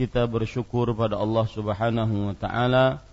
kita 0.00 0.24
bersyukur 0.24 0.96
pada 0.96 1.20
Allah 1.20 1.44
Subhanahu 1.44 2.32
wa 2.32 2.34
taala. 2.40 3.04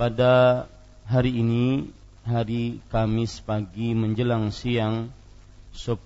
Pada 0.00 0.64
hari 1.04 1.36
ini 1.36 1.92
hari 2.24 2.80
Kamis 2.88 3.44
pagi 3.44 3.92
menjelang 3.92 4.48
siang 4.48 5.12
10 5.76 6.00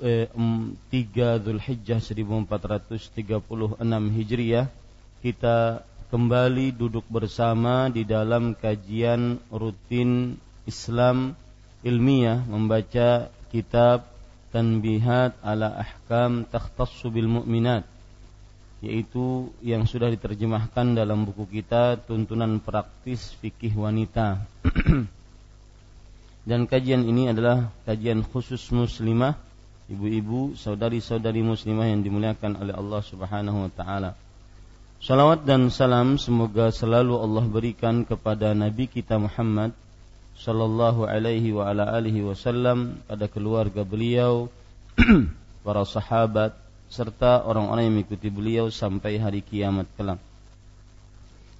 eh, 0.00 0.32
3 0.32 1.44
Zulhijjah 1.44 2.00
1436 2.00 3.12
Hijriah 4.16 4.72
kita 5.20 5.84
kembali 6.08 6.72
duduk 6.72 7.04
bersama 7.12 7.92
di 7.92 8.08
dalam 8.08 8.56
kajian 8.56 9.36
rutin 9.52 10.40
Islam 10.64 11.36
ilmiah 11.84 12.40
membaca 12.40 13.28
kitab 13.52 14.08
Tanbihat 14.48 15.36
ala 15.44 15.76
Ahkam 15.84 16.48
Takhtassu 16.48 17.12
bil 17.12 17.28
Mu'minat 17.28 17.97
yaitu 18.78 19.50
yang 19.58 19.86
sudah 19.90 20.06
diterjemahkan 20.14 20.94
dalam 20.94 21.26
buku 21.26 21.60
kita 21.60 21.98
Tuntunan 21.98 22.62
Praktis 22.62 23.34
Fikih 23.42 23.74
Wanita. 23.74 24.38
Dan 26.48 26.64
kajian 26.64 27.04
ini 27.04 27.28
adalah 27.28 27.68
kajian 27.84 28.24
khusus 28.24 28.72
muslimah, 28.72 29.36
ibu-ibu, 29.90 30.56
saudari-saudari 30.56 31.44
muslimah 31.44 31.92
yang 31.92 32.00
dimuliakan 32.00 32.56
oleh 32.56 32.72
Allah 32.72 33.02
Subhanahu 33.04 33.68
wa 33.68 33.72
taala. 33.74 34.16
Salawat 34.98 35.46
dan 35.46 35.70
salam 35.70 36.18
semoga 36.18 36.74
selalu 36.74 37.22
Allah 37.22 37.44
berikan 37.46 38.02
kepada 38.02 38.50
nabi 38.50 38.90
kita 38.90 39.14
Muhammad 39.14 39.70
sallallahu 40.34 41.06
alaihi 41.06 41.54
wa 41.54 41.70
ala 41.70 41.86
alihi 41.94 42.26
wasallam 42.26 42.98
pada 43.06 43.30
keluarga 43.30 43.86
beliau, 43.86 44.50
para 45.66 45.86
sahabat, 45.86 46.56
serta 46.88 47.44
orang-orang 47.44 47.88
yang 47.88 47.94
mengikuti 48.00 48.28
beliau 48.32 48.72
sampai 48.72 49.20
hari 49.20 49.44
kiamat 49.44 49.84
kelak. 49.94 50.20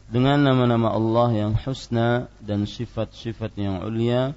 Dengan 0.09 0.41
nama-nama 0.41 0.89
Allah 0.97 1.28
yang 1.37 1.53
husna 1.53 2.33
dan 2.41 2.65
sifat-sifat 2.65 3.53
yang 3.61 3.84
ulia, 3.84 4.33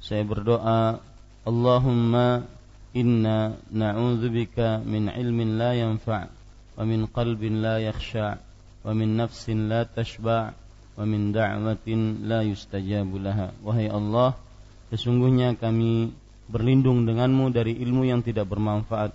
saya 0.00 0.24
berdoa, 0.24 0.96
Allahumma 1.44 2.48
inna 2.96 3.52
na'udzubika 3.68 4.80
min 4.80 5.12
ilmin 5.12 5.60
la 5.60 5.76
yanfa' 5.76 6.24
wa 6.80 6.82
min 6.88 7.04
qalbin 7.04 7.60
la 7.60 7.84
yakhsha' 7.84 8.40
wa 8.80 8.96
min 8.96 9.20
nafsin 9.20 9.68
la 9.68 9.84
tashba' 9.84 10.56
wa 10.96 11.04
min 11.04 11.36
da'watin 11.36 12.24
la 12.24 12.40
yustajabu 12.40 13.20
laha. 13.20 13.52
Wahai 13.60 13.92
Allah, 13.92 14.40
sesungguhnya 14.88 15.52
kami 15.60 16.16
berlindung 16.48 17.04
denganmu 17.04 17.52
dari 17.52 17.76
ilmu 17.76 18.08
yang 18.08 18.24
tidak 18.24 18.48
bermanfaat 18.48 19.12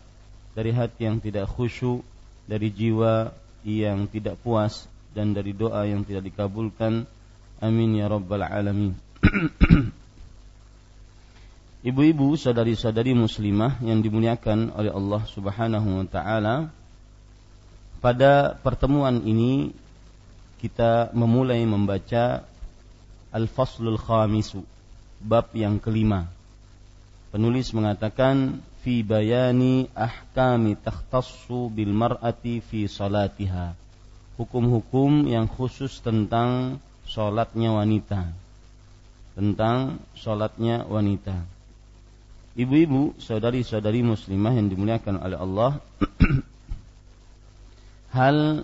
dari 0.55 0.71
hati 0.71 1.05
yang 1.05 1.19
tidak 1.19 1.51
khusyuk, 1.51 2.01
dari 2.47 2.71
jiwa 2.71 3.35
yang 3.67 4.07
tidak 4.07 4.39
puas 4.39 4.87
dan 5.11 5.35
dari 5.35 5.51
doa 5.51 5.83
yang 5.83 6.07
tidak 6.07 6.31
dikabulkan. 6.31 7.03
Amin 7.59 7.99
ya 7.99 8.07
rabbal 8.07 8.41
alamin. 8.41 8.95
Ibu-ibu, 11.85 12.33
saudari-saudari 12.33 13.13
muslimah 13.13 13.77
yang 13.85 14.01
dimuliakan 14.01 14.73
oleh 14.73 14.89
Allah 14.89 15.21
Subhanahu 15.29 16.01
wa 16.01 16.07
taala, 16.09 16.55
pada 18.01 18.57
pertemuan 18.57 19.21
ini 19.21 19.69
kita 20.57 21.13
memulai 21.13 21.61
membaca 21.61 22.41
Al-Faslul 23.29 24.01
Khamisu, 24.01 24.65
bab 25.21 25.53
yang 25.53 25.77
kelima. 25.77 26.25
Penulis 27.29 27.69
mengatakan 27.75 28.65
fi 28.85 29.01
bayani 29.01 29.89
ahkami 29.97 30.77
takhtassu 30.77 31.73
bil 31.73 31.89
mar'ati 31.89 32.61
fi 32.61 32.85
salatiha. 32.85 33.73
Hukum-hukum 34.37 35.25
yang 35.25 35.49
khusus 35.49 35.97
tentang 36.05 36.77
sholatnya 37.09 37.73
wanita. 37.73 38.29
Tentang 39.33 39.97
sholatnya 40.13 40.85
wanita. 40.85 41.33
Ibu-ibu, 42.53 43.17
saudari-saudari 43.17 44.05
muslimah 44.05 44.53
yang 44.53 44.69
dimuliakan 44.69 45.17
oleh 45.17 45.37
Allah. 45.41 45.71
hal 48.15 48.63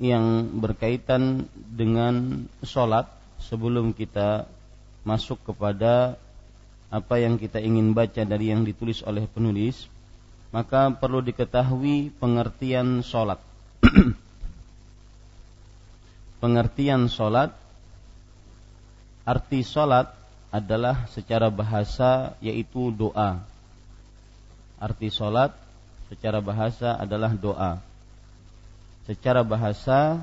yang 0.00 0.56
berkaitan 0.56 1.44
dengan 1.52 2.46
sholat 2.64 3.10
sebelum 3.44 3.92
kita 3.92 4.48
masuk 5.04 5.36
kepada 5.44 6.16
apa 6.86 7.18
yang 7.18 7.36
kita 7.36 7.58
ingin 7.58 7.92
baca 7.92 8.22
dari 8.22 8.54
yang 8.54 8.62
ditulis 8.62 9.02
oleh 9.02 9.26
penulis, 9.26 9.90
maka 10.54 10.94
perlu 10.94 11.18
diketahui 11.20 12.14
pengertian 12.16 13.02
sholat. 13.02 13.42
pengertian 16.42 17.10
sholat, 17.10 17.50
arti 19.26 19.66
sholat 19.66 20.14
adalah 20.54 21.10
secara 21.10 21.50
bahasa 21.50 22.38
yaitu 22.38 22.94
doa. 22.94 23.42
Arti 24.78 25.10
sholat 25.10 25.50
secara 26.06 26.38
bahasa 26.38 26.94
adalah 26.94 27.34
doa. 27.34 27.82
Secara 29.10 29.42
bahasa 29.42 30.22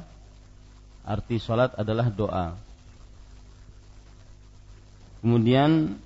arti 1.03 1.39
sholat 1.39 1.75
adalah 1.75 2.07
doa. 2.07 2.55
Kemudian 5.23 5.99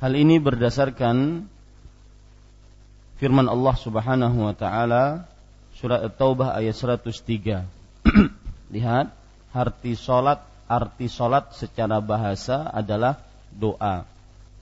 Hal 0.00 0.16
ini 0.16 0.40
berdasarkan 0.40 1.44
firman 3.20 3.44
Allah 3.52 3.76
Subhanahu 3.76 4.48
wa 4.48 4.56
taala 4.56 5.28
surat 5.76 6.00
At-Taubah 6.00 6.56
ayat 6.56 6.72
103. 6.72 7.68
Lihat, 8.74 9.12
arti 9.52 9.92
salat, 9.92 10.40
arti 10.64 11.04
salat 11.04 11.52
secara 11.52 12.00
bahasa 12.00 12.72
adalah 12.72 13.20
doa. 13.52 14.08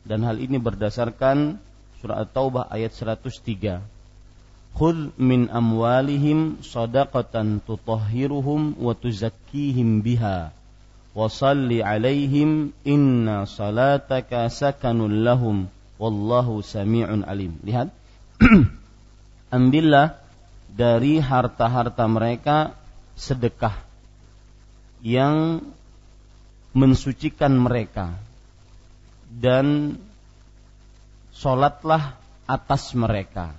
Dan 0.03 0.27
hal 0.27 0.43
ini 0.43 0.59
berdasarkan 0.59 1.63
surat 2.03 2.27
At-Taubah 2.27 2.67
ayat 2.75 2.91
103. 2.99 3.79
Khudh 4.75 5.15
min 5.23 5.47
amwalihim 5.55 6.67
sadaqatan 6.67 7.63
tutahhiruhum 7.63 8.75
wa 8.75 8.91
tuzakkihim 8.91 10.03
biha 10.03 10.51
salli 11.27 11.83
alaihim 11.83 12.71
inna 12.87 13.43
salataka 13.51 14.47
sakanun 14.47 15.27
lahum 15.27 15.67
wallahu 15.99 16.63
sami'un 16.63 17.27
alim. 17.27 17.59
Lihat. 17.67 17.91
Ambillah 19.51 20.15
dari 20.71 21.19
harta-harta 21.19 22.07
mereka 22.07 22.79
sedekah 23.19 23.75
yang 25.03 25.59
mensucikan 26.71 27.59
mereka 27.59 28.15
dan 29.27 29.99
sholatlah 31.35 32.15
atas 32.47 32.95
mereka. 32.95 33.55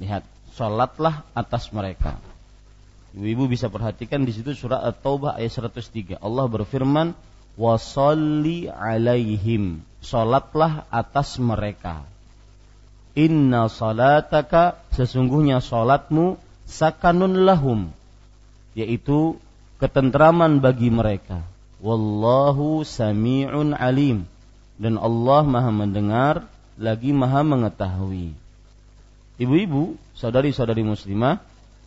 Lihat, 0.00 0.24
sholatlah 0.56 1.24
atas 1.36 1.68
mereka. 1.72 2.16
Ibu-ibu 3.16 3.48
bisa 3.48 3.72
perhatikan 3.72 4.28
di 4.28 4.32
situ 4.36 4.52
surah 4.52 4.84
At-Taubah 4.92 5.40
ayat 5.40 5.56
103. 5.56 6.20
Allah 6.20 6.44
berfirman, 6.44 7.16
"Wasalli 7.56 8.68
alaihim." 8.68 9.80
Salatlah 10.04 10.84
atas 10.92 11.40
mereka. 11.40 12.04
Inna 13.16 13.72
salataka 13.72 14.76
sesungguhnya 14.92 15.64
salatmu 15.64 16.36
sakanun 16.68 17.48
lahum 17.48 17.88
yaitu 18.76 19.40
ketentraman 19.80 20.60
bagi 20.60 20.92
mereka. 20.92 21.40
Wallahu 21.80 22.84
sami'un 22.84 23.72
alim 23.72 24.28
dan 24.76 25.00
Allah 25.00 25.42
Maha 25.48 25.72
mendengar 25.72 26.44
lagi 26.76 27.16
Maha 27.16 27.40
mengetahui. 27.40 28.36
Ibu-ibu, 29.40 29.96
saudari-saudari 30.12 30.84
muslimah, 30.84 31.40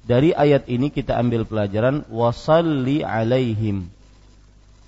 dari 0.06 0.34
ayat 0.34 0.66
ini 0.72 0.90
kita 0.90 1.18
ambil 1.18 1.46
pelajaran 1.46 2.06
wasalli 2.10 3.02
alaihim. 3.06 3.90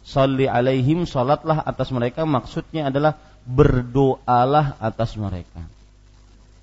Salli 0.02 0.50
alaihim 0.50 1.06
salatlah 1.06 1.62
atas 1.62 1.94
mereka 1.94 2.26
maksudnya 2.26 2.90
adalah 2.90 3.22
berdoalah 3.46 4.78
atas 4.82 5.14
mereka. 5.18 5.62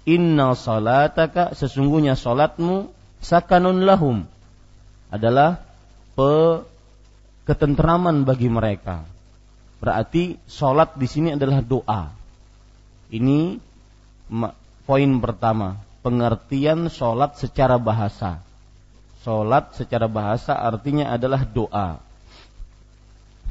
Inna 0.08 0.56
salataka 0.56 1.54
sesungguhnya 1.54 2.16
salatmu 2.16 2.90
sakanun 3.20 3.84
lahum 3.84 4.24
adalah 5.12 5.62
pe 6.18 6.64
ketentraman 7.48 8.28
bagi 8.28 8.50
mereka. 8.52 9.04
Berarti 9.78 10.36
salat 10.50 10.98
di 10.98 11.06
sini 11.06 11.38
adalah 11.38 11.62
doa. 11.62 12.10
Ini 13.08 13.56
poin 14.84 15.10
pertama, 15.22 15.80
pengertian 16.08 16.88
salat 16.88 17.36
secara 17.36 17.76
bahasa. 17.76 18.40
Sholat 19.20 19.76
secara 19.76 20.08
bahasa 20.08 20.56
artinya 20.56 21.12
adalah 21.12 21.44
doa. 21.44 22.00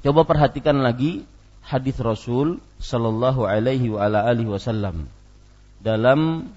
Coba 0.01 0.25
perhatikan 0.25 0.81
lagi 0.81 1.21
hadis 1.62 2.01
Rasul 2.01 2.57
Shallallahu 2.81 3.45
Alaihi 3.45 3.94
Wasallam 4.50 5.06
dalam 5.77 6.50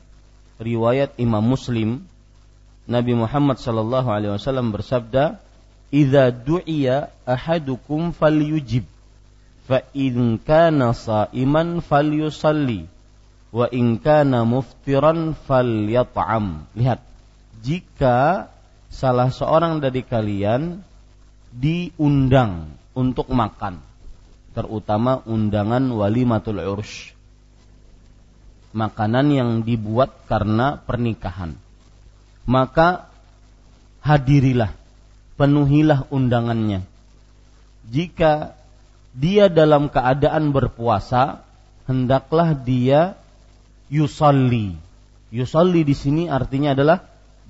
riwayat 0.56 1.20
Imam 1.20 1.44
Muslim 1.44 2.08
Nabi 2.88 3.12
Muhammad 3.12 3.60
Shallallahu 3.60 4.08
Alaihi 4.08 4.34
Wasallam 4.34 4.72
bersabda, 4.72 5.38
"Idza 5.92 6.32
du'iya 6.32 7.12
ahadukum 7.22 8.16
falyujib, 8.16 8.82
fa 9.68 9.84
in 9.94 10.40
kana 10.42 10.90
sa'iman 10.96 11.84
falyusalli, 11.84 12.90
wa 13.50 13.66
in 13.70 13.98
kana 13.98 14.42
muftiran 14.46 15.34
falyat'am." 15.34 16.70
Lihat, 16.74 17.02
jika 17.60 18.48
salah 18.90 19.30
seorang 19.30 19.78
dari 19.78 20.02
kalian 20.02 20.82
diundang 21.54 22.74
untuk 22.96 23.30
makan, 23.30 23.78
terutama 24.56 25.22
undangan 25.26 25.82
walimatul 25.94 26.58
ursh. 26.58 27.14
Makanan 28.70 29.26
yang 29.34 29.50
dibuat 29.66 30.30
karena 30.30 30.78
pernikahan. 30.78 31.58
Maka 32.46 33.10
hadirilah, 34.00 34.70
penuhilah 35.34 36.06
undangannya. 36.08 36.86
Jika 37.90 38.54
dia 39.10 39.50
dalam 39.50 39.90
keadaan 39.90 40.54
berpuasa, 40.54 41.42
hendaklah 41.90 42.54
dia 42.54 43.19
yusalli. 43.90 44.78
Yusalli 45.34 45.82
di 45.82 45.94
sini 45.94 46.30
artinya 46.30 46.72
adalah 46.72 47.04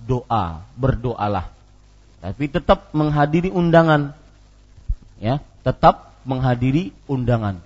doa, 0.08 0.64
berdoalah. 0.75 1.52
Tapi 2.20 2.44
tetap 2.48 2.92
menghadiri 2.96 3.52
undangan. 3.52 4.16
Ya, 5.20 5.44
tetap 5.64 6.16
menghadiri 6.25 6.92
undangan. 7.08 7.60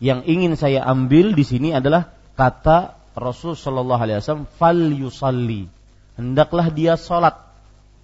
Yang 0.00 0.20
ingin 0.28 0.52
saya 0.56 0.84
ambil 0.84 1.32
di 1.32 1.44
sini 1.44 1.72
adalah 1.72 2.12
kata 2.36 2.96
Rasul 3.14 3.54
Shallallahu 3.54 4.00
Alaihi 4.00 4.20
Wasallam, 4.20 4.48
"Fal 4.58 4.80
yusalli." 4.92 5.70
Hendaklah 6.18 6.68
dia 6.70 6.98
sholat. 6.98 7.40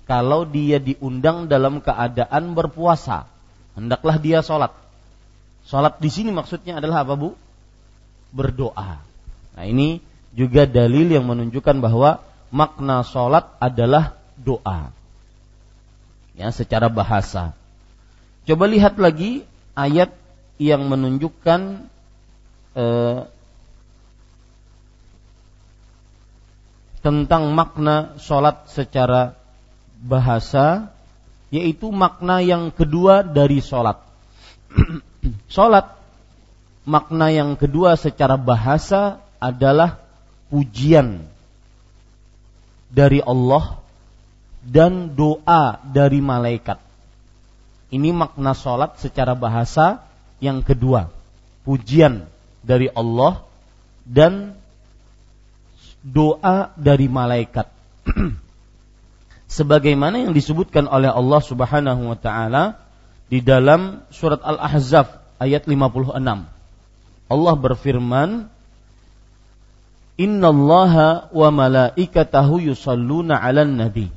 Kalau 0.08 0.42
dia 0.42 0.82
diundang 0.82 1.46
dalam 1.46 1.78
keadaan 1.78 2.58
berpuasa, 2.58 3.30
hendaklah 3.78 4.18
dia 4.18 4.42
sholat. 4.42 4.74
Sholat 5.70 6.02
di 6.02 6.10
sini 6.10 6.34
maksudnya 6.34 6.82
adalah 6.82 7.06
apa 7.06 7.14
bu? 7.14 7.38
Berdoa. 8.34 9.09
Nah 9.60 9.68
ini 9.68 10.00
juga 10.32 10.64
dalil 10.64 11.12
yang 11.12 11.28
menunjukkan 11.28 11.84
bahwa 11.84 12.24
makna 12.48 13.04
sholat 13.04 13.44
adalah 13.60 14.16
doa. 14.40 14.88
Ya, 16.32 16.48
secara 16.48 16.88
bahasa. 16.88 17.52
Coba 18.48 18.64
lihat 18.64 18.96
lagi 18.96 19.44
ayat 19.76 20.16
yang 20.56 20.88
menunjukkan 20.88 21.92
eh, 22.72 23.20
tentang 27.04 27.52
makna 27.52 28.16
sholat 28.16 28.64
secara 28.72 29.36
bahasa, 30.00 30.88
yaitu 31.52 31.92
makna 31.92 32.40
yang 32.40 32.72
kedua 32.72 33.20
dari 33.20 33.60
sholat. 33.60 34.00
sholat 35.52 36.00
makna 36.88 37.28
yang 37.28 37.60
kedua 37.60 38.00
secara 38.00 38.40
bahasa 38.40 39.20
adalah 39.40 39.98
pujian 40.52 41.24
dari 42.92 43.24
Allah 43.24 43.80
dan 44.60 45.16
doa 45.16 45.80
dari 45.88 46.20
malaikat. 46.20 46.76
Ini 47.90 48.14
makna 48.14 48.54
sholat 48.54 49.00
secara 49.00 49.34
bahasa 49.34 50.04
yang 50.38 50.62
kedua. 50.62 51.10
Pujian 51.66 52.28
dari 52.62 52.86
Allah 52.92 53.42
dan 54.06 54.54
doa 56.04 56.70
dari 56.76 57.08
malaikat. 57.08 57.66
Sebagaimana 59.56 60.22
yang 60.22 60.32
disebutkan 60.36 60.86
oleh 60.86 61.10
Allah 61.10 61.40
Subhanahu 61.42 62.14
wa 62.14 62.18
taala 62.18 62.78
di 63.26 63.42
dalam 63.42 64.06
surat 64.14 64.38
Al-Ahzab 64.42 65.20
ayat 65.42 65.66
56. 65.66 66.14
Allah 67.30 67.54
berfirman, 67.58 68.50
Innallaha 70.20 71.32
wa 71.32 71.48
malaikatahu 71.48 72.60
yusalluna 72.60 73.40
'alan 73.40 73.80
nabi. 73.80 74.12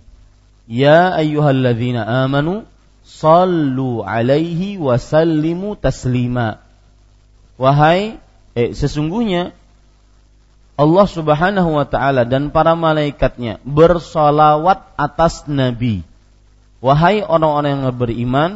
Ya 0.68 1.16
ayyuhalladzina 1.16 2.04
amanu 2.28 2.68
sallu 3.08 4.04
'alaihi 4.04 4.76
wa 4.84 5.00
sallimu 5.00 5.80
taslima. 5.80 6.60
Wahai 7.56 8.20
eh, 8.52 8.76
sesungguhnya 8.76 9.56
Allah 10.74 11.08
Subhanahu 11.08 11.80
wa 11.80 11.86
taala 11.88 12.28
dan 12.28 12.52
para 12.52 12.76
malaikatnya 12.76 13.64
bersalawat 13.64 14.84
atas 15.00 15.48
nabi. 15.48 16.04
Wahai 16.84 17.24
orang-orang 17.24 17.80
yang 17.80 17.96
beriman, 17.96 18.52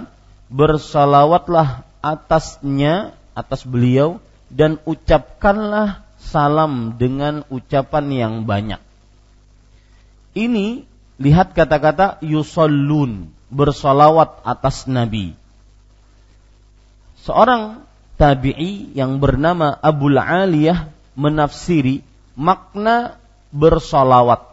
bersalawatlah 0.51 1.87
atasnya, 2.03 3.15
atas 3.37 3.63
beliau 3.63 4.19
dan 4.51 4.81
ucapkanlah 4.83 6.06
salam 6.27 6.99
dengan 6.99 7.47
ucapan 7.47 8.05
yang 8.11 8.33
banyak. 8.43 8.83
Ini 10.35 10.83
lihat 11.17 11.55
kata-kata 11.55 12.19
yusallun, 12.21 13.31
bersolawat 13.49 14.43
atas 14.43 14.85
Nabi. 14.85 15.33
Seorang 17.23 17.81
tabi'i 18.19 18.91
yang 18.93 19.17
bernama 19.23 19.73
Abu 19.79 20.11
Aliyah 20.13 20.91
menafsiri 21.17 22.03
makna 22.37 23.17
bersolawat. 23.49 24.45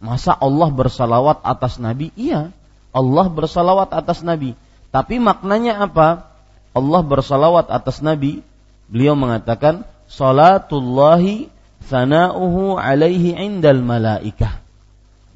Masa 0.00 0.32
Allah 0.32 0.70
bersolawat 0.72 1.42
atas 1.44 1.76
Nabi? 1.76 2.12
Iya, 2.16 2.54
Allah 2.94 3.26
bersolawat 3.28 3.92
atas 3.92 4.24
Nabi. 4.24 4.56
Tapi 4.88 5.20
maknanya 5.20 5.84
apa? 5.84 6.32
Allah 6.72 7.00
bersolawat 7.04 7.68
atas 7.68 8.00
Nabi. 8.00 8.40
Beliau 8.88 9.12
mengatakan, 9.18 9.84
Salatullahi 10.06 11.50
sana'uhu 11.86 12.78
alaihi 12.78 13.34
indal 13.38 13.82
malaikah. 13.82 14.62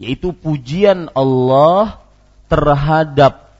Yaitu 0.00 0.33
pujian 0.33 1.12
Allah 1.12 2.00
terhadap 2.50 3.50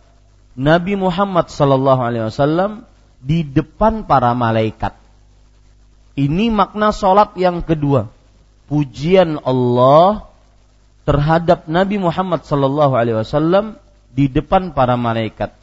Nabi 0.59 0.99
Muhammad 0.99 1.53
sallallahu 1.53 2.01
alaihi 2.03 2.27
wasallam 2.27 2.89
di 3.21 3.45
depan 3.45 4.09
para 4.09 4.33
malaikat. 4.33 4.97
Ini 6.19 6.51
makna 6.51 6.91
solat 6.91 7.37
yang 7.39 7.63
kedua. 7.63 8.11
Pujian 8.67 9.43
Allah 9.43 10.31
terhadap 11.07 11.67
Nabi 11.67 11.99
Muhammad 11.99 12.47
sallallahu 12.47 12.95
alaihi 12.95 13.19
wasallam 13.19 13.79
di 14.11 14.27
depan 14.27 14.75
para 14.75 14.99
malaikat. 14.99 15.55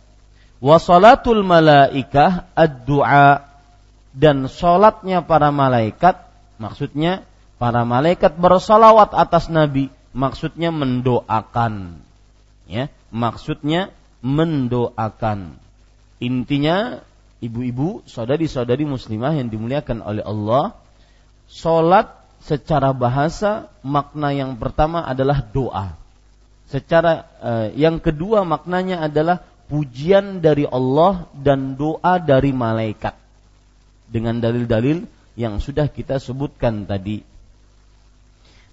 Wa 0.57 0.81
salatul 0.81 1.45
malaikah 1.45 2.49
ad-du'a 2.57 3.46
dan 4.17 4.49
solatnya 4.49 5.21
para 5.21 5.53
malaikat 5.53 6.17
maksudnya 6.57 7.21
para 7.61 7.85
malaikat 7.85 8.33
bersolawat 8.33 9.13
atas 9.13 9.53
Nabi 9.53 9.93
maksudnya 10.17 10.73
mendoakan 10.73 12.01
ya 12.65 12.89
maksudnya 13.13 13.93
mendoakan. 14.21 15.55
Intinya 16.17 16.99
ibu-ibu 17.39 18.01
saudari-saudari 18.09 18.83
muslimah 18.83 19.37
yang 19.37 19.47
dimuliakan 19.53 20.01
oleh 20.01 20.23
Allah 20.25 20.73
solat 21.45 22.09
secara 22.41 22.91
bahasa 22.91 23.69
makna 23.85 24.33
yang 24.33 24.57
pertama 24.57 25.05
adalah 25.05 25.45
doa. 25.45 25.93
Secara 26.67 27.23
eh, 27.39 27.67
yang 27.79 28.01
kedua 28.03 28.43
maknanya 28.43 29.07
adalah 29.07 29.45
pujian 29.71 30.43
dari 30.43 30.67
Allah 30.67 31.29
dan 31.31 31.79
doa 31.79 32.19
dari 32.19 32.51
malaikat 32.51 33.26
dengan 34.07 34.39
dalil-dalil 34.39 35.05
yang 35.37 35.61
sudah 35.61 35.91
kita 35.91 36.17
sebutkan 36.17 36.87
tadi. 36.89 37.21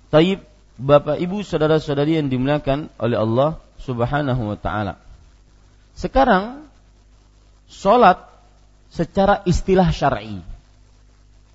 Taib 0.09 0.41
Bapak 0.75 1.23
Ibu 1.23 1.47
saudara-saudari 1.47 2.19
yang 2.19 2.27
dimuliakan 2.27 2.91
oleh 2.99 3.15
Allah 3.15 3.63
Subhanahu 3.79 4.43
wa 4.55 4.59
taala. 4.59 4.99
Sekarang 5.95 6.67
salat 7.71 8.19
secara 8.91 9.47
istilah 9.47 9.91
syar'i 9.95 10.43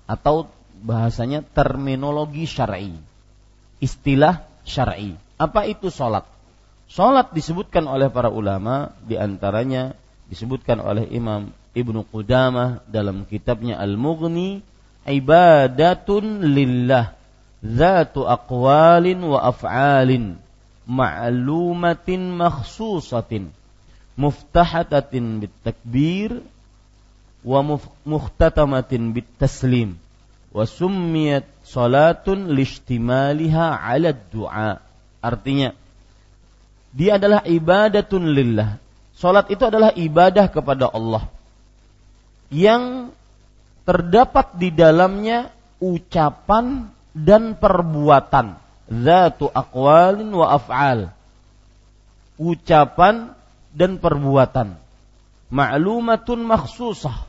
atau 0.08 0.48
bahasanya 0.80 1.44
terminologi 1.44 2.48
syar'i. 2.48 2.96
Istilah 3.80 4.44
syar'i. 4.64 5.16
Apa 5.36 5.68
itu 5.68 5.92
salat? 5.92 6.24
Salat 6.88 7.32
disebutkan 7.36 7.84
oleh 7.86 8.08
para 8.08 8.32
ulama 8.32 8.92
di 9.04 9.20
antaranya 9.20 9.92
disebutkan 10.32 10.80
oleh 10.80 11.06
Imam 11.12 11.52
Ibnu 11.70 12.02
Qudamah 12.02 12.82
dalam 12.90 13.22
kitabnya 13.22 13.78
Al-Mughni 13.78 14.66
ibadatun 15.06 16.42
lillah 16.42 17.14
zatu 17.62 18.26
aqwalin 18.26 19.22
wa 19.22 19.38
af'alin 19.46 20.34
ma'lumatin 20.90 22.34
makhsusatin 22.34 23.54
muftahatatin 24.18 25.46
bit 25.46 25.54
takbir 25.62 26.42
wa 27.46 27.62
mukhtatamatin 28.02 29.14
bit 29.14 29.30
taslim 29.38 29.94
wa 30.50 30.66
summiyat 30.66 31.46
salatun 31.62 32.50
lishtimaliha 32.50 33.78
'ala 33.78 34.10
du'a. 34.10 34.82
Artinya 35.22 35.70
dia 36.90 37.22
adalah 37.22 37.46
ibadatun 37.46 38.34
lillah. 38.34 38.82
Salat 39.14 39.46
itu 39.52 39.62
adalah 39.62 39.94
ibadah 39.94 40.50
kepada 40.50 40.90
Allah 40.90 41.28
yang 42.50 43.14
terdapat 43.86 44.58
di 44.58 44.74
dalamnya 44.74 45.54
ucapan 45.78 46.90
dan 47.14 47.56
perbuatan. 47.56 48.58
Zatu 48.90 49.46
aqwalin 49.48 50.30
wa 50.34 50.58
af'al. 50.58 51.14
Ucapan 52.36 53.32
dan 53.70 54.02
perbuatan. 54.02 54.74
Ma'lumatun 55.50 56.42
makhsusah. 56.42 57.26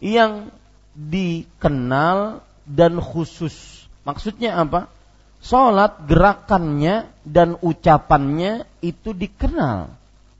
Yang 0.00 0.48
dikenal 0.96 2.40
dan 2.64 2.98
khusus. 3.04 3.84
Maksudnya 4.08 4.56
apa? 4.60 4.88
Salat 5.44 6.08
gerakannya 6.08 7.04
dan 7.20 7.60
ucapannya 7.60 8.64
itu 8.80 9.12
dikenal 9.12 9.92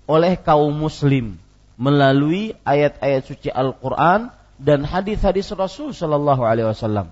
oleh 0.09 0.37
kaum 0.40 0.73
muslim 0.73 1.44
melalui 1.75 2.54
ayat-ayat 2.62 3.23
suci 3.26 3.50
Al-Quran 3.50 4.31
dan 4.59 4.87
hadis-hadis 4.87 5.50
Rasul 5.54 5.90
Shallallahu 5.90 6.43
Alaihi 6.47 6.71
Wasallam. 6.71 7.11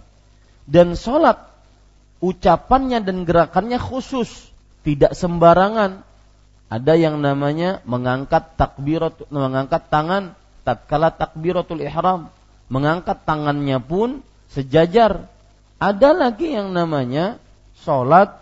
Dan 0.63 0.95
sholat 0.95 1.43
ucapannya 2.23 3.03
dan 3.03 3.27
gerakannya 3.27 3.83
khusus, 3.83 4.31
tidak 4.87 5.19
sembarangan. 5.19 6.07
Ada 6.73 6.97
yang 6.97 7.21
namanya 7.21 7.85
mengangkat 7.85 8.57
takbirat, 8.57 9.29
mengangkat 9.29 9.83
tangan 9.93 10.33
tatkala 10.65 11.13
takbiratul 11.13 11.83
ihram, 11.85 12.33
mengangkat 12.73 13.27
tangannya 13.29 13.77
pun 13.83 14.25
sejajar. 14.49 15.29
Ada 15.83 16.15
lagi 16.15 16.55
yang 16.55 16.71
namanya 16.71 17.43
sholat, 17.83 18.39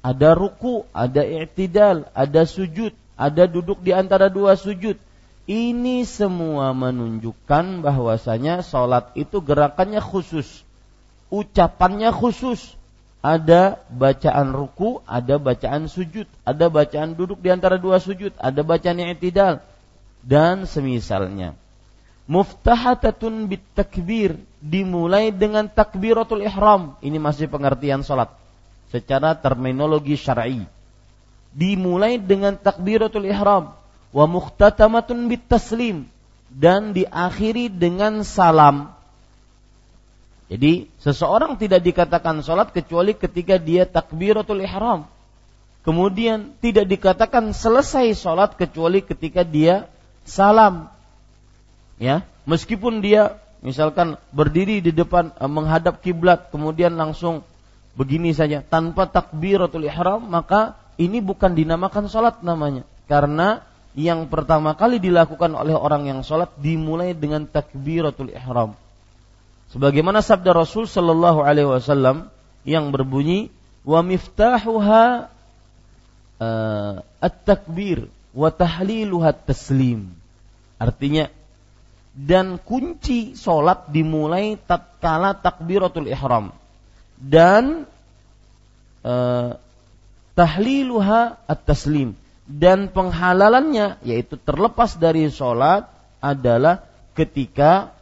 ada 0.00 0.30
ruku, 0.32 0.86
ada 0.94 1.20
i'tidal, 1.20 2.06
ada 2.14 2.46
sujud, 2.46 2.94
ada 3.18 3.44
duduk 3.44 3.82
di 3.82 3.92
antara 3.92 4.30
dua 4.32 4.54
sujud 4.54 4.96
ini 5.50 6.06
semua 6.06 6.70
menunjukkan 6.70 7.82
bahwasanya 7.82 8.62
sholat 8.62 9.10
itu 9.18 9.42
gerakannya 9.42 9.98
khusus, 9.98 10.62
ucapannya 11.26 12.14
khusus. 12.14 12.78
Ada 13.20 13.76
bacaan 13.92 14.56
ruku, 14.56 15.04
ada 15.04 15.36
bacaan 15.36 15.90
sujud, 15.90 16.24
ada 16.40 16.72
bacaan 16.72 17.12
duduk 17.12 17.36
di 17.42 17.52
antara 17.52 17.76
dua 17.76 18.00
sujud, 18.00 18.32
ada 18.40 18.64
bacaan 18.64 18.96
i'tidal 18.96 19.60
dan 20.24 20.64
semisalnya. 20.64 21.52
Muftahatatun 22.30 23.50
bit 23.50 23.60
takbir 23.76 24.40
dimulai 24.62 25.34
dengan 25.34 25.66
takbiratul 25.68 26.46
ihram. 26.46 26.96
Ini 27.02 27.18
masih 27.20 27.50
pengertian 27.50 28.06
sholat 28.06 28.32
secara 28.88 29.36
terminologi 29.36 30.16
syar'i. 30.16 30.64
Dimulai 31.52 32.16
dengan 32.16 32.56
takbiratul 32.56 33.28
ihram 33.28 33.79
wa 34.10 34.24
muhtatamatun 34.26 35.30
bit 35.30 35.46
taslim 35.46 36.06
dan 36.50 36.90
diakhiri 36.90 37.70
dengan 37.70 38.26
salam. 38.26 38.90
Jadi 40.50 40.90
seseorang 40.98 41.54
tidak 41.54 41.78
dikatakan 41.86 42.42
sholat 42.42 42.74
kecuali 42.74 43.14
ketika 43.14 43.54
dia 43.54 43.86
takbiratul 43.86 44.66
ihram. 44.66 45.06
Kemudian 45.86 46.58
tidak 46.58 46.90
dikatakan 46.90 47.54
selesai 47.54 48.18
sholat 48.18 48.58
kecuali 48.58 48.98
ketika 49.00 49.46
dia 49.46 49.86
salam. 50.26 50.90
Ya, 52.02 52.26
meskipun 52.50 52.98
dia 52.98 53.38
misalkan 53.62 54.18
berdiri 54.34 54.82
di 54.82 54.90
depan 54.90 55.30
eh, 55.36 55.46
menghadap 55.46 56.00
kiblat 56.00 56.48
kemudian 56.50 56.96
langsung 56.96 57.44
begini 57.94 58.32
saja 58.32 58.64
tanpa 58.64 59.04
takbiratul 59.04 59.84
ihram 59.84 60.24
maka 60.24 60.80
ini 60.96 61.20
bukan 61.20 61.52
dinamakan 61.52 62.08
sholat 62.08 62.40
namanya 62.40 62.88
karena 63.04 63.60
yang 64.00 64.32
pertama 64.32 64.72
kali 64.72 64.96
dilakukan 64.96 65.52
oleh 65.52 65.76
orang 65.76 66.08
yang 66.08 66.20
sholat 66.24 66.48
dimulai 66.56 67.12
dengan 67.12 67.44
takbiratul 67.44 68.32
ihram. 68.32 68.72
Sebagaimana 69.70 70.24
sabda 70.24 70.56
Rasul 70.56 70.88
Shallallahu 70.88 71.44
Alaihi 71.44 71.68
Wasallam 71.68 72.32
yang 72.64 72.90
berbunyi 72.90 73.52
wa 73.84 74.00
miftahuha 74.00 75.30
uh, 76.40 76.94
at-takbir 77.20 78.08
wa 78.32 78.48
tahliluha 78.48 79.36
taslim. 79.36 80.10
Artinya 80.80 81.28
dan 82.16 82.58
kunci 82.58 83.38
solat 83.38 83.86
dimulai 83.92 84.58
tatkala 84.58 85.36
takbiratul 85.38 86.10
ihram 86.10 86.50
dan 87.20 87.86
uh, 89.06 89.54
tahliluha 90.34 91.38
at-taslim 91.46 92.18
dan 92.50 92.90
penghalalannya 92.90 94.02
yaitu 94.02 94.34
terlepas 94.34 94.98
dari 94.98 95.30
sholat 95.30 95.86
adalah 96.18 96.82
ketika 97.14 97.94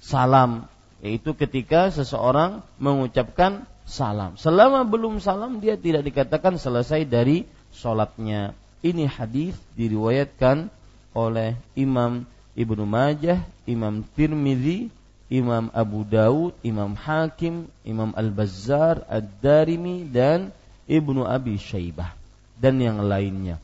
salam. 0.00 0.64
Yaitu 1.04 1.36
ketika 1.36 1.92
seseorang 1.92 2.64
mengucapkan 2.80 3.68
salam. 3.84 4.40
Selama 4.40 4.88
belum 4.88 5.20
salam 5.20 5.60
dia 5.60 5.76
tidak 5.76 6.08
dikatakan 6.08 6.56
selesai 6.56 7.04
dari 7.04 7.44
sholatnya. 7.76 8.56
Ini 8.80 9.04
hadis 9.04 9.52
diriwayatkan 9.76 10.72
oleh 11.12 11.60
Imam 11.76 12.24
Ibnu 12.56 12.88
Majah, 12.88 13.44
Imam 13.68 14.00
Tirmizi 14.16 14.88
Imam 15.32 15.72
Abu 15.72 16.04
Daud, 16.04 16.52
Imam 16.60 16.92
Hakim, 16.92 17.66
Imam 17.82 18.12
Al-Bazzar, 18.12 19.08
Ad-Darimi 19.08 20.04
dan 20.04 20.52
Ibnu 20.84 21.24
Abi 21.24 21.56
Syaibah 21.56 22.23
dan 22.58 22.80
yang 22.80 23.02
lainnya. 23.04 23.58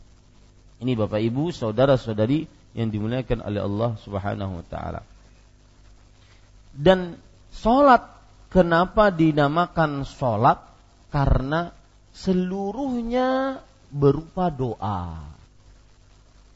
Ini 0.81 0.97
Bapak 0.97 1.21
Ibu, 1.21 1.53
saudara-saudari 1.53 2.49
yang 2.73 2.89
dimuliakan 2.89 3.45
oleh 3.45 3.61
Allah 3.61 3.91
Subhanahu 4.01 4.63
wa 4.63 4.65
taala. 4.67 5.01
Dan 6.71 7.19
salat 7.53 8.07
kenapa 8.49 9.13
dinamakan 9.13 10.07
salat? 10.07 10.63
Karena 11.11 11.75
seluruhnya 12.15 13.59
berupa 13.91 14.49
doa. 14.49 15.27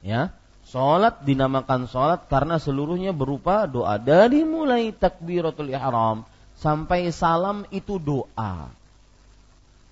Ya, 0.05 0.31
Sholat 0.75 1.23
dinamakan 1.23 1.87
sholat 1.87 2.27
karena 2.27 2.59
seluruhnya 2.59 3.15
berupa 3.15 3.63
doa. 3.71 3.95
Dari 3.95 4.43
mulai 4.43 4.91
takbiratul 4.91 5.71
ihram 5.71 6.27
sampai 6.59 7.15
salam 7.15 7.63
itu 7.71 8.03
doa. 8.03 8.73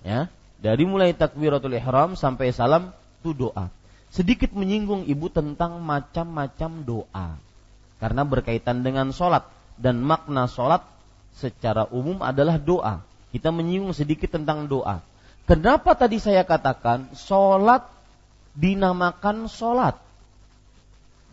Ya, 0.03 0.27
dari 0.63 0.87
mulai 0.87 1.11
takbiratul 1.11 1.75
ihram 1.75 2.15
sampai 2.15 2.55
salam 2.55 2.95
itu 3.19 3.35
doa. 3.35 3.67
Sedikit 4.07 4.55
menyinggung 4.55 5.03
ibu 5.03 5.27
tentang 5.27 5.83
macam-macam 5.83 6.71
doa. 6.87 7.27
Karena 7.99 8.23
berkaitan 8.23 8.79
dengan 8.79 9.11
sholat. 9.11 9.43
Dan 9.75 9.99
makna 9.99 10.47
sholat 10.47 10.85
secara 11.35 11.89
umum 11.91 12.23
adalah 12.23 12.55
doa. 12.55 13.03
Kita 13.35 13.51
menyinggung 13.51 13.91
sedikit 13.91 14.31
tentang 14.31 14.71
doa. 14.71 15.03
Kenapa 15.43 15.97
tadi 15.99 16.23
saya 16.23 16.47
katakan 16.47 17.11
sholat 17.11 17.83
dinamakan 18.55 19.51
sholat? 19.51 19.99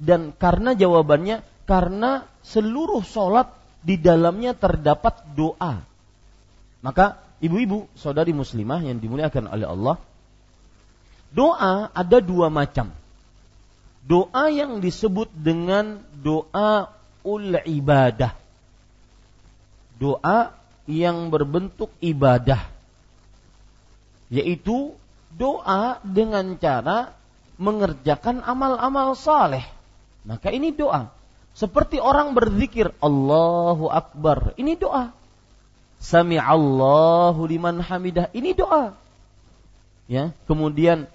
dan 0.01 0.33
karena 0.33 0.73
jawabannya 0.73 1.45
karena 1.69 2.25
seluruh 2.41 3.05
sholat 3.05 3.53
di 3.85 4.01
dalamnya 4.01 4.57
terdapat 4.57 5.37
doa. 5.37 5.85
Maka 6.81 7.21
ibu-ibu, 7.40 7.88
saudari 7.97 8.32
muslimah 8.37 8.85
yang 8.85 9.00
dimuliakan 9.00 9.50
oleh 9.50 9.66
Allah, 9.66 9.97
doa 11.35 11.90
ada 11.92 12.18
dua 12.20 12.49
macam. 12.49 12.92
Doa 14.00 14.49
yang 14.49 14.80
disebut 14.80 15.28
dengan 15.37 16.00
doa 16.16 16.88
ul 17.20 17.52
ibadah. 17.52 18.32
Doa 20.00 20.56
yang 20.88 21.28
berbentuk 21.28 21.92
ibadah. 22.00 22.64
Yaitu 24.32 24.97
doa 25.37 26.00
dengan 26.00 26.56
cara 26.56 27.12
mengerjakan 27.61 28.40
amal-amal 28.40 29.12
saleh 29.12 29.68
maka 30.25 30.52
ini 30.52 30.73
doa. 30.73 31.09
Seperti 31.56 31.99
orang 31.99 32.37
berzikir 32.37 32.92
Allahu 33.00 33.90
Akbar. 33.90 34.54
Ini 34.56 34.76
doa. 34.76 35.12
Sami 36.00 36.40
Allahu 36.40 37.45
liman 37.45 37.85
hamidah. 37.85 38.33
Ini 38.33 38.57
doa. 38.57 38.97
Ya, 40.11 40.35
kemudian 40.49 41.07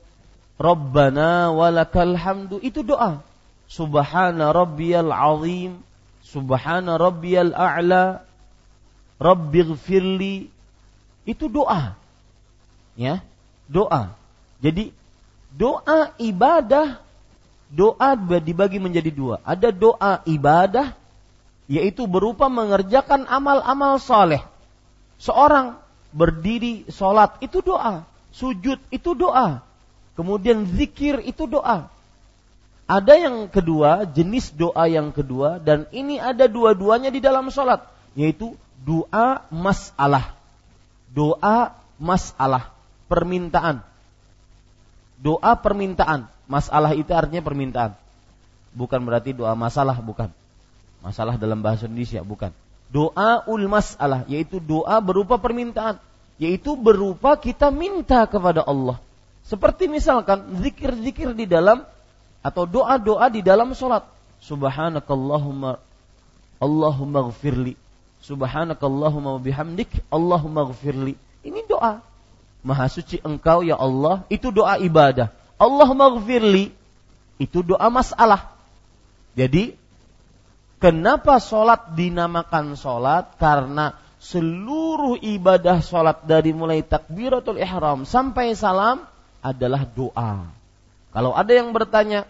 Rabbana 0.55 1.51
walakal 1.51 2.15
hamdu 2.15 2.61
itu 2.63 2.85
doa. 2.85 3.19
Subhana 3.65 4.53
rabbiyal 4.53 5.09
azim, 5.09 5.81
subhana 6.21 6.95
rabbiyal 7.01 7.51
a'la, 7.51 8.23
rabbighfirli. 9.19 10.47
Itu 11.25 11.49
doa. 11.49 11.97
Ya, 12.95 13.25
doa. 13.67 14.13
Jadi 14.61 14.93
doa 15.51 16.13
ibadah 16.21 17.03
doa 17.75 18.15
dibagi 18.39 18.79
menjadi 18.79 19.11
dua. 19.11 19.41
Ada 19.43 19.73
doa 19.73 20.21
ibadah, 20.23 20.95
yaitu 21.67 22.05
berupa 22.05 22.47
mengerjakan 22.47 23.25
amal-amal 23.27 23.99
soleh. 23.99 24.41
Seorang 25.19 25.79
berdiri 26.15 26.87
sholat 26.91 27.39
itu 27.43 27.59
doa, 27.63 28.03
sujud 28.31 28.79
itu 28.91 29.11
doa, 29.15 29.63
kemudian 30.15 30.67
zikir 30.75 31.23
itu 31.23 31.47
doa. 31.47 31.87
Ada 32.85 33.17
yang 33.17 33.49
kedua, 33.49 34.05
jenis 34.05 34.53
doa 34.53 34.85
yang 34.85 35.09
kedua, 35.09 35.57
dan 35.57 35.89
ini 35.89 36.21
ada 36.21 36.45
dua-duanya 36.45 37.09
di 37.09 37.17
dalam 37.17 37.49
sholat, 37.49 37.81
yaitu 38.13 38.53
doa 38.85 39.41
masalah. 39.49 40.37
Doa 41.09 41.73
masalah, 41.97 42.69
permintaan. 43.09 43.81
Doa 45.17 45.57
permintaan 45.57 46.29
Masalah 46.45 46.93
itu 46.93 47.09
artinya 47.09 47.41
permintaan. 47.41 47.97
Bukan 48.77 49.01
berarti 49.01 49.33
doa 49.33 49.57
masalah, 49.57 49.97
bukan. 49.97 50.29
Masalah 51.01 51.41
dalam 51.41 51.61
bahasa 51.65 51.89
Indonesia, 51.89 52.21
bukan. 52.21 52.53
Doa 52.95 53.43
ul 53.51 53.67
masalah, 53.67 54.23
yaitu 54.31 54.63
doa 54.63 55.03
berupa 55.03 55.35
permintaan. 55.35 55.99
Yaitu 56.39 56.79
berupa 56.79 57.35
kita 57.35 57.67
minta 57.67 58.23
kepada 58.23 58.63
Allah. 58.63 59.03
Seperti 59.43 59.91
misalkan 59.91 60.63
zikir-zikir 60.63 61.35
di 61.35 61.43
dalam 61.43 61.83
atau 62.39 62.63
doa-doa 62.63 63.27
di 63.27 63.43
dalam 63.43 63.75
sholat. 63.75 64.07
Subhanakallahumma 64.39 65.75
Allahumma 66.63 67.27
gfirli. 67.35 67.75
Subhanakallahumma 68.23 69.43
bihamdik 69.43 69.91
Allahumma 70.07 70.71
gfirli. 70.71 71.19
Ini 71.43 71.67
doa. 71.67 71.99
Maha 72.63 72.87
suci 72.87 73.19
engkau 73.21 73.59
ya 73.61 73.75
Allah. 73.75 74.23
Itu 74.31 74.55
doa 74.55 74.79
ibadah. 74.79 75.29
Allah 75.55 75.89
maghfirli 75.91 76.71
itu 77.39 77.59
doa 77.63 77.87
masalah. 77.87 78.51
Jadi 79.35 79.75
kenapa 80.85 81.41
sholat 81.41 81.97
dinamakan 81.97 82.77
sholat? 82.77 83.33
Karena 83.41 83.97
seluruh 84.21 85.17
ibadah 85.17 85.81
sholat 85.81 86.21
dari 86.29 86.53
mulai 86.53 86.85
takbiratul 86.85 87.57
ihram 87.57 88.05
sampai 88.05 88.53
salam 88.53 89.01
adalah 89.41 89.81
doa. 89.89 90.45
Kalau 91.09 91.33
ada 91.33 91.49
yang 91.49 91.73
bertanya, 91.73 92.29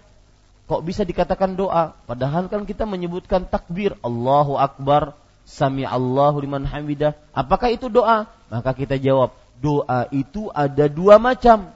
kok 0.71 0.87
bisa 0.87 1.03
dikatakan 1.03 1.59
doa? 1.59 1.99
Padahal 2.07 2.47
kan 2.47 2.63
kita 2.63 2.87
menyebutkan 2.87 3.43
takbir, 3.43 3.99
Allahu 3.99 4.55
Akbar, 4.55 5.11
Sami 5.43 5.83
Allahu 5.83 6.39
liman 6.39 6.63
hamidah. 6.63 7.11
Apakah 7.35 7.75
itu 7.75 7.91
doa? 7.91 8.25
Maka 8.47 8.71
kita 8.71 8.95
jawab, 8.95 9.35
doa 9.59 10.07
itu 10.15 10.47
ada 10.55 10.87
dua 10.87 11.19
macam 11.19 11.75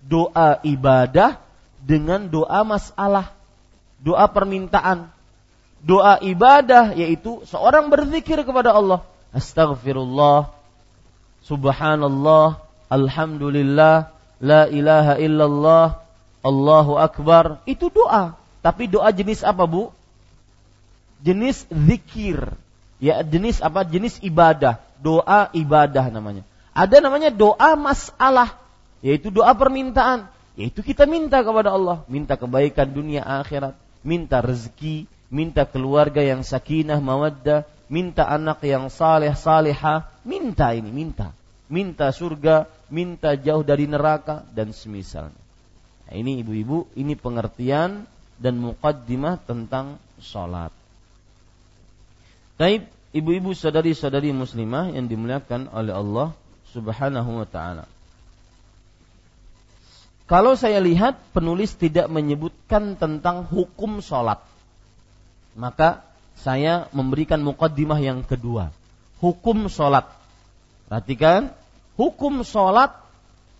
doa 0.00 0.62
ibadah 0.64 1.36
dengan 1.82 2.24
doa 2.28 2.62
masalah, 2.64 3.34
doa 4.00 4.24
permintaan. 4.30 5.12
Doa 5.80 6.20
ibadah 6.20 6.92
yaitu 6.92 7.40
seorang 7.48 7.88
berzikir 7.88 8.44
kepada 8.44 8.76
Allah. 8.76 9.00
Astaghfirullah, 9.32 10.52
subhanallah, 11.46 12.60
alhamdulillah, 12.92 14.12
la 14.42 14.62
ilaha 14.68 15.16
illallah, 15.16 15.86
Allahu 16.44 17.00
akbar. 17.00 17.64
Itu 17.64 17.88
doa. 17.88 18.36
Tapi 18.60 18.88
doa 18.92 19.08
jenis 19.12 19.40
apa, 19.40 19.64
Bu? 19.64 19.88
Jenis 21.24 21.64
zikir. 21.68 22.52
Ya, 23.00 23.24
jenis 23.24 23.64
apa? 23.64 23.84
Jenis 23.88 24.20
ibadah. 24.20 24.80
Doa 25.00 25.48
ibadah 25.56 26.12
namanya. 26.12 26.44
Ada 26.76 27.00
namanya 27.00 27.32
doa 27.32 27.72
masalah 27.76 28.60
yaitu 29.00 29.32
doa 29.32 29.52
permintaan, 29.56 30.28
yaitu 30.56 30.84
kita 30.84 31.08
minta 31.08 31.40
kepada 31.40 31.72
Allah, 31.72 32.04
minta 32.06 32.36
kebaikan 32.36 32.88
dunia 32.88 33.24
akhirat, 33.24 33.72
minta 34.04 34.44
rezeki, 34.44 35.08
minta 35.30 35.64
keluarga 35.64 36.20
yang 36.20 36.42
sakinah 36.42 36.98
mawaddah, 36.98 37.64
minta 37.86 38.26
anak 38.26 38.60
yang 38.66 38.90
saleh 38.90 39.32
salehah, 39.32 40.10
minta 40.26 40.74
ini, 40.74 40.90
minta. 40.90 41.32
Minta 41.70 42.10
surga, 42.10 42.66
minta 42.90 43.38
jauh 43.38 43.62
dari 43.62 43.86
neraka 43.86 44.42
dan 44.50 44.74
semisalnya. 44.74 45.38
Nah, 46.10 46.14
ini 46.18 46.42
ibu-ibu, 46.42 46.90
ini 46.98 47.14
pengertian 47.14 48.10
dan 48.42 48.58
muqaddimah 48.58 49.38
tentang 49.46 50.02
salat. 50.18 50.74
Taib, 52.58 52.90
ibu-ibu 53.14 53.54
saudari-saudari 53.54 54.34
muslimah 54.34 54.90
yang 54.90 55.06
dimuliakan 55.06 55.70
oleh 55.70 55.94
Allah 55.94 56.34
Subhanahu 56.74 57.38
wa 57.38 57.46
taala. 57.46 57.86
Kalau 60.30 60.54
saya 60.54 60.78
lihat 60.78 61.18
penulis 61.34 61.74
tidak 61.74 62.06
menyebutkan 62.06 62.94
tentang 62.94 63.46
hukum 63.50 63.98
sholat, 63.98 64.38
maka 65.54 66.04
saya 66.38 66.88
memberikan 66.94 67.40
mukaddimah 67.42 68.00
yang 68.00 68.24
kedua. 68.24 68.72
Hukum 69.20 69.68
sholat. 69.68 70.08
Perhatikan, 70.88 71.52
hukum 71.94 72.42
sholat 72.42 72.96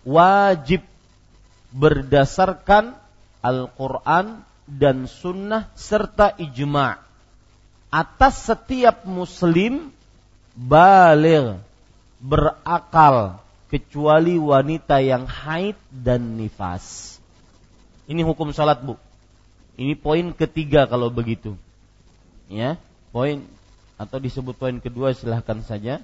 wajib 0.03 0.81
berdasarkan 1.71 2.97
Al-Quran 3.41 4.43
dan 4.65 5.05
Sunnah 5.05 5.69
serta 5.77 6.33
ijma' 6.35 6.99
atas 7.91 8.47
setiap 8.47 9.03
muslim 9.03 9.91
balik 10.55 11.59
berakal 12.21 13.41
kecuali 13.67 14.35
wanita 14.35 14.99
yang 14.99 15.25
haid 15.27 15.79
dan 15.91 16.39
nifas. 16.39 17.17
Ini 18.05 18.21
hukum 18.27 18.51
salat, 18.51 18.83
Bu. 18.83 18.99
Ini 19.79 19.95
poin 19.95 20.35
ketiga 20.35 20.83
kalau 20.85 21.07
begitu. 21.07 21.55
Ya, 22.51 22.75
poin 23.15 23.47
atau 23.95 24.19
disebut 24.19 24.59
poin 24.59 24.75
kedua 24.83 25.15
silahkan 25.15 25.63
saja. 25.63 26.03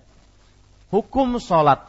Hukum 0.87 1.35
sholat 1.43 1.83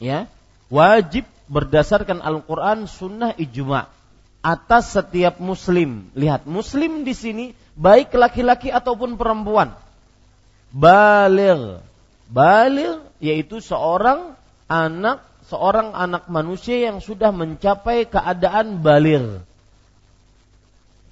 ya 0.00 0.24
wajib 0.72 1.28
berdasarkan 1.52 2.24
Al-Quran, 2.24 2.88
Sunnah, 2.88 3.36
ijma 3.36 3.92
atas 4.40 4.96
setiap 4.96 5.36
Muslim. 5.42 6.08
Lihat 6.16 6.48
Muslim 6.48 7.04
di 7.04 7.12
sini 7.12 7.44
baik 7.76 8.16
laki-laki 8.16 8.72
ataupun 8.72 9.20
perempuan. 9.20 9.76
Balir, 10.72 11.84
balir 12.32 13.04
yaitu 13.20 13.60
seorang 13.60 14.36
anak 14.68 15.24
seorang 15.48 15.96
anak 15.96 16.28
manusia 16.28 16.88
yang 16.92 17.00
sudah 17.00 17.32
mencapai 17.32 18.04
keadaan 18.08 18.80
balir. 18.84 19.44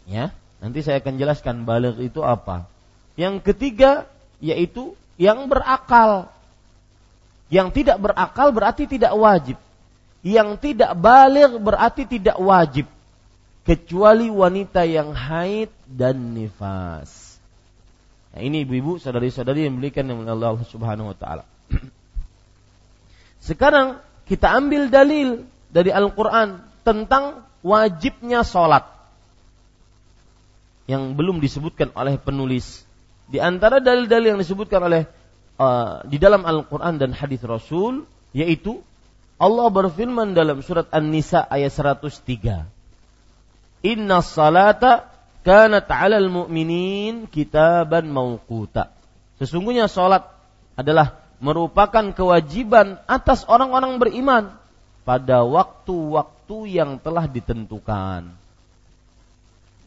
Ya, 0.07 0.31
nanti 0.67 0.83
saya 0.83 0.99
akan 0.99 1.15
jelaskan 1.15 1.63
balir 1.63 1.95
itu 2.03 2.27
apa. 2.27 2.67
Yang 3.15 3.47
ketiga 3.47 4.11
yaitu 4.43 4.99
yang 5.15 5.47
berakal. 5.47 6.27
Yang 7.47 7.79
tidak 7.79 8.03
berakal 8.03 8.51
berarti 8.51 8.91
tidak 8.91 9.15
wajib. 9.15 9.55
Yang 10.27 10.59
tidak 10.59 10.99
balik 10.99 11.55
berarti 11.63 12.03
tidak 12.03 12.35
wajib. 12.43 12.91
Kecuali 13.63 14.27
wanita 14.27 14.83
yang 14.83 15.15
haid 15.15 15.71
dan 15.87 16.35
nifas. 16.35 17.39
Nah, 18.35 18.43
ini 18.43 18.67
ibu-ibu, 18.67 18.99
saudari-saudari 18.99 19.71
yang 19.71 19.79
belikan 19.79 20.03
yang 20.03 20.27
Allah 20.27 20.59
Subhanahu 20.67 21.15
wa 21.15 21.17
taala. 21.17 21.47
Sekarang 23.47 24.03
kita 24.27 24.51
ambil 24.51 24.91
dalil 24.91 25.47
dari 25.71 25.95
Al-Qur'an 25.95 26.67
tentang 26.83 27.47
wajibnya 27.63 28.43
sholat 28.43 28.96
yang 30.87 31.19
belum 31.19 31.43
disebutkan 31.43 31.91
oleh 31.95 32.19
penulis 32.19 32.87
di 33.27 33.43
antara 33.43 33.83
dalil-dalil 33.83 34.39
yang 34.39 34.41
disebutkan 34.41 34.87
oleh 34.87 35.03
uh, 35.59 36.07
di 36.07 36.17
dalam 36.17 36.47
Al-Quran 36.47 36.95
dan 37.03 37.11
hadis 37.11 37.43
Rasul, 37.43 38.07
yaitu 38.31 38.87
Allah 39.37 39.69
berfirman 39.69 40.33
dalam 40.33 40.63
surat 40.63 40.87
An-Nisa 40.95 41.43
ayat 41.43 41.75
103. 41.75 42.71
Inna 43.85 44.23
salata 44.23 45.11
kanat 45.43 45.91
'alal 45.91 46.31
mu'minin 46.31 47.27
kitaban 47.27 48.09
mauquta. 48.09 48.95
Sesungguhnya 49.43 49.91
salat 49.91 50.25
adalah 50.79 51.21
merupakan 51.43 52.15
kewajiban 52.17 52.97
atas 53.05 53.45
orang-orang 53.45 54.01
beriman 54.01 54.45
pada 55.05 55.45
waktu-waktu 55.45 56.57
yang 56.81 56.97
telah 57.03 57.29
ditentukan. 57.29 58.33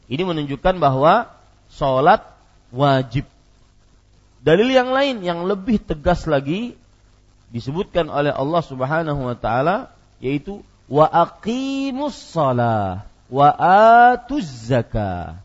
Ini 0.10 0.26
menunjukkan 0.26 0.82
bahwa 0.82 1.30
salat 1.70 2.26
wajib. 2.74 3.30
Dalil 4.42 4.74
yang 4.74 4.90
lain 4.90 5.22
yang 5.22 5.46
lebih 5.46 5.78
tegas 5.78 6.26
lagi 6.26 6.74
disebutkan 7.54 8.10
oleh 8.10 8.34
Allah 8.34 8.62
Subhanahu 8.66 9.22
wa 9.22 9.38
taala 9.38 9.94
yaitu 10.18 10.66
wa 10.90 11.06
aqimus 11.06 12.34
shalah 12.34 13.06
wa 13.30 13.50
atuz 14.10 14.50
zakah. 14.66 15.38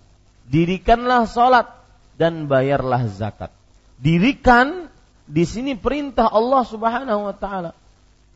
Dirikanlah 0.48 1.28
salat 1.28 1.68
dan 2.16 2.48
bayarlah 2.48 3.04
zakat. 3.12 3.52
Dirikan 4.00 4.88
di 5.24 5.44
sini 5.44 5.76
perintah 5.76 6.28
Allah 6.28 6.64
Subhanahu 6.64 7.20
wa 7.28 7.36
taala. 7.36 7.72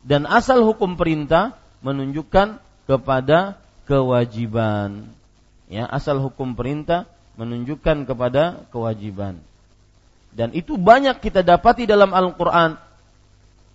Dan 0.05 0.29
asal 0.29 0.63
hukum 0.63 0.95
perintah 0.95 1.57
menunjukkan 1.81 2.61
kepada 2.85 3.59
kewajiban. 3.85 5.18
Ya, 5.69 5.85
asal 5.85 6.17
hukum 6.17 6.57
perintah 6.57 7.05
menunjukkan 7.37 8.09
kepada 8.09 8.65
kewajiban. 8.73 9.37
Dan 10.33 10.53
itu 10.57 10.75
banyak 10.75 11.21
kita 11.21 11.45
dapati 11.45 11.85
dalam 11.85 12.09
Al-Qur'an. 12.11 12.81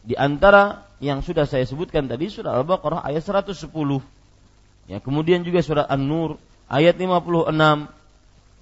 Di 0.05 0.19
antara 0.19 0.85
yang 0.99 1.23
sudah 1.25 1.47
saya 1.47 1.65
sebutkan 1.65 2.11
tadi 2.11 2.29
surah 2.29 2.61
Al-Baqarah 2.61 3.07
ayat 3.07 3.23
110. 3.23 3.57
Ya, 4.91 4.99
kemudian 5.01 5.47
juga 5.47 5.65
surah 5.65 5.87
An-Nur 5.89 6.37
ayat 6.69 6.99
56. 6.99 7.89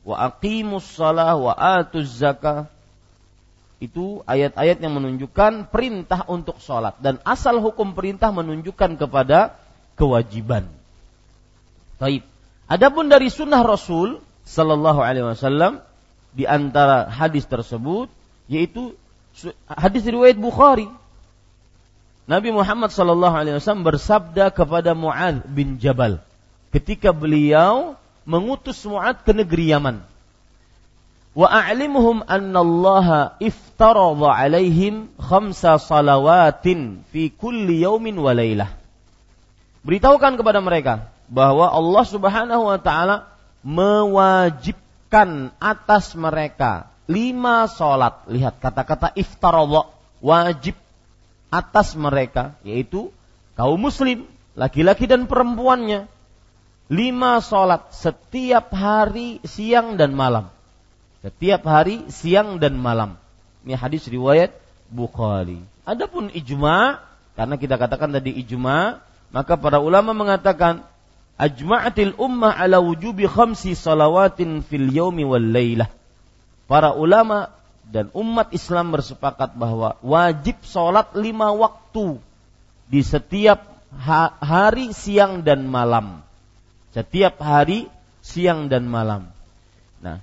Wa 0.03 0.17
aqimus 0.29 0.87
salah 0.87 1.35
wa 1.35 1.53
atuz 1.57 2.21
zakah. 2.21 2.69
Itu 3.83 4.23
ayat-ayat 4.31 4.79
yang 4.79 4.95
menunjukkan 4.95 5.75
perintah 5.75 6.23
untuk 6.31 6.63
sholat. 6.63 6.95
Dan 7.03 7.19
asal 7.27 7.59
hukum 7.59 7.99
perintah 7.99 8.31
menunjukkan 8.31 8.95
kepada 8.95 9.59
kewajiban. 9.99 10.71
Taib. 11.99 12.32
Adapun 12.73 13.13
dari 13.13 13.29
sunnah 13.29 13.61
Rasul 13.61 14.17
Sallallahu 14.49 15.05
Alaihi 15.05 15.29
Wasallam 15.29 15.85
di 16.33 16.49
antara 16.49 17.05
hadis 17.05 17.45
tersebut 17.45 18.09
yaitu 18.49 18.97
hadis 19.69 20.09
riwayat 20.09 20.41
Bukhari. 20.41 20.89
Nabi 22.25 22.49
Muhammad 22.49 22.89
Sallallahu 22.89 23.37
Alaihi 23.37 23.61
Wasallam 23.61 23.85
bersabda 23.85 24.49
kepada 24.57 24.97
Muad 24.97 25.45
bin 25.53 25.77
Jabal 25.77 26.25
ketika 26.73 27.13
beliau 27.13 28.01
mengutus 28.25 28.81
Muad 28.89 29.21
ke 29.21 29.37
negeri 29.37 29.69
Yaman. 29.69 30.01
Wa 31.37 31.53
a'limuhum 31.53 32.25
anna 32.25 32.65
Allah 32.65 33.37
iftaradha 33.37 34.33
alaihim 34.33 35.13
khamsa 35.21 35.77
salawatin 35.77 37.05
fi 37.13 37.29
kulli 37.29 37.85
yaumin 37.85 38.17
wa 38.17 38.33
laylah. 38.33 38.73
Beritahukan 39.85 40.41
kepada 40.41 40.65
mereka 40.65 41.12
bahwa 41.33 41.73
Allah 41.73 42.05
Subhanahu 42.05 42.69
wa 42.69 42.77
taala 42.77 43.33
mewajibkan 43.65 45.57
atas 45.57 46.13
mereka 46.13 46.93
lima 47.09 47.65
solat. 47.73 48.29
Lihat 48.29 48.61
kata-kata 48.61 49.17
iftaradha 49.17 49.89
wajib 50.21 50.77
atas 51.49 51.97
mereka 51.97 52.53
yaitu 52.61 53.09
kaum 53.57 53.81
muslim 53.81 54.29
laki-laki 54.53 55.09
dan 55.09 55.25
perempuannya 55.25 56.05
lima 56.93 57.41
solat 57.41 57.89
setiap 57.97 58.69
hari 58.77 59.41
siang 59.49 59.97
dan 59.97 60.13
malam. 60.13 60.53
Setiap 61.25 61.65
hari 61.65 62.13
siang 62.13 62.61
dan 62.61 62.77
malam. 62.77 63.17
Ini 63.65 63.81
hadis 63.81 64.05
riwayat 64.05 64.53
Bukhari. 64.93 65.65
Adapun 65.89 66.29
ijma 66.29 67.01
karena 67.33 67.57
kita 67.57 67.81
katakan 67.81 68.13
tadi 68.13 68.37
ijma 68.37 69.01
maka 69.33 69.57
para 69.57 69.81
ulama 69.81 70.13
mengatakan 70.13 70.85
ajma'atil 71.43 72.15
ummah 72.23 72.55
ala 72.55 72.79
wujubi 72.79 73.27
khamsi 73.27 73.75
salawatin 73.75 74.63
fil 74.63 74.87
yaumi 74.95 75.27
wal 75.27 75.43
laylah. 75.43 75.91
Para 76.71 76.95
ulama 76.95 77.51
dan 77.83 78.15
umat 78.15 78.55
Islam 78.55 78.95
bersepakat 78.95 79.59
bahwa 79.59 79.99
wajib 80.07 80.63
sholat 80.63 81.11
lima 81.19 81.51
waktu 81.51 82.23
di 82.87 83.03
setiap 83.03 83.67
hari 84.39 84.95
siang 84.95 85.43
dan 85.43 85.67
malam. 85.67 86.23
Setiap 86.95 87.43
hari 87.43 87.91
siang 88.23 88.71
dan 88.71 88.87
malam. 88.87 89.29
Nah, 89.99 90.23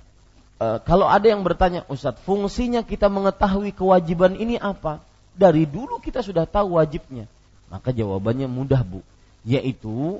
e, 0.56 0.66
kalau 0.88 1.06
ada 1.06 1.26
yang 1.28 1.44
bertanya, 1.44 1.84
Ustadz, 1.86 2.22
fungsinya 2.24 2.82
kita 2.82 3.06
mengetahui 3.12 3.76
kewajiban 3.76 4.34
ini 4.34 4.56
apa? 4.56 5.04
Dari 5.36 5.68
dulu 5.68 6.02
kita 6.02 6.24
sudah 6.24 6.48
tahu 6.48 6.80
wajibnya. 6.80 7.30
Maka 7.70 7.94
jawabannya 7.94 8.50
mudah, 8.50 8.82
Bu. 8.82 9.02
Yaitu 9.46 10.18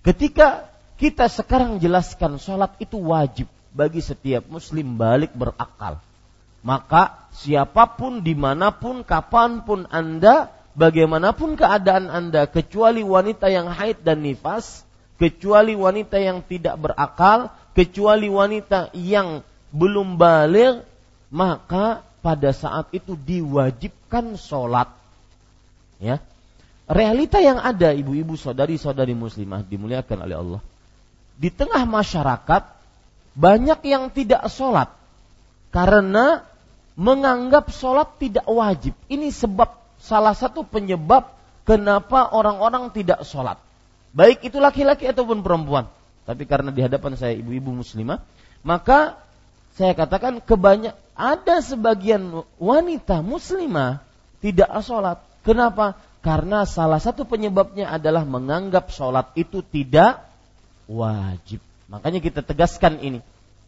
Ketika 0.00 0.70
kita 0.96 1.28
sekarang 1.28 1.76
jelaskan 1.80 2.40
sholat 2.40 2.76
itu 2.80 2.96
wajib 3.00 3.48
bagi 3.72 4.00
setiap 4.00 4.44
muslim 4.48 4.96
balik 4.96 5.32
berakal. 5.32 6.00
Maka 6.60 7.16
siapa 7.32 7.88
pun, 7.96 8.20
di 8.20 8.36
mana 8.36 8.68
pun, 8.68 9.00
kapan 9.00 9.64
pun 9.64 9.88
Anda, 9.88 10.52
bagaimanapun 10.76 11.56
keadaan 11.56 12.12
Anda, 12.12 12.44
kecuali 12.44 13.00
wanita 13.00 13.48
yang 13.48 13.72
haid 13.72 14.04
dan 14.04 14.20
nifas, 14.20 14.84
kecuali 15.16 15.72
wanita 15.72 16.20
yang 16.20 16.44
tidak 16.44 16.76
berakal, 16.76 17.48
kecuali 17.72 18.28
wanita 18.28 18.92
yang 18.92 19.40
belum 19.72 20.20
balik, 20.20 20.84
maka 21.32 22.04
pada 22.20 22.52
saat 22.52 22.92
itu 22.92 23.16
diwajibkan 23.16 24.36
sholat. 24.36 24.92
Ya, 25.96 26.20
realita 26.90 27.38
yang 27.38 27.62
ada 27.62 27.94
ibu-ibu 27.94 28.34
saudari-saudari 28.34 29.14
muslimah 29.14 29.62
dimuliakan 29.62 30.18
oleh 30.26 30.36
Allah. 30.36 30.60
Di 31.38 31.48
tengah 31.48 31.86
masyarakat 31.86 32.62
banyak 33.38 33.80
yang 33.86 34.10
tidak 34.10 34.50
sholat 34.50 34.90
karena 35.70 36.42
menganggap 36.98 37.70
sholat 37.70 38.18
tidak 38.18 38.44
wajib. 38.44 38.92
Ini 39.06 39.30
sebab 39.30 39.70
salah 40.02 40.34
satu 40.34 40.66
penyebab 40.66 41.30
kenapa 41.62 42.34
orang-orang 42.34 42.90
tidak 42.90 43.22
sholat. 43.22 43.56
Baik 44.10 44.42
itu 44.42 44.58
laki-laki 44.58 45.06
ataupun 45.06 45.46
perempuan. 45.46 45.86
Tapi 46.26 46.44
karena 46.44 46.74
di 46.74 46.82
hadapan 46.82 47.14
saya 47.14 47.38
ibu-ibu 47.38 47.70
muslimah, 47.70 48.20
maka 48.66 49.16
saya 49.78 49.94
katakan 49.94 50.42
kebanyak 50.42 50.92
ada 51.14 51.62
sebagian 51.62 52.42
wanita 52.58 53.22
muslimah 53.22 54.02
tidak 54.42 54.68
sholat. 54.82 55.22
Kenapa? 55.46 55.96
Karena 56.20 56.68
salah 56.68 57.00
satu 57.00 57.24
penyebabnya 57.24 57.88
adalah 57.88 58.28
menganggap 58.28 58.92
sholat 58.92 59.32
itu 59.40 59.64
tidak 59.64 60.20
wajib. 60.84 61.64
Makanya 61.88 62.20
kita 62.20 62.44
tegaskan 62.44 63.00
ini. 63.00 63.20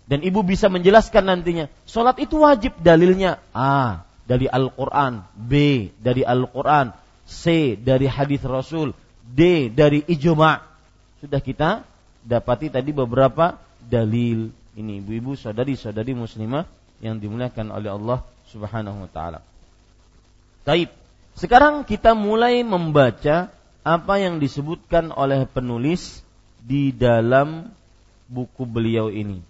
Dan 0.04 0.20
ibu 0.20 0.44
bisa 0.44 0.68
menjelaskan 0.68 1.24
nantinya, 1.24 1.70
sholat 1.88 2.20
itu 2.20 2.44
wajib 2.44 2.76
dalilnya 2.84 3.40
A 3.56 4.04
dari 4.28 4.50
Al-Quran, 4.50 5.24
B 5.32 5.88
dari 5.96 6.26
Al-Quran, 6.26 6.92
C 7.24 7.74
dari 7.78 8.04
hadis 8.10 8.44
Rasul, 8.44 8.92
D 9.24 9.72
dari 9.72 10.04
ijma. 10.04 10.60
Sudah 11.22 11.40
kita 11.40 11.86
dapati 12.20 12.68
tadi 12.68 12.90
beberapa 12.92 13.56
dalil 13.80 14.52
ini 14.76 15.00
ibu-ibu 15.00 15.36
saudari-saudari 15.36 16.16
muslimah 16.16 16.64
yang 17.02 17.18
dimuliakan 17.18 17.74
oleh 17.74 17.90
Allah 17.92 18.18
Subhanahu 18.48 19.04
wa 19.06 19.10
taala. 19.10 19.40
Taib. 20.62 21.01
Sekarang 21.36 21.82
kita 21.88 22.12
mulai 22.12 22.60
membaca 22.60 23.50
apa 23.82 24.14
yang 24.20 24.38
disebutkan 24.38 25.10
oleh 25.10 25.42
penulis 25.48 26.22
di 26.62 26.94
dalam 26.94 27.72
buku 28.30 28.62
beliau 28.62 29.10
ini. 29.10 29.42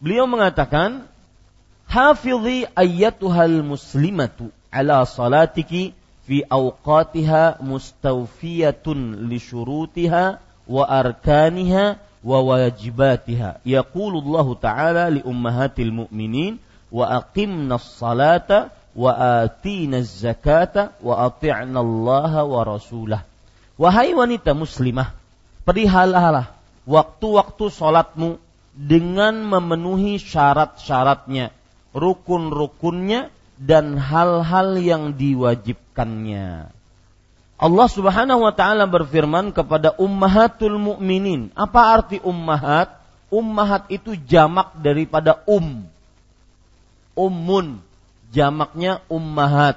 Beliau 0.00 0.24
mengatakan, 0.24 1.04
"Hafidhi 1.84 2.64
ayyatuhal 2.72 3.60
muslimatu 3.60 4.48
ala 4.72 5.04
salatiki 5.04 5.92
fi 6.24 6.40
awqatiha 6.48 7.60
mustawfiyatun 7.60 9.28
li 9.28 9.36
syurutiha 9.36 10.40
wa 10.64 10.84
arkaniha 10.88 12.00
wa 12.20 12.38
wajibatiha." 12.44 13.64
Yaqulu 13.64 14.20
Allah 14.24 14.48
Ta'ala 14.60 15.04
li 15.10 15.20
ummahatil 15.24 15.92
mu'minin 15.92 16.60
wa 16.90 17.20
aqimna 17.22 17.78
salata 17.78 18.74
wa 18.96 19.14
atina 19.46 20.02
zakata 20.02 20.98
wa 21.00 21.30
ati'na 21.30 21.78
Allah 21.78 22.32
wa 22.42 22.60
rasulah. 22.66 23.22
Wahai 23.80 24.12
wanita 24.12 24.52
muslimah, 24.52 25.14
perihalalah 25.64 26.52
waktu-waktu 26.84 27.64
salatmu 27.70 28.36
dengan 28.74 29.40
memenuhi 29.46 30.18
syarat-syaratnya, 30.20 31.54
rukun-rukunnya 31.94 33.30
dan 33.60 33.96
hal-hal 34.00 34.76
yang 34.80 35.14
diwajibkannya. 35.14 36.79
Allah 37.60 37.88
Subhanahu 37.92 38.40
wa 38.48 38.56
taala 38.56 38.88
berfirman 38.88 39.52
kepada 39.52 39.92
ummahatul 40.00 40.80
mukminin. 40.80 41.52
Apa 41.52 41.92
arti 41.92 42.16
ummahat? 42.24 42.96
Ummahat 43.28 43.92
itu 43.92 44.16
jamak 44.16 44.72
daripada 44.80 45.44
um. 45.44 45.84
Ummun 47.12 47.84
jamaknya 48.32 49.04
ummahat. 49.12 49.76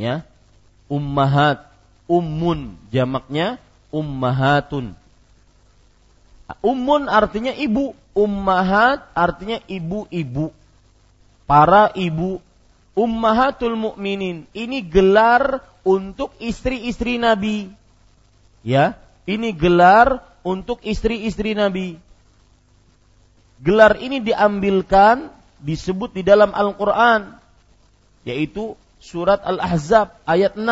Ya. 0.00 0.24
Ummahat, 0.88 1.68
ummun 2.08 2.80
jamaknya 2.88 3.60
ummahatun. 3.92 4.96
Ummun 6.64 7.04
artinya 7.04 7.52
ibu, 7.52 7.92
ummahat 8.16 9.04
artinya 9.12 9.60
ibu-ibu. 9.68 10.56
Para 11.44 11.92
ibu, 11.92 12.40
ummahatul 12.94 13.74
mukminin. 13.76 14.46
Ini 14.54 14.82
gelar 14.86 15.62
untuk 15.82 16.32
istri-istri 16.40 17.20
Nabi. 17.20 17.70
Ya, 18.64 18.96
ini 19.28 19.52
gelar 19.52 20.24
untuk 20.46 20.80
istri-istri 20.80 21.52
Nabi. 21.52 22.00
Gelar 23.60 24.00
ini 24.00 24.24
diambilkan 24.24 25.28
disebut 25.60 26.16
di 26.16 26.22
dalam 26.24 26.50
Al-Qur'an 26.54 27.38
yaitu 28.24 28.72
surat 28.98 29.44
Al-Ahzab 29.44 30.16
ayat 30.24 30.56
6. 30.56 30.64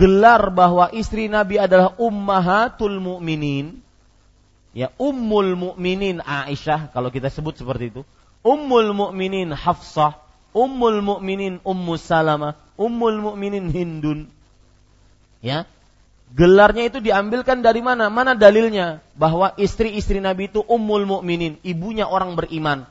Gelar 0.00 0.48
bahwa 0.48 0.88
istri 0.96 1.28
Nabi 1.28 1.60
adalah 1.60 1.92
ummahatul 2.00 2.96
mukminin 3.04 3.84
ya 4.70 4.94
ummul 4.96 5.58
mukminin 5.58 6.22
Aisyah 6.22 6.94
kalau 6.94 7.10
kita 7.10 7.28
sebut 7.28 7.58
seperti 7.58 7.90
itu 7.90 8.02
ummul 8.46 8.94
mukminin 8.94 9.50
Hafsah 9.50 10.29
ummul 10.56 11.00
mukminin 11.04 11.58
Ummu 11.62 11.94
Salamah 12.00 12.58
ummul 12.80 13.20
mukminin 13.20 13.68
Hindun. 13.68 14.32
Ya. 15.44 15.68
Gelarnya 16.32 16.88
itu 16.88 17.02
diambilkan 17.02 17.60
dari 17.60 17.84
mana? 17.84 18.08
Mana 18.08 18.32
dalilnya? 18.32 19.04
Bahwa 19.18 19.52
istri-istri 19.60 20.22
Nabi 20.22 20.48
itu 20.48 20.64
ummul 20.64 21.04
mukminin 21.04 21.60
ibunya 21.60 22.08
orang 22.08 22.38
beriman. 22.38 22.88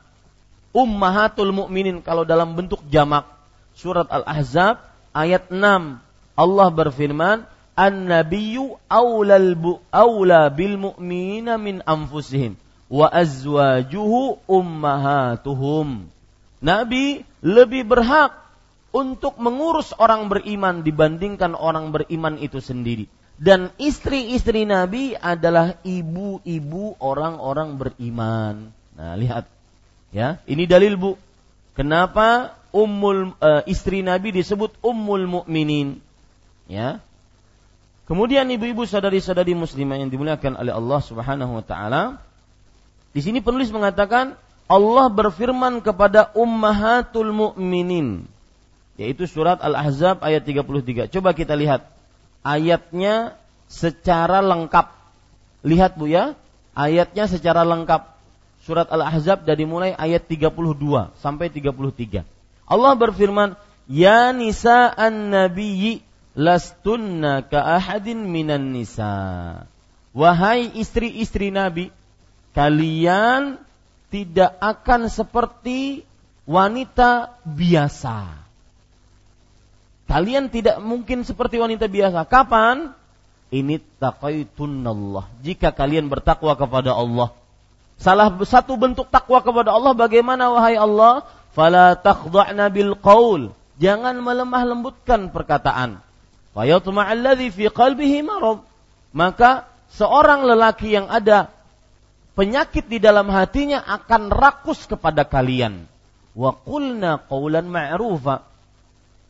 Ummahatul 0.76 1.50
mukminin 1.50 2.06
kalau 2.06 2.28
dalam 2.28 2.54
bentuk 2.54 2.84
jamak. 2.93 3.26
Surat 3.74 4.12
Al-Ahzab 4.12 4.84
ayat 5.15 5.50
6 5.50 6.04
Allah 6.36 6.67
berfirman 6.69 7.48
an-nabiyyu 7.80 8.76
aulal 8.91 9.56
bu 9.56 9.80
aula 9.88 10.52
bil 10.52 10.76
mu'minina 10.76 11.56
min 11.56 11.80
anfusihim 11.88 12.60
wa 12.91 13.08
azwajuhu 13.08 14.43
ummahatuhum. 14.52 16.12
Nabi 16.60 17.24
lebih 17.39 17.88
berhak 17.88 18.36
untuk 18.91 19.39
mengurus 19.39 19.95
orang 19.95 20.28
beriman 20.28 20.84
dibandingkan 20.84 21.56
orang 21.56 21.95
beriman 21.95 22.36
itu 22.41 22.60
sendiri. 22.60 23.08
Dan 23.39 23.72
istri-istri 23.80 24.67
Nabi 24.67 25.15
adalah 25.15 25.80
ibu-ibu 25.88 27.00
orang-orang 27.00 27.80
beriman. 27.80 28.76
Nah, 29.00 29.15
lihat. 29.15 29.48
Ya, 30.10 30.41
ini 30.50 30.65
dalil 30.65 31.00
Bu. 31.00 31.15
Kenapa 31.78 32.58
ummul 32.76 33.38
uh, 33.39 33.63
istri 33.69 34.04
Nabi 34.04 34.36
disebut 34.36 34.76
ummul 34.84 35.30
mukminin? 35.30 36.04
Ya, 36.67 37.00
Kemudian 38.10 38.50
ibu-ibu 38.50 38.89
sadari-sadari 38.89 39.54
muslimah 39.54 40.02
yang 40.02 40.10
dimuliakan 40.10 40.58
oleh 40.58 40.74
Allah 40.74 40.98
Subhanahu 40.98 41.62
wa 41.62 41.63
taala, 41.63 42.17
di 43.13 43.22
sini 43.22 43.38
penulis 43.38 43.69
mengatakan 43.69 44.34
Allah 44.69 45.10
berfirman 45.10 45.82
kepada 45.82 46.29
ummahatul 46.38 47.34
mukminin 47.34 48.29
yaitu 48.99 49.25
surat 49.25 49.58
Al-Ahzab 49.63 50.21
ayat 50.21 50.45
33. 50.45 51.10
Coba 51.10 51.34
kita 51.34 51.55
lihat 51.58 51.88
ayatnya 52.45 53.34
secara 53.65 54.43
lengkap. 54.43 54.91
Lihat 55.63 55.95
Bu 55.95 56.12
ya, 56.12 56.36
ayatnya 56.77 57.25
secara 57.25 57.63
lengkap. 57.63 58.19
Surat 58.67 58.91
Al-Ahzab 58.91 59.47
dari 59.47 59.63
mulai 59.63 59.95
ayat 59.95 60.27
32 60.27 61.15
sampai 61.23 61.47
33. 61.49 62.27
Allah 62.69 62.93
berfirman, 62.93 63.55
"Ya 63.88 64.36
nisa 64.36 64.91
an-nabiyyi 64.91 66.05
lastunna 66.39 67.43
ka 67.43 67.60
ahadin 67.79 68.27
minan 68.29 68.75
nisa. 68.75 69.65
Wahai 70.15 70.71
istri-istri 70.75 71.51
Nabi, 71.51 71.91
kalian 72.55 73.62
tidak 74.10 74.58
akan 74.58 75.10
seperti 75.10 76.06
wanita 76.50 77.38
biasa. 77.45 78.41
Kalian 80.10 80.50
tidak 80.50 80.82
mungkin 80.82 81.22
seperti 81.22 81.62
wanita 81.62 81.86
biasa. 81.86 82.26
Kapan? 82.26 82.98
Ini 83.54 83.78
taqaitunallah. 84.02 85.30
Jika 85.45 85.69
kalian 85.69 86.10
bertakwa 86.10 86.58
kepada 86.58 86.98
Allah. 86.98 87.34
Salah 88.02 88.34
satu 88.41 88.80
bentuk 88.80 89.12
takwa 89.13 89.41
kepada 89.45 89.69
Allah 89.74 89.93
bagaimana 89.93 90.50
wahai 90.50 90.80
Allah? 90.80 91.28
Fala 91.54 91.93
takhda'na 91.93 92.74
bil 92.74 92.98
qaul. 92.98 93.54
Jangan 93.78 94.17
melemah 94.22 94.63
lembutkan 94.65 95.30
perkataan 95.30 96.02
fi 96.58 97.65
qalbihi 97.69 98.26
marad. 98.26 98.60
Maka 99.13 99.65
seorang 99.93 100.45
lelaki 100.45 100.93
yang 100.93 101.08
ada 101.10 101.50
penyakit 102.39 102.88
di 102.88 103.04
dalam 103.04 103.28
hatinya 103.28 103.84
akan 103.84 104.32
rakus 104.32 104.88
kepada 104.88 105.28
kalian. 105.28 105.84
Wa 106.32 106.56
qulna 106.56 107.19
qawlan 107.28 107.67
ma'rufa. 107.67 108.47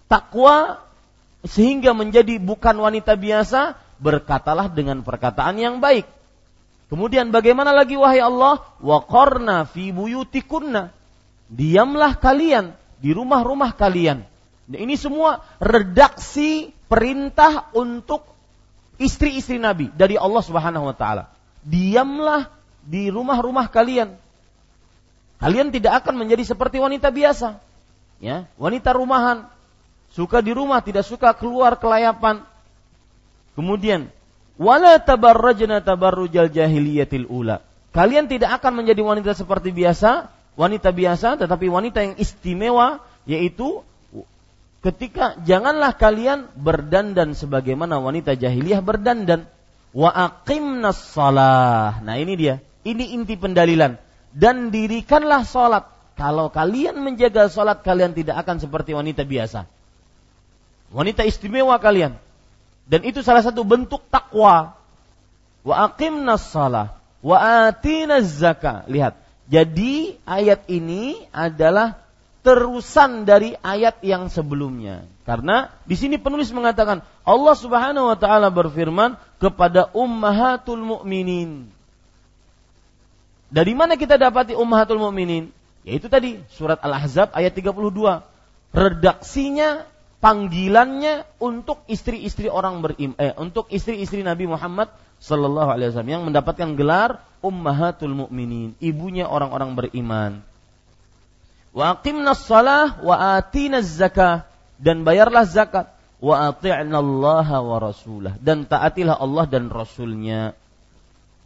Takwa 0.05 0.85
sehingga 1.41 1.97
menjadi 1.97 2.37
bukan 2.37 2.77
wanita 2.77 3.17
biasa, 3.17 3.81
berkatalah 3.97 4.69
dengan 4.69 5.01
perkataan 5.01 5.57
yang 5.57 5.81
baik. 5.81 6.05
Kemudian 6.93 7.33
bagaimana 7.33 7.73
lagi 7.73 7.97
wahai 7.97 8.21
Allah? 8.21 8.61
Wa 8.77 9.01
qarna 9.01 9.65
fi 9.65 9.89
buyutikunna. 9.89 10.93
Diamlah 11.49 12.13
kalian 12.21 12.77
di 13.01 13.09
rumah-rumah 13.09 13.73
kalian. 13.73 14.21
Nah, 14.69 14.77
ini 14.77 14.93
semua 14.93 15.41
redaksi 15.57 16.69
perintah 16.85 17.73
untuk 17.73 18.21
istri-istri 19.01 19.57
Nabi 19.57 19.89
dari 19.97 20.13
Allah 20.13 20.45
Subhanahu 20.45 20.93
wa 20.93 20.93
taala. 20.93 21.33
Diamlah 21.65 22.58
di 22.85 23.11
rumah-rumah 23.11 23.67
kalian. 23.71 24.15
Kalian 25.39 25.71
tidak 25.71 26.03
akan 26.03 26.19
menjadi 26.19 26.43
seperti 26.43 26.83
wanita 26.83 27.09
biasa. 27.09 27.63
Ya, 28.19 28.51
wanita 28.59 28.91
rumahan. 28.91 29.47
Suka 30.11 30.43
di 30.43 30.51
rumah, 30.51 30.83
tidak 30.83 31.07
suka 31.07 31.31
keluar 31.31 31.79
kelayapan. 31.79 32.43
Kemudian, 33.55 34.11
wala 34.59 34.99
tabarrajna 34.99 35.79
tabarrujal 35.79 36.51
jahiliyatil 36.51 37.29
ula. 37.31 37.63
Kalian 37.95 38.27
tidak 38.27 38.59
akan 38.59 38.83
menjadi 38.83 39.01
wanita 39.01 39.31
seperti 39.33 39.71
biasa, 39.71 40.27
wanita 40.59 40.91
biasa, 40.91 41.39
tetapi 41.39 41.71
wanita 41.71 42.03
yang 42.03 42.15
istimewa, 42.19 42.99
yaitu 43.23 43.81
ketika 44.83 45.39
janganlah 45.43 45.95
kalian 45.95 46.51
berdandan 46.55 47.35
sebagaimana 47.35 47.99
wanita 47.99 48.35
jahiliyah 48.35 48.83
berdandan 48.83 49.47
wa 49.95 50.11
aqimnas 50.11 50.99
salah. 51.15 52.03
Nah, 52.03 52.15
ini 52.19 52.35
dia. 52.35 52.55
Ini 52.89 53.13
inti 53.13 53.37
pendalilan. 53.37 54.01
Dan 54.33 54.73
dirikanlah 54.73 55.45
salat. 55.45 55.85
Kalau 56.17 56.51
kalian 56.51 56.99
menjaga 56.99 57.47
salat 57.47 57.85
kalian 57.85 58.11
tidak 58.17 58.41
akan 58.43 58.57
seperti 58.59 58.91
wanita 58.97 59.23
biasa. 59.23 59.69
Wanita 60.89 61.23
istimewa 61.23 61.77
kalian. 61.77 62.17
Dan 62.89 63.05
itu 63.05 63.21
salah 63.21 63.45
satu 63.45 63.61
bentuk 63.61 64.01
takwa. 64.09 64.73
Wa 65.61 65.75
aqimnas 65.93 66.49
salah 66.49 66.97
wa 67.21 67.37
atinaz 67.69 68.41
zakah. 68.41 68.89
Lihat. 68.89 69.15
Jadi 69.49 70.17
ayat 70.29 70.65
ini 70.69 71.25
adalah 71.33 71.97
terusan 72.45 73.25
dari 73.25 73.57
ayat 73.59 74.01
yang 74.05 74.29
sebelumnya. 74.29 75.05
Karena 75.25 75.69
di 75.85 75.93
sini 75.93 76.17
penulis 76.17 76.49
mengatakan 76.49 77.05
Allah 77.25 77.55
Subhanahu 77.57 78.09
wa 78.09 78.17
taala 78.17 78.49
berfirman 78.49 79.17
kepada 79.37 79.89
ummahatul 79.93 80.81
mukminin. 80.81 81.69
Dari 83.49 83.73
mana 83.73 83.97
kita 83.97 84.21
dapati 84.21 84.53
ummahatul 84.53 85.01
mukminin? 85.01 85.49
Yaitu 85.81 86.05
tadi 86.05 86.37
surat 86.53 86.77
Al-Ahzab 86.85 87.33
ayat 87.33 87.57
32. 87.57 88.21
Redaksinya 88.69 89.89
panggilannya 90.21 91.25
untuk 91.41 91.81
istri-istri 91.89 92.51
orang 92.51 92.85
berim 92.85 93.17
eh, 93.17 93.33
untuk 93.39 93.71
istri-istri 93.73 94.21
Nabi 94.21 94.45
Muhammad 94.45 94.93
sallallahu 95.17 95.73
alaihi 95.73 95.89
wasallam 95.89 96.13
yang 96.13 96.23
mendapatkan 96.27 96.77
gelar 96.77 97.23
ummahatul 97.39 98.13
mukminin, 98.13 98.75
ibunya 98.83 99.25
orang-orang 99.25 99.73
beriman. 99.73 100.31
Wa 101.73 101.97
aqimnas 101.97 102.45
salah 102.45 102.99
wa 103.01 103.39
atinaz 103.39 103.97
zakah 103.97 104.45
dan 104.77 105.01
bayarlah 105.07 105.47
zakat 105.47 105.89
wa 106.19 106.51
Allah 106.51 107.47
wa 107.63 107.77
rasulah 107.79 108.35
dan 108.43 108.67
taatilah 108.67 109.15
Allah 109.15 109.47
dan 109.47 109.71
rasulnya. 109.71 110.51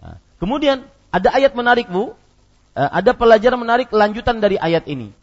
Nah, 0.01 0.17
kemudian 0.41 0.89
ada 1.13 1.29
ayat 1.29 1.53
menarik 1.53 1.85
Bu, 1.93 2.17
eh, 2.73 2.89
ada 2.89 3.13
pelajaran 3.13 3.61
menarik 3.61 3.93
lanjutan 3.93 4.41
dari 4.41 4.57
ayat 4.57 4.89
ini. 4.89 5.13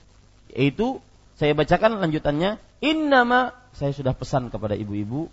Yaitu 0.54 1.02
saya 1.34 1.50
bacakan 1.58 1.98
lanjutannya, 1.98 2.62
innama 2.78 3.50
saya 3.74 3.90
sudah 3.90 4.14
pesan 4.14 4.54
kepada 4.54 4.78
ibu-ibu 4.78 5.26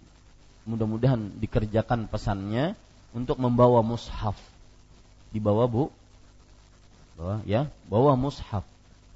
mudah-mudahan 0.67 1.37
dikerjakan 1.37 2.09
pesannya 2.09 2.73
untuk 3.13 3.37
membawa 3.37 3.85
mushaf. 3.85 4.35
Dibawa 5.29 5.69
Bu? 5.69 5.93
Bawa 7.15 7.45
ya, 7.45 7.69
bawa 7.85 8.17
mushaf 8.17 8.65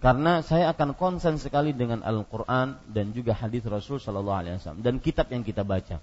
karena 0.02 0.42
saya 0.42 0.74
akan 0.74 0.98
konsen 0.98 1.38
sekali 1.38 1.78
dengan 1.78 2.02
Al-Quran 2.02 2.74
dan 2.90 3.14
juga 3.14 3.38
hadis 3.38 3.62
Rasul 3.70 4.02
Shallallahu 4.02 4.40
Alaihi 4.42 4.58
Wasallam 4.58 4.82
dan 4.82 4.98
kitab 4.98 5.30
yang 5.30 5.46
kita 5.46 5.62
baca. 5.62 6.02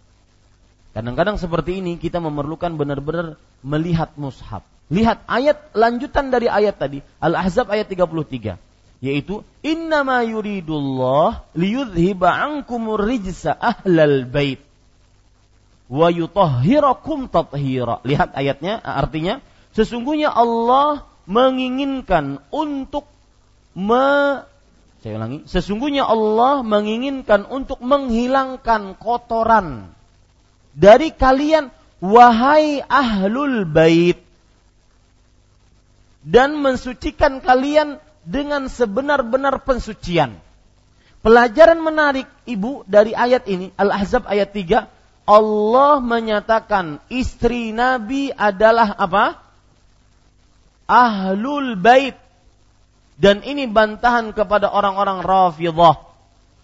Kadang-kadang 0.94 1.34
seperti 1.36 1.82
ini 1.82 1.98
kita 1.98 2.22
memerlukan 2.22 2.78
benar-benar 2.78 3.34
melihat 3.66 4.14
mushaf. 4.14 4.62
Lihat 4.88 5.28
ayat 5.28 5.72
lanjutan 5.76 6.32
dari 6.32 6.48
ayat 6.48 6.80
tadi. 6.80 7.04
Al-Ahzab 7.20 7.68
ayat 7.68 7.88
33 7.88 8.68
yaitu 8.98 9.46
innama 9.62 10.26
yuridullah 10.26 11.46
liyudhiba 11.54 12.34
ankumur 12.34 12.98
rijsa 12.98 13.54
ahlal 13.54 14.26
bait 14.26 14.58
wa 15.86 16.10
yutahhirakum 16.10 17.30
tathira. 17.30 18.02
Lihat 18.02 18.34
ayatnya 18.34 18.82
artinya 18.82 19.38
sesungguhnya 19.72 20.34
Allah 20.34 21.06
menginginkan 21.30 22.42
untuk 22.50 23.06
me 23.78 24.42
saya 24.98 25.14
ulangi, 25.14 25.46
sesungguhnya 25.46 26.02
Allah 26.02 26.66
menginginkan 26.66 27.46
untuk 27.46 27.78
menghilangkan 27.78 28.98
kotoran 28.98 29.94
dari 30.74 31.14
kalian 31.14 31.70
wahai 32.02 32.82
ahlul 32.82 33.62
bait 33.62 34.18
dan 36.28 36.60
mensucikan 36.60 37.40
kalian 37.40 37.96
dengan 38.20 38.68
sebenar-benar 38.68 39.64
pensucian. 39.64 40.36
Pelajaran 41.24 41.80
menarik 41.80 42.28
Ibu 42.44 42.84
dari 42.84 43.16
ayat 43.16 43.48
ini 43.48 43.72
Al-Ahzab 43.74 44.28
ayat 44.28 44.52
3 44.52 44.84
Allah 45.28 46.00
menyatakan 46.04 47.00
istri 47.08 47.72
Nabi 47.72 48.28
adalah 48.32 48.92
apa? 48.96 49.40
Ahlul 50.88 51.76
bait 51.76 52.16
dan 53.20 53.44
ini 53.44 53.68
bantahan 53.68 54.32
kepada 54.32 54.72
orang-orang 54.72 55.20
Rafidah 55.20 56.00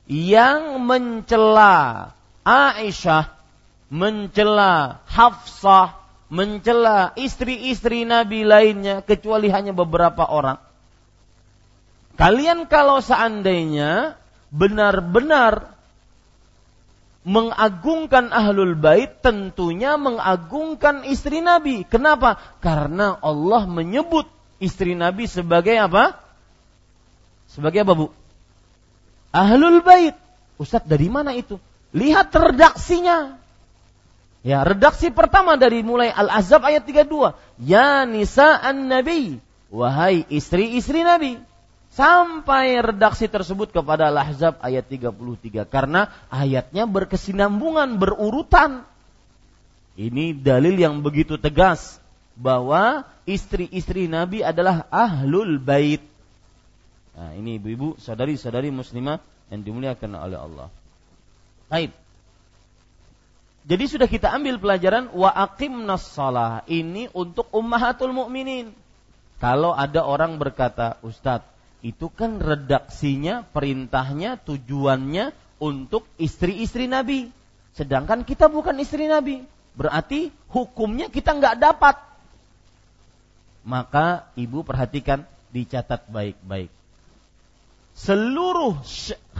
yang 0.08 0.80
mencela 0.80 2.12
Aisyah, 2.44 3.32
mencela 3.88 5.00
Hafsah, 5.08 6.03
mencela 6.32 7.12
istri-istri 7.16 8.08
Nabi 8.08 8.44
lainnya 8.46 9.04
kecuali 9.04 9.52
hanya 9.52 9.76
beberapa 9.76 10.24
orang. 10.28 10.56
Kalian 12.14 12.70
kalau 12.70 13.02
seandainya 13.02 14.14
benar-benar 14.54 15.74
mengagungkan 17.24 18.30
ahlul 18.30 18.76
bait 18.76 19.18
tentunya 19.24 19.96
mengagungkan 19.96 21.02
istri 21.08 21.40
Nabi. 21.40 21.82
Kenapa? 21.88 22.38
Karena 22.60 23.18
Allah 23.18 23.64
menyebut 23.66 24.28
istri 24.62 24.94
Nabi 24.94 25.26
sebagai 25.26 25.74
apa? 25.74 26.20
Sebagai 27.50 27.82
apa 27.82 27.92
bu? 27.96 28.06
Ahlul 29.34 29.82
bait. 29.82 30.14
Ustadz 30.54 30.86
dari 30.86 31.10
mana 31.10 31.34
itu? 31.34 31.58
Lihat 31.90 32.30
redaksinya. 32.30 33.43
Ya, 34.44 34.60
redaksi 34.60 35.08
pertama 35.08 35.56
dari 35.56 35.80
mulai 35.80 36.12
Al-Azab 36.12 36.68
ayat 36.68 36.84
32. 36.84 37.32
Ya 37.64 38.04
nisa'an 38.04 38.92
nabi. 38.92 39.40
Wahai 39.72 40.28
istri-istri 40.28 41.00
Nabi. 41.00 41.40
Sampai 41.94 42.76
redaksi 42.84 43.24
tersebut 43.24 43.72
kepada 43.72 44.12
Al-Ahzab 44.12 44.60
ayat 44.60 44.84
33. 44.84 45.64
Karena 45.64 46.12
ayatnya 46.28 46.84
berkesinambungan, 46.84 47.96
berurutan. 47.96 48.84
Ini 49.96 50.36
dalil 50.36 50.76
yang 50.76 51.00
begitu 51.00 51.40
tegas 51.40 52.02
bahwa 52.36 53.08
istri-istri 53.24 54.12
Nabi 54.12 54.44
adalah 54.44 54.84
ahlul 54.92 55.56
bait. 55.56 56.04
Nah, 57.16 57.32
ini 57.32 57.56
ibu-ibu, 57.62 57.96
saudari-saudari 57.96 58.74
muslimah 58.74 59.22
yang 59.48 59.62
dimuliakan 59.64 60.18
oleh 60.18 60.38
Allah. 60.38 60.68
Baik. 61.70 62.03
Jadi 63.64 63.84
sudah 63.88 64.04
kita 64.04 64.28
ambil 64.28 64.60
pelajaran 64.60 65.08
wa 65.16 65.32
aqimnas 65.32 66.12
shalah. 66.12 66.64
Ini 66.68 67.08
untuk 67.16 67.48
ummahatul 67.48 68.12
mukminin. 68.12 68.76
Kalau 69.40 69.72
ada 69.72 70.04
orang 70.04 70.36
berkata, 70.36 71.00
"Ustadz, 71.00 71.48
itu 71.80 72.12
kan 72.12 72.40
redaksinya, 72.40 73.44
perintahnya, 73.48 74.40
tujuannya 74.40 75.32
untuk 75.60 76.04
istri-istri 76.20 76.88
Nabi. 76.88 77.32
Sedangkan 77.72 78.24
kita 78.24 78.52
bukan 78.52 78.76
istri 78.80 79.08
Nabi. 79.08 79.44
Berarti 79.74 80.28
hukumnya 80.52 81.08
kita 81.08 81.32
nggak 81.32 81.56
dapat. 81.56 81.96
Maka 83.64 84.28
ibu 84.36 84.60
perhatikan, 84.60 85.24
dicatat 85.50 86.04
baik-baik 86.12 86.68
seluruh 87.94 88.82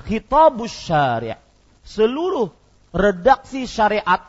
khitabus 0.06 0.70
syariah, 0.70 1.42
seluruh 1.82 2.54
redaksi 2.94 3.66
syariat 3.66 4.22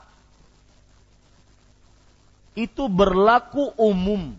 itu 2.57 2.89
berlaku 2.89 3.69
umum 3.77 4.33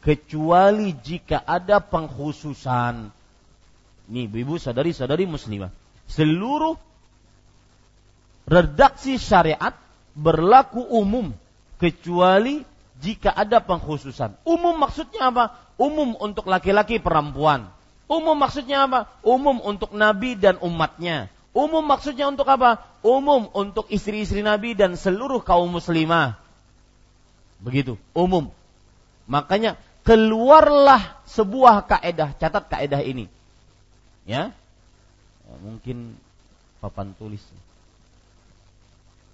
kecuali 0.00 0.96
jika 1.04 1.44
ada 1.44 1.84
pengkhususan. 1.84 3.12
Nih, 4.06 4.26
ibu 4.30 4.56
sadari-sadari 4.56 5.28
muslimah. 5.28 5.68
Seluruh 6.06 6.78
redaksi 8.48 9.18
syariat 9.18 9.74
berlaku 10.14 10.80
umum 10.80 11.34
kecuali 11.76 12.64
jika 13.02 13.34
ada 13.34 13.60
pengkhususan. 13.60 14.40
Umum 14.46 14.78
maksudnya 14.78 15.28
apa? 15.28 15.44
Umum 15.76 16.16
untuk 16.16 16.48
laki-laki 16.48 16.96
perempuan. 17.02 17.68
Umum 18.06 18.38
maksudnya 18.38 18.86
apa? 18.86 19.10
Umum 19.26 19.58
untuk 19.60 19.92
Nabi 19.92 20.38
dan 20.38 20.56
umatnya. 20.62 21.28
Umum 21.56 21.80
maksudnya 21.88 22.28
untuk 22.28 22.44
apa? 22.52 22.84
Umum 23.00 23.48
untuk 23.56 23.88
istri-istri 23.88 24.44
Nabi 24.44 24.76
dan 24.76 24.92
seluruh 24.92 25.40
kaum 25.40 25.72
muslimah. 25.72 26.36
Begitu, 27.64 27.96
umum. 28.12 28.52
Makanya 29.24 29.80
keluarlah 30.04 31.16
sebuah 31.24 31.88
kaedah, 31.88 32.36
catat 32.36 32.68
kaedah 32.68 33.00
ini. 33.00 33.32
Ya. 34.28 34.52
ya 35.48 35.54
mungkin 35.64 36.20
papan 36.84 37.16
tulis. 37.16 37.40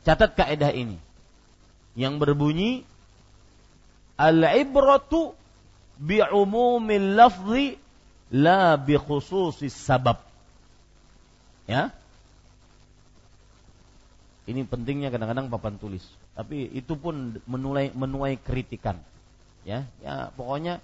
Catat 0.07 0.39
kaedah 0.39 0.71
ini. 0.71 1.03
Yang 1.99 2.15
berbunyi 2.23 2.87
al-ibratu 4.15 5.35
bi'umumil 5.99 7.19
lafzi 7.19 7.83
la 8.31 8.79
bi 8.79 8.95
khususis 8.95 9.75
sabab. 9.75 10.23
Ya. 11.67 11.91
Ini 14.43 14.67
pentingnya 14.67 15.15
kadang-kadang 15.15 15.47
papan 15.47 15.79
tulis. 15.79 16.03
Tapi 16.35 16.67
itu 16.75 16.99
pun 16.99 17.39
menuai 17.47 17.95
menuai 17.95 18.35
kritikan. 18.43 18.99
Ya, 19.63 19.87
ya 20.03 20.35
pokoknya 20.35 20.83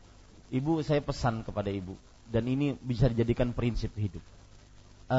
ibu 0.55 0.79
saya 0.87 1.03
pesan 1.03 1.43
kepada 1.43 1.67
ibu 1.67 1.99
dan 2.29 2.47
ini 2.47 2.77
bisa 2.79 3.11
dijadikan 3.11 3.51
prinsip 3.57 3.91
hidup. 3.99 4.23
E, 5.09 5.19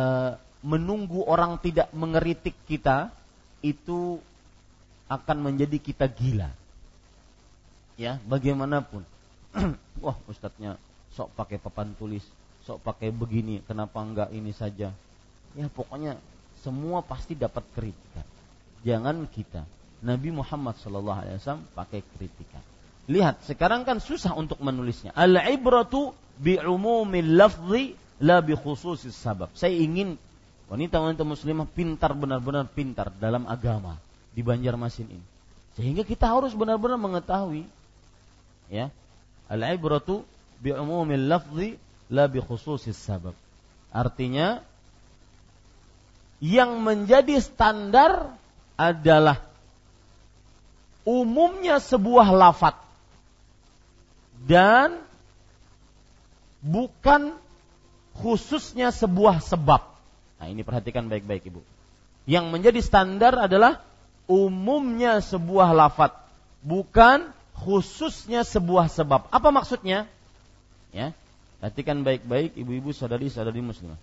menunggu 0.64 1.26
orang 1.26 1.58
tidak 1.60 1.90
mengeritik 1.92 2.56
kita 2.70 3.12
itu 3.60 4.22
akan 5.10 5.38
menjadi 5.42 5.78
kita 5.82 6.06
gila. 6.08 6.54
Ya, 8.00 8.22
bagaimanapun. 8.24 9.04
Wah, 10.06 10.16
ustadznya 10.30 10.80
sok 11.12 11.34
pakai 11.36 11.58
papan 11.60 11.92
tulis, 11.98 12.24
sok 12.64 12.80
pakai 12.86 13.10
begini, 13.12 13.60
kenapa 13.66 14.00
enggak 14.00 14.30
ini 14.32 14.54
saja? 14.56 14.94
Ya, 15.58 15.68
pokoknya 15.68 16.16
semua 16.60 17.00
pasti 17.04 17.36
dapat 17.36 17.64
kritikan. 17.72 18.26
Jangan 18.84 19.28
kita. 19.32 19.64
Nabi 20.00 20.32
Muhammad 20.32 20.80
Shallallahu 20.80 21.20
Alaihi 21.20 21.38
Wasallam 21.44 21.68
pakai 21.76 22.00
kritikan. 22.16 22.64
Lihat, 23.10 23.44
sekarang 23.44 23.84
kan 23.84 24.00
susah 24.00 24.32
untuk 24.38 24.62
menulisnya. 24.64 25.12
Al 25.18 25.34
ibratu 25.50 26.16
bi 26.40 26.56
umumil 26.56 27.36
lafzi 27.36 27.98
la 28.24 28.40
bi 28.40 28.56
khususis 28.56 29.12
sabab. 29.18 29.52
Saya 29.58 29.76
ingin 29.76 30.16
wanita-wanita 30.72 31.26
muslimah 31.26 31.68
pintar 31.68 32.16
benar-benar 32.16 32.70
pintar 32.72 33.12
dalam 33.18 33.44
agama 33.50 34.00
di 34.32 34.40
Banjarmasin 34.46 35.10
ini. 35.10 35.26
Sehingga 35.76 36.08
kita 36.08 36.32
harus 36.32 36.56
benar-benar 36.56 37.02
mengetahui 37.02 37.68
ya. 38.72 38.88
Al 39.52 39.62
ibratu 39.74 40.24
bi 40.62 40.72
umumil 40.72 41.28
lafzi 41.28 41.76
la 42.08 42.30
bi 42.30 42.40
khususis 42.40 42.96
sabab. 42.96 43.36
Artinya 43.90 44.62
yang 46.40 46.80
menjadi 46.84 47.44
standar 47.44 48.32
adalah 48.80 49.44
umumnya 51.04 51.84
sebuah 51.84 52.32
lafat 52.32 52.80
dan 54.48 55.04
bukan 56.64 57.36
khususnya 58.16 58.92
sebuah 58.92 59.44
sebab. 59.44 59.84
Nah, 60.40 60.48
ini 60.48 60.64
perhatikan 60.64 61.12
baik-baik 61.12 61.44
Ibu. 61.52 61.60
Yang 62.30 62.46
menjadi 62.52 62.80
standar 62.80 63.36
adalah 63.36 63.84
umumnya 64.30 65.20
sebuah 65.20 65.76
lafat, 65.76 66.16
bukan 66.64 67.32
khususnya 67.58 68.48
sebuah 68.48 68.88
sebab. 68.88 69.28
Apa 69.34 69.50
maksudnya? 69.52 70.08
Ya. 70.96 71.12
Perhatikan 71.60 72.08
baik-baik 72.08 72.56
ibu-ibu 72.56 72.96
saudari-saudari 72.96 73.60
muslimah. 73.60 74.00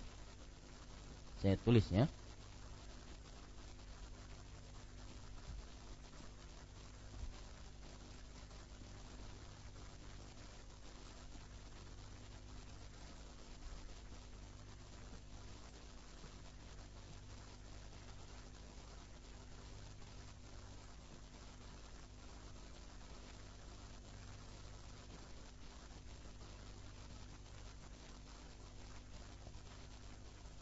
Saya 1.41 1.57
tulis 1.57 1.87
ya. 1.89 2.05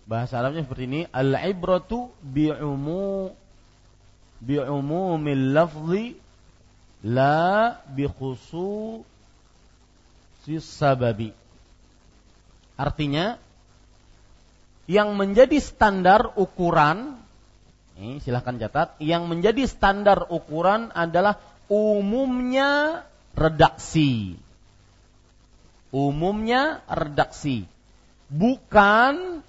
Bahasa 0.06 0.38
Arabnya 0.38 0.62
seperti 0.66 0.86
ini, 0.86 1.01
al-ibratu 1.10 2.14
bi'umu 2.22 3.34
bi'umumil 4.45 5.45
lafzi 5.58 6.14
la 7.10 7.82
bi 7.89 8.06
sababi. 10.62 11.34
Artinya 12.78 13.41
yang 14.86 15.18
menjadi 15.18 15.58
standar 15.58 16.38
ukuran 16.38 17.18
ini 17.95 18.20
silahkan 18.20 18.60
catat, 18.60 18.99
yang 18.99 19.32
menjadi 19.32 19.64
standar 19.72 20.28
ukuran 20.28 20.91
adalah 20.91 21.39
umumnya 21.72 23.01
redaksi. 23.32 24.36
Umumnya 25.95 26.84
redaksi. 26.91 27.64
Bukan 28.28 29.39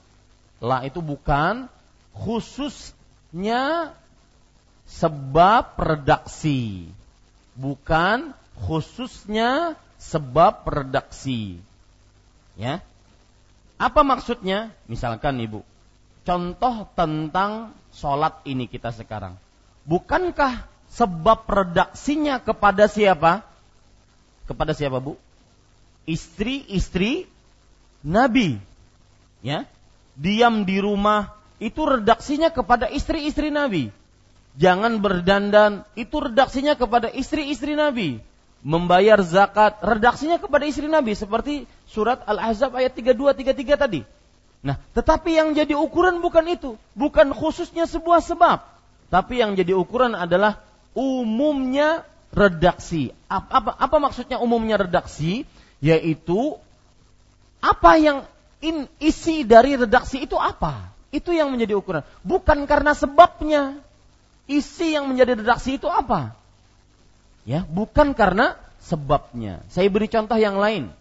La 0.60 0.88
itu 0.88 1.04
bukan 1.04 1.68
khususnya 2.16 3.92
sebab 4.88 5.76
redaksi. 5.76 6.88
Bukan 7.56 8.32
khususnya 8.64 9.76
sebab 10.00 10.64
redaksi. 10.64 11.60
Ya. 12.56 12.80
Apa 13.76 14.00
maksudnya? 14.00 14.72
Misalkan 14.88 15.36
Ibu, 15.36 15.60
contoh 16.24 16.88
tentang 16.96 17.76
sholat 17.92 18.40
ini 18.48 18.64
kita 18.64 18.88
sekarang. 18.96 19.36
Bukankah 19.84 20.64
sebab 20.88 21.44
redaksinya 21.44 22.40
kepada 22.40 22.88
siapa? 22.88 23.44
Kepada 24.48 24.72
siapa 24.72 24.96
Bu? 25.04 25.20
Istri-istri 26.08 27.28
Nabi. 28.00 28.56
Ya 29.44 29.68
diam 30.16 30.64
di 30.64 30.80
rumah 30.80 31.36
itu 31.60 31.84
redaksinya 31.84 32.52
kepada 32.52 32.88
istri-istri 32.88 33.52
Nabi. 33.52 33.92
Jangan 34.56 35.04
berdandan 35.04 35.84
itu 36.00 36.16
redaksinya 36.16 36.76
kepada 36.76 37.12
istri-istri 37.12 37.76
Nabi. 37.76 38.24
Membayar 38.66 39.20
zakat 39.20 39.78
redaksinya 39.84 40.40
kepada 40.40 40.64
istri 40.64 40.88
Nabi 40.88 41.12
seperti 41.12 41.68
surat 41.86 42.24
Al-Ahzab 42.24 42.74
ayat 42.74 42.96
32 42.96 43.36
33 43.52 43.76
tadi. 43.78 44.00
Nah, 44.64 44.80
tetapi 44.96 45.36
yang 45.36 45.54
jadi 45.54 45.76
ukuran 45.76 46.18
bukan 46.18 46.42
itu, 46.50 46.74
bukan 46.96 47.30
khususnya 47.30 47.86
sebuah 47.86 48.24
sebab, 48.24 48.64
tapi 49.12 49.38
yang 49.38 49.54
jadi 49.54 49.76
ukuran 49.76 50.16
adalah 50.16 50.64
umumnya 50.96 52.02
redaksi. 52.34 53.14
Apa, 53.30 53.62
apa, 53.62 53.70
apa 53.76 53.96
maksudnya 54.02 54.42
umumnya 54.42 54.80
redaksi? 54.80 55.46
Yaitu 55.78 56.56
apa 57.60 58.00
yang 58.00 58.24
in, 58.60 58.88
isi 59.02 59.44
dari 59.44 59.76
redaksi 59.76 60.24
itu 60.24 60.36
apa? 60.36 60.92
Itu 61.12 61.32
yang 61.32 61.52
menjadi 61.52 61.76
ukuran. 61.76 62.04
Bukan 62.24 62.64
karena 62.68 62.92
sebabnya. 62.92 63.80
Isi 64.46 64.94
yang 64.94 65.10
menjadi 65.10 65.42
redaksi 65.42 65.74
itu 65.74 65.90
apa? 65.90 66.38
Ya, 67.42 67.66
bukan 67.66 68.14
karena 68.14 68.54
sebabnya. 68.78 69.62
Saya 69.70 69.90
beri 69.90 70.06
contoh 70.06 70.38
yang 70.38 70.58
lain. 70.58 70.94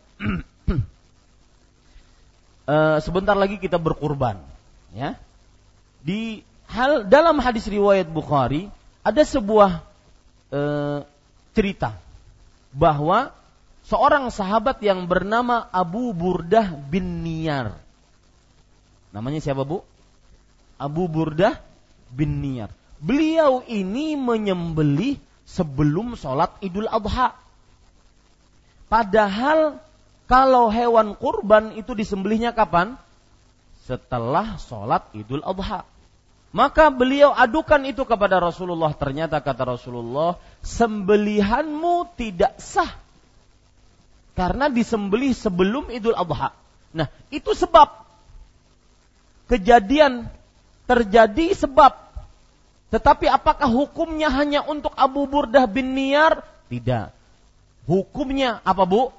uh, 2.66 2.97
sebentar 3.06 3.38
lagi 3.38 3.62
kita 3.62 3.78
berkurban, 3.78 4.41
ya. 4.97 5.14
Di 6.01 6.41
hal 6.70 7.06
dalam 7.06 7.38
hadis 7.38 7.70
riwayat 7.70 8.10
Bukhari 8.10 8.70
ada 9.06 9.22
sebuah 9.22 9.86
uh, 10.49 11.06
cerita 11.53 11.93
bahwa 12.74 13.30
seorang 13.86 14.33
sahabat 14.33 14.81
yang 14.81 15.05
bernama 15.05 15.69
Abu 15.69 16.11
Burdah 16.11 16.73
bin 16.89 17.21
Niyar. 17.21 17.77
Namanya 19.13 19.39
siapa 19.39 19.63
Bu? 19.63 19.86
Abu 20.75 21.07
Burdah 21.07 21.61
bin 22.11 22.41
Niyar. 22.41 22.73
Beliau 22.99 23.61
ini 23.69 24.17
menyembelih 24.17 25.21
sebelum 25.45 26.17
sholat 26.17 26.51
Idul 26.59 26.89
Adha. 26.89 27.38
Padahal 28.89 29.77
kalau 30.25 30.73
hewan 30.73 31.13
kurban 31.13 31.77
itu 31.77 31.93
disembelihnya 31.93 32.51
kapan? 32.57 32.97
Setelah 33.86 34.57
sholat 34.57 35.05
Idul 35.13 35.45
Adha. 35.45 35.86
Maka 36.55 36.88
beliau 36.88 37.36
adukan 37.36 37.83
itu 37.86 38.07
kepada 38.07 38.39
Rasulullah. 38.39 38.95
Ternyata 38.95 39.43
kata 39.43 39.75
Rasulullah, 39.75 40.39
sembelihanmu 40.63 42.15
tidak 42.15 42.57
sah 42.63 43.05
karena 44.36 44.67
disembelih 44.67 45.31
sebelum 45.31 45.88
Idul 45.89 46.13
Adha. 46.13 46.51
Nah, 46.91 47.07
itu 47.31 47.55
sebab 47.55 48.05
kejadian 49.47 50.27
terjadi 50.86 51.55
sebab. 51.55 52.05
Tetapi 52.93 53.25
apakah 53.27 53.67
hukumnya 53.67 54.29
hanya 54.29 54.63
untuk 54.63 54.93
Abu 54.95 55.25
Burdah 55.25 55.65
bin 55.65 55.97
Niyar? 55.97 56.45
Tidak. 56.69 57.11
Hukumnya 57.89 58.61
apa, 58.63 58.83
Bu? 58.88 59.11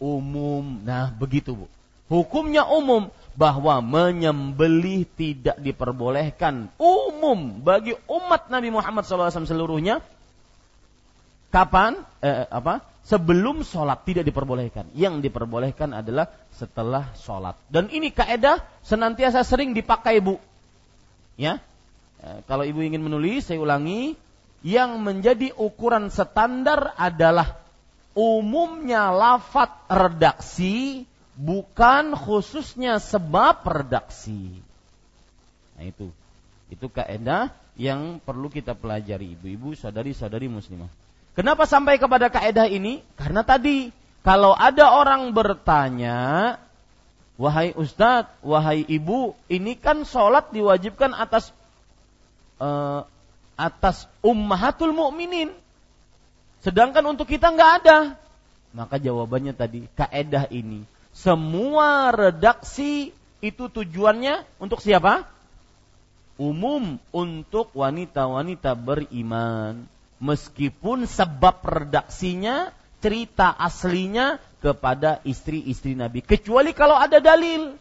Umum. 0.00 0.80
Nah, 0.86 1.12
begitu, 1.12 1.52
Bu. 1.52 1.66
Hukumnya 2.06 2.62
umum 2.70 3.10
bahwa 3.34 3.82
menyembelih 3.82 5.04
tidak 5.18 5.58
diperbolehkan 5.60 6.72
umum 6.80 7.60
bagi 7.60 7.92
umat 8.08 8.48
Nabi 8.48 8.70
Muhammad 8.72 9.04
SAW 9.04 9.28
seluruhnya. 9.44 10.00
Kapan? 11.50 12.00
Eh, 12.22 12.46
apa? 12.48 12.80
Sebelum 13.06 13.62
sholat 13.62 14.02
tidak 14.02 14.26
diperbolehkan. 14.26 14.90
Yang 14.98 15.30
diperbolehkan 15.30 15.94
adalah 15.94 16.26
setelah 16.50 17.14
sholat. 17.14 17.54
Dan 17.70 17.86
ini 17.94 18.10
kaedah 18.10 18.60
senantiasa 18.82 19.46
sering 19.46 19.72
dipakai 19.72 20.18
bu. 20.18 20.42
Ya, 21.38 21.62
Eh, 22.26 22.40
kalau 22.48 22.64
ibu 22.64 22.80
ingin 22.80 23.04
menulis, 23.04 23.46
saya 23.46 23.60
ulangi, 23.62 24.16
yang 24.66 24.98
menjadi 25.04 25.54
ukuran 25.54 26.08
standar 26.08 26.96
adalah 26.96 27.60
umumnya 28.16 29.12
lafat 29.12 29.86
redaksi 29.86 31.04
bukan 31.36 32.16
khususnya 32.16 32.98
sebab 32.98 33.62
redaksi. 33.62 34.58
Nah 35.76 35.84
itu, 35.84 36.08
itu 36.72 36.86
kaidah 36.88 37.52
yang 37.76 38.18
perlu 38.24 38.48
kita 38.48 38.72
pelajari 38.72 39.36
ibu-ibu, 39.36 39.76
saudari-saudari 39.76 40.48
muslimah. 40.48 40.88
Kenapa 41.36 41.68
sampai 41.68 42.00
kepada 42.00 42.32
kaidah 42.32 42.64
ini? 42.64 43.04
Karena 43.20 43.44
tadi 43.44 43.92
kalau 44.24 44.56
ada 44.56 44.96
orang 44.96 45.36
bertanya, 45.36 46.56
wahai 47.36 47.76
ustadz, 47.76 48.32
wahai 48.40 48.82
ibu, 48.88 49.36
ini 49.52 49.76
kan 49.76 50.08
sholat 50.08 50.48
diwajibkan 50.50 51.12
atas 51.12 51.52
uh, 52.56 53.04
atas 53.54 54.08
ummahatul 54.24 54.96
mukminin. 54.96 55.52
Sedangkan 56.64 57.04
untuk 57.04 57.28
kita 57.28 57.52
nggak 57.52 57.72
ada. 57.84 58.16
Maka 58.72 58.96
jawabannya 58.96 59.52
tadi, 59.52 59.84
kaedah 59.92 60.48
ini. 60.48 60.88
Semua 61.12 62.16
redaksi 62.16 63.12
itu 63.44 63.64
tujuannya 63.68 64.42
untuk 64.56 64.80
siapa? 64.80 65.28
Umum 66.40 66.96
untuk 67.12 67.72
wanita-wanita 67.76 68.72
beriman. 68.76 69.95
Meskipun 70.16 71.04
sebab 71.04 71.60
redaksinya, 71.64 72.72
cerita 73.04 73.52
aslinya 73.52 74.40
kepada 74.64 75.20
istri-istri 75.28 75.92
Nabi. 75.92 76.24
Kecuali 76.24 76.72
kalau 76.72 76.96
ada 76.96 77.20
dalil. 77.20 77.76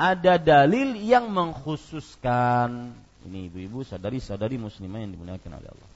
Ada 0.00 0.40
dalil 0.40 0.98
yang 0.98 1.30
mengkhususkan 1.30 2.90
ini 3.22 3.46
ibu-ibu, 3.46 3.86
sadari-sadari 3.86 4.58
muslimah 4.58 4.98
yang 4.98 5.14
dimuliakan 5.14 5.50
oleh 5.58 5.68
Allah. 5.70 5.90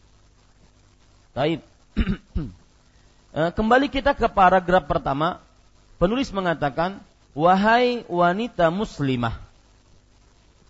Baik. 1.35 1.61
Eh, 3.37 3.53
kembali 3.53 3.93
kita 3.93 4.17
ke 4.17 4.33
paragraf 4.33 4.89
pertama. 4.89 5.45
Penulis 6.01 6.33
mengatakan, 6.33 7.05
"Wahai 7.37 8.01
wanita 8.09 8.73
muslimah, 8.73 9.37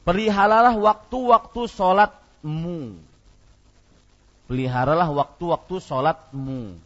peliharalah 0.03 0.74
waktu-waktu 0.74 1.70
sholatmu. 1.70 2.99
Peliharalah 4.47 5.11
waktu-waktu 5.11 5.82
sholatmu. 5.82 6.78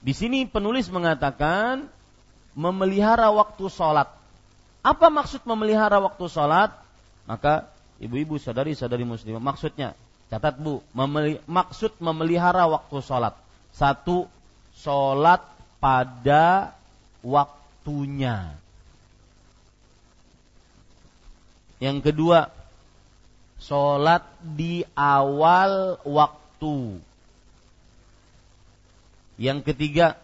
Di 0.00 0.12
sini 0.16 0.48
penulis 0.48 0.90
mengatakan 0.90 1.86
memelihara 2.58 3.30
waktu 3.30 3.70
sholat. 3.70 4.10
Apa 4.80 5.06
maksud 5.12 5.44
memelihara 5.46 6.02
waktu 6.02 6.26
sholat? 6.26 6.74
Maka 7.30 7.70
ibu-ibu 8.00 8.40
sadari-sadari 8.40 9.04
muslimah 9.04 9.38
maksudnya 9.38 9.92
catat 10.32 10.56
bu 10.56 10.80
memeli, 10.96 11.42
maksud 11.44 12.00
memelihara 12.00 12.64
waktu 12.64 13.02
sholat 13.04 13.36
satu 13.76 14.24
sholat 14.72 15.44
pada 15.82 16.72
waktunya 17.20 18.56
yang 21.82 22.00
kedua 22.00 22.48
sholat 23.60 24.24
di 24.40 24.86
awal 24.96 26.00
waktu 26.08 26.39
yang 29.40 29.64
ketiga 29.64 30.20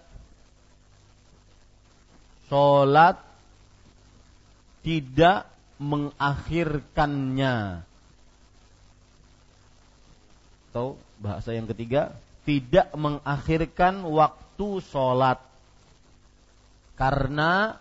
sholat 2.52 3.16
tidak 4.84 5.48
mengakhirkannya. 5.82 7.82
Atau 10.70 11.00
bahasa 11.18 11.56
yang 11.56 11.66
ketiga, 11.72 12.12
tidak 12.44 12.92
mengakhirkan 12.94 14.04
waktu 14.04 14.68
sholat. 14.84 15.40
Karena 16.96 17.80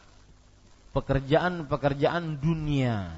pekerjaan-pekerjaan 0.96 2.40
dunia. 2.40 3.12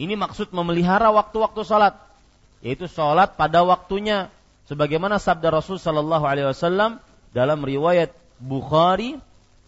Ini 0.00 0.16
maksud 0.16 0.52
memelihara 0.52 1.12
waktu-waktu 1.12 1.60
sholat. 1.64 2.09
Yaitu 2.60 2.86
sholat 2.88 3.36
pada 3.36 3.64
waktunya. 3.64 4.28
Sebagaimana 4.68 5.18
sabda 5.18 5.50
Rasul 5.50 5.82
Sallallahu 5.82 6.24
Alaihi 6.24 6.46
Wasallam 6.46 7.02
dalam 7.34 7.60
riwayat 7.64 8.14
Bukhari, 8.40 9.20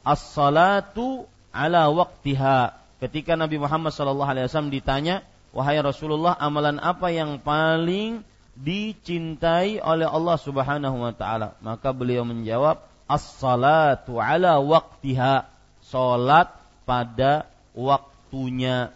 as-salatu 0.06 1.28
ala 1.52 1.92
waktiha 1.92 2.72
ketika 3.02 3.34
Nabi 3.34 3.58
Muhammad 3.58 3.90
SAW 3.90 4.70
ditanya, 4.70 5.26
wahai 5.50 5.82
Rasulullah, 5.82 6.38
amalan 6.38 6.78
apa 6.78 7.10
yang 7.10 7.42
paling 7.42 8.22
dicintai 8.54 9.82
oleh 9.82 10.06
Allah 10.06 10.38
Subhanahu 10.38 11.02
wa 11.02 11.10
taala? 11.10 11.58
Maka 11.58 11.90
beliau 11.90 12.22
menjawab, 12.22 12.78
as-salatu 13.10 14.22
ala 14.22 14.62
waktiha. 14.62 15.50
Salat 15.82 16.48
pada 16.88 17.44
waktunya. 17.76 18.94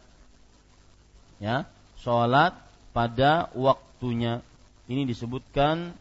Ya, 1.37 1.69
salat 2.01 2.57
pada 2.97 3.53
waktunya. 3.97 4.45
Ini 4.93 5.09
disebutkan 5.09 5.97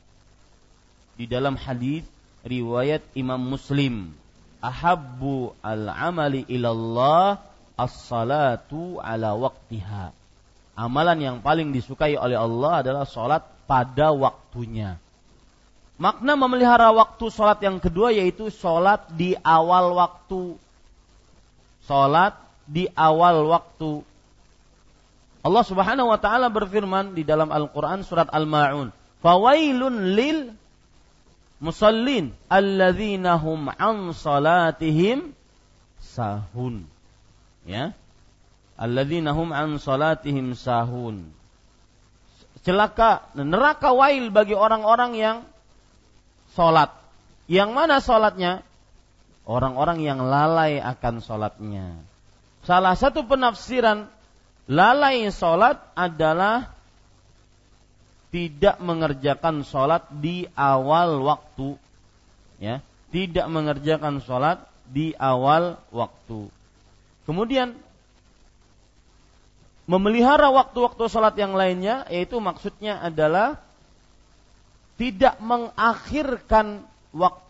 di 1.15 1.31
dalam 1.31 1.55
hadis 1.55 2.03
riwayat 2.43 2.99
Imam 3.15 3.39
Muslim. 3.39 4.11
Ahabbu 4.59 5.55
al-amali 5.63 6.43
ilallah 6.51 7.39
as-salatu 7.79 8.99
ala 8.99 9.31
waktiha. 9.39 10.11
Amalan 10.75 11.23
yang 11.23 11.37
paling 11.39 11.71
disukai 11.71 12.19
oleh 12.19 12.35
Allah 12.35 12.83
adalah 12.83 13.07
salat 13.07 13.47
pada 13.63 14.11
waktunya. 14.11 14.99
Makna 15.95 16.35
memelihara 16.35 16.91
waktu 16.91 17.31
salat 17.31 17.63
yang 17.63 17.79
kedua 17.79 18.11
yaitu 18.11 18.51
salat 18.51 19.07
di 19.15 19.39
awal 19.39 19.95
waktu. 19.95 20.59
Salat 21.87 22.35
di 22.67 22.91
awal 22.91 23.47
waktu. 23.47 24.03
Allah 25.45 25.61
Subhanahu 25.61 26.09
wa 26.09 26.17
taala 26.17 26.49
berfirman 26.49 27.13
di 27.13 27.21
dalam 27.21 27.53
Al-Qur'an 27.53 28.01
surat 28.01 28.25
Al-Maun, 28.33 28.89
"Fawailun 29.21 30.17
lil 30.17 30.57
musallin 31.61 32.33
alladzina 32.49 33.37
hum 33.37 33.69
an 33.69 34.09
salatihim 34.09 35.37
sahun." 36.01 36.89
ya. 37.69 37.93
Alladzina 38.73 39.37
hum 39.37 39.53
an 39.53 39.77
salatihim 39.77 40.57
sahun. 40.57 41.29
Celaka 42.65 43.29
neraka 43.37 43.93
wail 43.93 44.33
bagi 44.33 44.57
orang-orang 44.57 45.13
yang 45.13 45.37
salat. 46.57 46.89
Yang 47.45 47.69
mana 47.69 48.01
salatnya? 48.01 48.65
Orang-orang 49.45 50.01
yang 50.01 50.25
lalai 50.25 50.81
akan 50.81 51.21
salatnya. 51.21 52.01
Salah 52.65 52.97
satu 52.97 53.29
penafsiran 53.29 54.09
lalai 54.65 55.27
salat 55.29 55.81
adalah 55.93 56.73
tidak 58.33 58.77
mengerjakan 58.83 59.63
sholat 59.63 60.03
di 60.11 60.43
awal 60.57 61.23
waktu 61.23 61.79
ya 62.59 62.83
tidak 63.13 63.47
mengerjakan 63.47 64.19
sholat 64.19 64.59
di 64.91 65.15
awal 65.15 65.79
waktu 65.93 66.51
Kemudian 67.25 67.73
memelihara 69.89 70.53
waktu-waktu 70.53 71.09
sholat 71.09 71.33
yang 71.37 71.57
lainnya, 71.57 72.05
yaitu 72.09 72.37
maksudnya 72.37 73.01
adalah 73.01 73.57
tidak 75.01 75.41
mengakhirkan 75.41 76.85
waktu, 77.11 77.43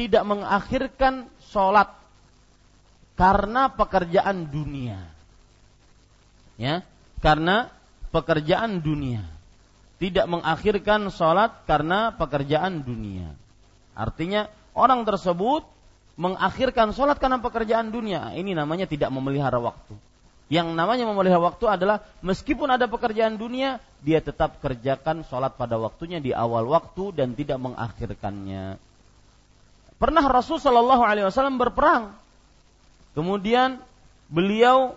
tidak 0.00 0.24
mengakhirkan 0.24 1.28
sholat 1.52 1.92
karena 3.20 3.68
pekerjaan 3.68 4.48
dunia. 4.48 4.98
Ya, 6.56 6.84
karena 7.20 7.68
pekerjaan 8.12 8.80
dunia. 8.80 9.24
Tidak 9.96 10.28
mengakhirkan 10.28 11.08
sholat 11.08 11.64
karena 11.64 12.12
pekerjaan 12.12 12.84
dunia. 12.84 13.32
Artinya 13.96 14.52
orang 14.76 15.08
tersebut 15.08 15.64
mengakhirkan 16.20 16.92
sholat 16.92 17.16
karena 17.16 17.40
pekerjaan 17.40 17.88
dunia. 17.88 18.32
Ini 18.36 18.52
namanya 18.52 18.84
tidak 18.84 19.08
memelihara 19.08 19.56
waktu. 19.56 19.96
Yang 20.46 20.78
namanya 20.78 21.04
memelihara 21.08 21.42
waktu 21.42 21.64
adalah 21.66 22.04
meskipun 22.20 22.70
ada 22.70 22.86
pekerjaan 22.86 23.40
dunia, 23.40 23.80
dia 24.04 24.20
tetap 24.20 24.60
kerjakan 24.60 25.24
sholat 25.26 25.56
pada 25.56 25.74
waktunya 25.80 26.20
di 26.20 26.30
awal 26.30 26.68
waktu 26.68 27.16
dan 27.16 27.32
tidak 27.32 27.58
mengakhirkannya. 27.58 28.78
Pernah 29.96 30.24
Rasul 30.28 30.60
Shallallahu 30.60 31.02
Alaihi 31.02 31.24
Wasallam 31.24 31.56
berperang, 31.56 32.12
kemudian 33.16 33.80
beliau 34.28 34.92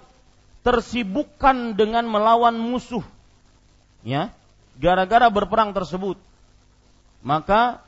tersibukkan 0.61 1.77
dengan 1.79 2.07
melawan 2.07 2.55
musuh, 2.59 3.03
ya, 4.03 4.33
gara-gara 4.79 5.27
berperang 5.31 5.71
tersebut. 5.75 6.19
Maka 7.19 7.83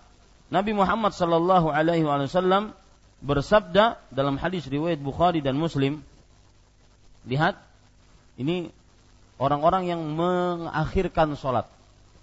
Nabi 0.51 0.75
Muhammad 0.75 1.15
Shallallahu 1.15 1.71
Alaihi 1.71 2.03
Wasallam 2.03 2.75
bersabda 3.23 4.01
dalam 4.11 4.35
hadis 4.35 4.67
riwayat 4.67 4.99
Bukhari 4.99 5.39
dan 5.39 5.55
Muslim 5.55 6.03
lihat 7.23 7.55
ini 8.35 8.73
orang-orang 9.37 9.87
yang 9.87 10.01
mengakhirkan 10.17 11.37
sholat. 11.37 11.69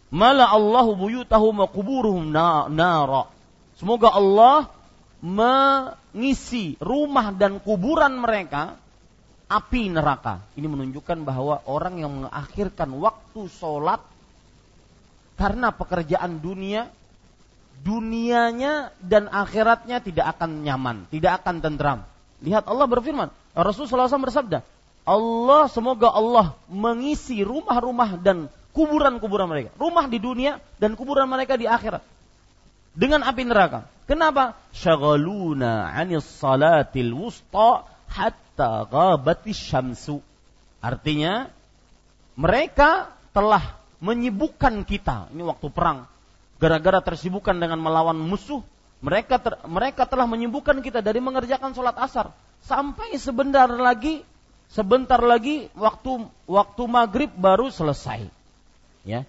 Mala 0.09 0.49
Allahu 0.49 0.97
buyutahum 0.97 1.65
wa 1.65 1.69
kuburuhum 1.69 2.33
nara. 2.33 3.29
Semoga 3.77 4.11
Allah 4.11 4.73
mengisi 5.21 6.75
rumah 6.81 7.31
dan 7.35 7.61
kuburan 7.63 8.19
mereka 8.19 8.81
api 9.49 9.89
neraka. 9.89 10.45
Ini 10.55 10.69
menunjukkan 10.69 11.25
bahwa 11.25 11.65
orang 11.65 11.99
yang 11.99 12.13
mengakhirkan 12.23 12.93
waktu 13.01 13.49
sholat 13.49 14.05
karena 15.41 15.73
pekerjaan 15.73 16.39
dunia, 16.39 16.93
dunianya 17.83 18.93
dan 19.01 19.27
akhiratnya 19.33 20.05
tidak 20.05 20.37
akan 20.37 20.63
nyaman, 20.63 21.09
tidak 21.09 21.43
akan 21.43 21.65
tentram. 21.65 21.99
Lihat 22.45 22.69
Allah 22.69 22.87
berfirman, 22.87 23.29
Rasulullah 23.57 24.07
SAW 24.07 24.29
bersabda, 24.29 24.63
Allah 25.09 25.65
semoga 25.73 26.13
Allah 26.13 26.55
mengisi 26.69 27.41
rumah-rumah 27.41 28.21
dan 28.21 28.53
kuburan-kuburan 28.77 29.49
mereka. 29.49 29.71
Rumah 29.81 30.07
di 30.07 30.21
dunia 30.21 30.61
dan 30.77 30.95
kuburan 30.95 31.27
mereka 31.27 31.57
di 31.57 31.65
akhirat. 31.65 32.05
Dengan 32.99 33.25
api 33.25 33.43
neraka. 33.47 33.89
Kenapa? 34.11 34.59
Syagaluna 34.75 35.95
anis 35.95 36.27
salatil 36.27 37.15
wusta 37.15 37.87
hatta 38.11 38.48
ghabatis 38.67 39.59
syamsu. 39.59 40.19
Artinya, 40.83 41.51
mereka 42.39 43.13
telah 43.31 43.79
menyibukkan 43.99 44.87
kita. 44.87 45.31
Ini 45.35 45.43
waktu 45.47 45.69
perang. 45.71 46.07
Gara-gara 46.59 46.99
tersibukkan 47.03 47.55
dengan 47.55 47.79
melawan 47.79 48.19
musuh, 48.19 48.63
mereka 48.99 49.39
ter, 49.39 49.55
mereka 49.67 50.07
telah 50.11 50.27
menyibukkan 50.27 50.83
kita 50.83 50.99
dari 50.99 51.23
mengerjakan 51.23 51.71
sholat 51.71 51.95
asar. 51.99 52.35
Sampai 52.67 53.15
sebentar 53.15 53.71
lagi 53.71 54.27
sebentar 54.69 55.23
lagi 55.23 55.71
waktu 55.79 56.27
waktu 56.51 56.83
maghrib 56.91 57.31
baru 57.35 57.71
selesai. 57.71 58.27
Ya, 59.07 59.23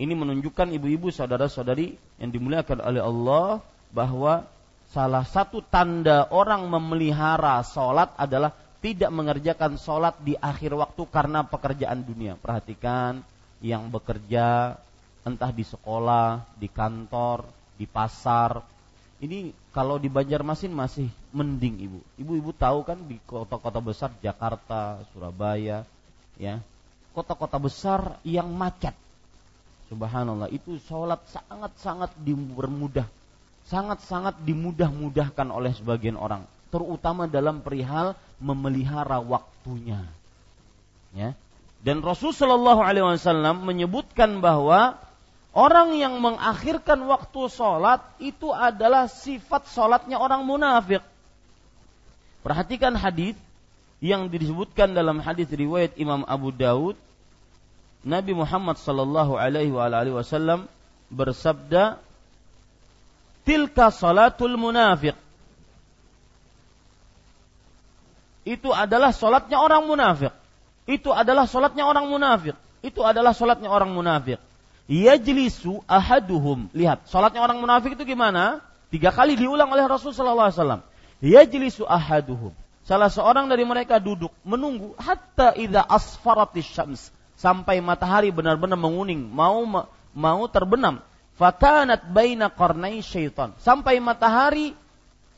ini 0.00 0.14
menunjukkan 0.16 0.72
ibu-ibu 0.80 1.12
saudara-saudari 1.12 1.98
yang 2.22 2.30
dimuliakan 2.32 2.80
oleh 2.80 3.02
Allah 3.04 3.48
bahwa 3.92 4.48
salah 4.90 5.28
satu 5.28 5.60
tanda 5.60 6.24
orang 6.32 6.66
memelihara 6.70 7.60
sholat 7.66 8.14
adalah 8.16 8.56
tidak 8.80 9.12
mengerjakan 9.12 9.76
sholat 9.76 10.16
di 10.24 10.36
akhir 10.40 10.72
waktu 10.72 11.02
karena 11.08 11.44
pekerjaan 11.44 12.00
dunia. 12.00 12.36
Perhatikan 12.40 13.20
yang 13.60 13.92
bekerja 13.92 14.76
entah 15.24 15.52
di 15.52 15.64
sekolah, 15.64 16.44
di 16.56 16.68
kantor, 16.72 17.44
di 17.76 17.84
pasar, 17.84 18.64
ini 19.20 19.52
kalau 19.76 20.00
di 20.00 20.08
Banjarmasin 20.08 20.72
masih 20.72 21.12
mending 21.36 21.76
ibu. 21.84 22.00
Ibu-ibu 22.16 22.56
tahu 22.56 22.88
kan 22.88 22.96
di 23.04 23.20
kota-kota 23.28 23.76
besar 23.84 24.08
Jakarta, 24.24 25.04
Surabaya, 25.12 25.84
ya 26.40 26.56
kota-kota 27.12 27.60
besar 27.60 28.16
yang 28.24 28.48
macet. 28.48 28.96
Subhanallah 29.92 30.48
itu 30.48 30.80
sholat 30.88 31.20
sangat-sangat 31.28 32.16
dipermudah, 32.22 33.04
sangat-sangat 33.68 34.40
dimudah-mudahkan 34.40 35.48
oleh 35.52 35.74
sebagian 35.76 36.16
orang, 36.16 36.46
terutama 36.70 37.26
dalam 37.26 37.60
perihal 37.60 38.14
memelihara 38.38 39.18
waktunya. 39.20 40.06
Ya. 41.12 41.34
Dan 41.82 42.00
Rasulullah 42.00 42.56
Shallallahu 42.56 42.82
Alaihi 42.86 43.04
Wasallam 43.04 43.66
menyebutkan 43.66 44.38
bahwa 44.38 45.00
Orang 45.50 45.98
yang 45.98 46.22
mengakhirkan 46.22 47.02
waktu 47.10 47.50
sholat 47.50 47.98
itu 48.22 48.54
adalah 48.54 49.10
sifat 49.10 49.66
sholatnya 49.66 50.14
orang 50.14 50.46
munafik. 50.46 51.02
Perhatikan 52.46 52.94
hadis 52.94 53.34
yang 53.98 54.30
disebutkan 54.30 54.94
dalam 54.94 55.18
hadis 55.18 55.50
riwayat 55.50 55.98
Imam 55.98 56.22
Abu 56.22 56.54
Daud. 56.54 56.94
Nabi 58.06 58.32
Muhammad 58.32 58.78
sallallahu 58.78 59.36
alaihi 59.36 59.74
wasallam 60.14 60.70
bersabda, 61.10 61.98
"Tilka 63.42 63.90
salatul 63.90 64.54
munafik." 64.54 65.18
Itu 68.44 68.72
adalah 68.72 69.12
sholatnya 69.12 69.60
orang 69.60 69.84
munafik. 69.86 70.32
Itu 70.88 71.12
adalah 71.12 71.44
sholatnya 71.44 71.84
orang 71.84 72.08
munafik. 72.08 72.56
Itu 72.80 73.04
adalah 73.04 73.36
sholatnya 73.36 73.68
orang 73.68 73.92
munafik 73.92 74.40
yajlisu 74.90 75.86
ahaduhum. 75.86 76.66
Lihat, 76.74 77.06
salatnya 77.06 77.46
orang 77.46 77.62
munafik 77.62 77.94
itu 77.94 78.02
gimana? 78.02 78.58
Tiga 78.90 79.14
kali 79.14 79.38
diulang 79.38 79.70
oleh 79.70 79.86
Rasul 79.86 80.10
sallallahu 80.10 80.50
alaihi 80.50 80.58
wasallam. 80.58 80.82
Yajlisu 81.22 81.86
ahaduhum. 81.86 82.50
Salah 82.82 83.06
seorang 83.06 83.46
dari 83.46 83.62
mereka 83.62 84.02
duduk 84.02 84.34
menunggu 84.42 84.98
hatta 84.98 85.54
idza 85.54 85.86
asfaratis 85.86 86.66
syams 86.66 87.14
sampai 87.38 87.78
matahari 87.78 88.34
benar-benar 88.34 88.74
menguning, 88.74 89.30
mau 89.30 89.62
mau 90.10 90.42
terbenam. 90.50 90.98
Fakanat 91.38 92.10
baina 92.10 92.50
qarnai 92.50 92.98
syaitan. 93.00 93.54
Sampai 93.62 94.02
matahari 94.02 94.74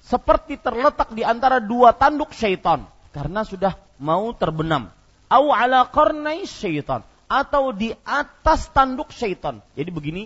seperti 0.03 0.59
terletak 0.59 1.14
di 1.14 1.22
antara 1.22 1.62
dua 1.62 1.94
tanduk 1.94 2.34
syaitan 2.34 2.84
karena 3.14 3.46
sudah 3.46 3.78
mau 4.03 4.34
terbenam. 4.34 4.90
Au 5.30 5.55
ala 5.55 5.86
qarnai 5.88 6.44
syaitan 6.44 7.07
atau 7.30 7.72
di 7.72 7.94
atas 8.05 8.68
tanduk 8.74 9.09
syaitan. 9.14 9.64
Jadi 9.72 9.88
begini, 9.88 10.22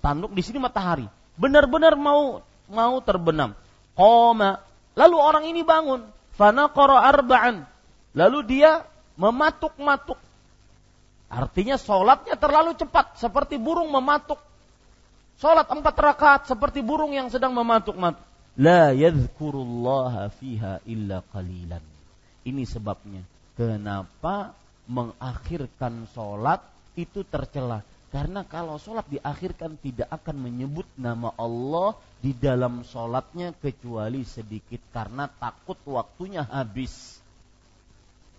tanduk 0.00 0.32
di 0.32 0.40
sini 0.40 0.56
matahari. 0.62 1.04
Benar-benar 1.36 1.98
mau 1.98 2.40
mau 2.70 2.94
terbenam. 3.04 3.52
Qoma. 3.92 4.62
Lalu 4.96 5.16
orang 5.20 5.44
ini 5.44 5.60
bangun. 5.60 6.08
Fanaqara 6.40 7.04
arba'an. 7.04 7.68
Lalu 8.16 8.38
dia 8.48 8.84
mematuk-matuk. 9.20 10.16
Artinya 11.28 11.76
sholatnya 11.76 12.40
terlalu 12.40 12.72
cepat. 12.78 13.20
Seperti 13.20 13.60
burung 13.60 13.92
mematuk. 13.92 14.40
Sholat 15.36 15.68
empat 15.68 15.96
rakaat 16.00 16.42
seperti 16.48 16.80
burung 16.80 17.12
yang 17.12 17.28
sedang 17.28 17.52
mematuk-matuk. 17.52 18.24
La 18.56 18.96
yadhkurullaha 18.96 20.32
fiha 20.32 20.80
illa 20.88 21.20
qalilan. 21.28 21.84
Ini 22.48 22.64
sebabnya. 22.64 23.20
Kenapa 23.56 24.56
mengakhirkan 24.88 26.08
sholat 26.12 26.64
itu 26.96 27.20
tercela. 27.26 27.84
Karena 28.08 28.46
kalau 28.48 28.80
sholat 28.80 29.04
diakhirkan 29.12 29.76
tidak 29.76 30.08
akan 30.08 30.48
menyebut 30.48 30.88
nama 30.96 31.34
Allah 31.36 31.98
di 32.22 32.32
dalam 32.32 32.80
sholatnya 32.80 33.52
kecuali 33.60 34.24
sedikit 34.24 34.80
karena 34.88 35.28
takut 35.28 35.76
waktunya 35.84 36.46
habis. 36.48 37.20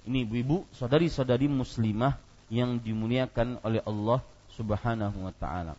Ini 0.07 0.23
ibu-ibu, 0.23 0.65
saudari-saudari 0.73 1.51
muslimah 1.51 2.15
yang 2.47 2.79
dimuliakan 2.79 3.59
oleh 3.61 3.83
Allah 3.83 4.23
Subhanahu 4.55 5.27
wa 5.27 5.33
taala. 5.35 5.75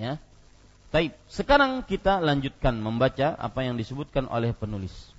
Ya. 0.00 0.16
Baik, 0.90 1.14
sekarang 1.30 1.86
kita 1.86 2.18
lanjutkan 2.18 2.74
membaca 2.74 3.38
apa 3.38 3.62
yang 3.62 3.78
disebutkan 3.78 4.26
oleh 4.26 4.50
penulis 4.50 5.14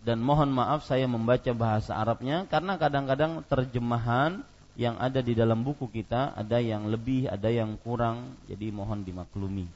dan 0.00 0.16
mohon 0.16 0.48
maaf 0.48 0.88
saya 0.88 1.04
membaca 1.04 1.52
bahasa 1.52 1.92
Arabnya 1.92 2.48
karena 2.48 2.80
kadang-kadang 2.80 3.44
terjemahan 3.44 4.40
yang 4.80 4.96
ada 4.96 5.20
di 5.20 5.36
dalam 5.36 5.60
buku 5.60 5.92
kita 5.92 6.32
ada 6.32 6.56
yang 6.56 6.88
lebih, 6.88 7.28
ada 7.28 7.52
yang 7.52 7.76
kurang, 7.84 8.32
jadi 8.48 8.72
mohon 8.72 9.04
dimaklumi. 9.04 9.68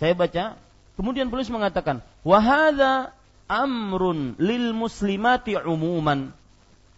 Saya 0.00 0.16
baca, 0.16 0.56
kemudian 0.96 1.28
penulis 1.28 1.52
mengatakan, 1.52 2.00
"Wahada 2.24 3.12
amrun 3.52 4.40
lil 4.40 4.72
muslimati 4.72 5.52
umuman." 5.60 6.32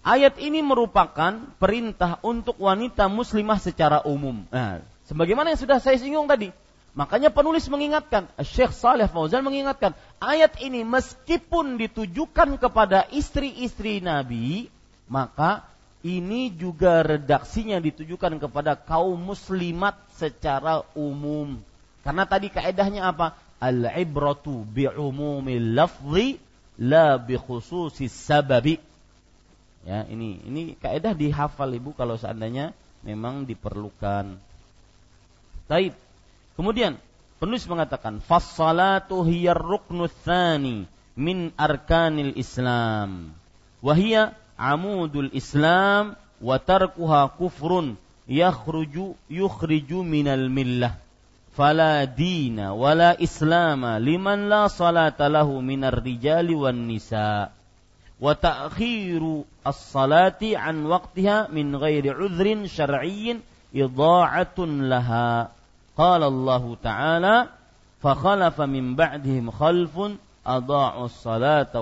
Ayat 0.05 0.39
ini 0.39 0.63
merupakan 0.63 1.43
perintah 1.59 2.23
untuk 2.23 2.55
wanita 2.61 3.11
muslimah 3.11 3.59
secara 3.59 3.99
umum. 4.07 4.47
Nah, 4.53 4.85
sebagaimana 5.11 5.57
yang 5.57 5.61
sudah 5.65 5.83
saya 5.83 5.97
singgung 5.99 6.29
tadi, 6.29 6.53
Makanya 6.95 7.35
penulis 7.35 7.67
mengingatkan, 7.67 8.31
Syekh 8.39 8.71
Saleh 8.71 9.11
Fauzan 9.11 9.43
mengingatkan, 9.43 9.99
ayat 10.23 10.63
ini 10.63 10.87
meskipun 10.87 11.75
ditujukan 11.75 12.55
kepada 12.55 13.11
istri-istri 13.11 13.99
Nabi, 13.99 14.71
maka 15.11 15.67
ini 16.07 16.55
juga 16.55 17.03
redaksinya 17.03 17.83
ditujukan 17.83 18.39
kepada 18.39 18.79
kaum 18.79 19.19
muslimat 19.19 19.99
secara 20.15 20.87
umum. 20.95 21.59
Karena 22.07 22.29
tadi 22.31 22.53
kaedahnya 22.53 23.11
apa? 23.11 23.35
Al-ibratu 23.59 24.63
bi'umumil 24.63 25.75
lafzi 25.75 26.39
la 26.79 27.19
bi 27.19 27.35
khususis 27.35 28.13
sababi. 28.13 28.77
Ya, 29.83 30.05
ini 30.07 30.41
ini 30.45 30.77
kaedah 30.77 31.17
dihafal 31.17 31.73
Ibu 31.73 31.97
kalau 31.97 32.21
seandainya 32.21 32.77
memang 33.03 33.49
diperlukan. 33.49 34.37
Taib. 35.67 35.97
Kemudian 36.55 36.99
penulis 37.43 37.67
mengatakan 37.67 38.23
fassalatu 38.23 39.27
hiya 39.27 39.55
ruknu 39.55 40.07
tsani 40.07 40.87
min 41.19 41.51
arkanil 41.59 42.35
Islam. 42.39 43.35
Wahia 43.83 44.33
amudul 44.57 45.31
Islam 45.35 46.15
wa 46.41 46.57
tarkuha 46.63 47.35
kufrun 47.35 47.99
yakhruju 48.31 49.19
yukhriju 49.29 50.07
minal 50.07 50.47
millah. 50.49 50.97
Fala 51.55 52.03
dina 52.07 52.75
wala 52.75 53.15
islama 53.15 54.03
liman 54.03 54.51
la 54.51 54.67
salata 54.67 55.31
lahu 55.31 55.63
minar 55.63 56.03
rijali 56.03 56.55
wan 56.55 56.91
nisa. 56.91 57.55
wa 58.25 58.33
ta'khiru 58.35 59.45
as-salati 59.67 60.55
an 60.57 60.87
waqtiha 60.87 61.51
min 61.51 61.75
ghairi 61.75 62.15
udhrin 62.15 62.65
syar'iyyin 62.71 63.43
idha'atun 63.75 64.89
laha. 64.89 65.51
قال 65.99 66.23
الله 66.23 66.77
تعالى 66.83 67.47
فخلف 68.03 68.61
من 68.61 68.95
بعدهم 68.95 69.51
خلف 69.51 69.95
adha'u 70.45 71.09
as-salata 71.09 71.81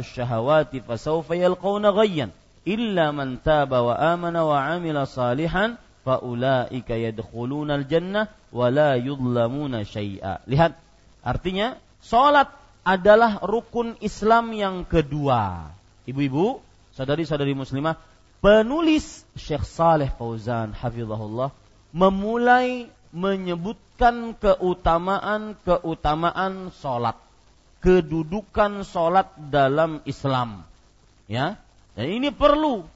الشهوات 0.00 0.72
فسوف 0.88 1.30
يلقون 1.30 1.84
fasawfa 1.84 2.32
إلا 2.66 3.10
من 3.12 3.38
illa 3.44 4.16
man 4.16 4.36
وعمل 4.36 5.06
صالحا 5.06 5.76
فأولئك 6.04 6.90
يدخلون 6.90 7.70
الجنة 7.70 8.28
ولا 8.52 8.96
faulaika 8.96 9.84
شيئا. 9.84 10.40
Lihat, 10.48 10.72
artinya 11.20 11.76
salat 12.00 12.48
adalah 12.84 13.44
rukun 13.44 14.00
Islam 14.00 14.56
yang 14.56 14.88
kedua. 14.88 15.68
Ibu-ibu, 16.08 16.64
saudari-saudari 16.96 17.52
muslimah, 17.52 18.00
penulis 18.40 19.28
Syekh 19.36 19.68
Saleh 19.68 20.08
Fauzan 20.08 20.72
hafizahullah 20.72 21.52
memulai 21.92 22.88
menyebutkan 23.10 24.38
keutamaan-keutamaan 24.38 26.70
sholat, 26.70 27.18
kedudukan 27.82 28.86
sholat 28.86 29.34
dalam 29.50 29.98
Islam. 30.06 30.62
Ya, 31.26 31.58
dan 31.94 32.10
ini 32.10 32.30
perlu. 32.30 32.86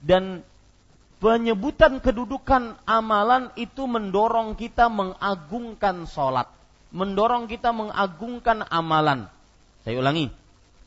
Dan 0.00 0.40
penyebutan 1.20 2.00
kedudukan 2.00 2.80
amalan 2.88 3.52
itu 3.60 3.84
mendorong 3.84 4.56
kita 4.56 4.88
mengagungkan 4.88 6.08
sholat, 6.08 6.48
mendorong 6.92 7.48
kita 7.48 7.72
mengagungkan 7.72 8.64
amalan. 8.68 9.28
Saya 9.84 10.00
ulangi, 10.00 10.30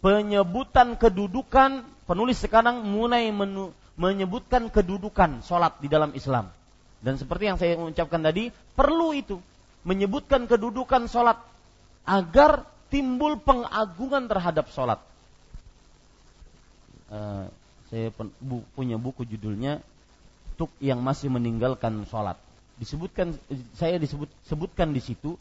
penyebutan 0.02 0.98
kedudukan 0.98 1.86
penulis 2.10 2.42
sekarang 2.42 2.82
mulai 2.86 3.30
menyebutkan 3.98 4.70
kedudukan 4.74 5.42
sholat 5.46 5.78
di 5.82 5.88
dalam 5.90 6.14
Islam 6.18 6.50
dan 7.04 7.20
seperti 7.20 7.52
yang 7.52 7.60
saya 7.60 7.76
ucapkan 7.76 8.24
tadi, 8.24 8.48
perlu 8.80 9.12
itu 9.12 9.44
menyebutkan 9.84 10.48
kedudukan 10.48 11.12
sholat 11.12 11.36
agar 12.08 12.64
timbul 12.88 13.36
pengagungan 13.44 14.32
terhadap 14.32 14.72
sholat. 14.72 15.04
Uh, 17.12 17.52
saya 17.92 18.10
bu, 18.40 18.64
punya 18.74 18.96
buku 18.96 19.28
judulnya 19.28 19.84
"Tuk 20.56 20.72
yang 20.80 21.04
masih 21.04 21.28
meninggalkan 21.28 22.08
sholat". 22.08 22.40
Disebutkan, 22.80 23.36
saya 23.76 24.00
disebut 24.00 24.32
sebutkan 24.48 24.96
di 24.96 25.04
situ, 25.04 25.36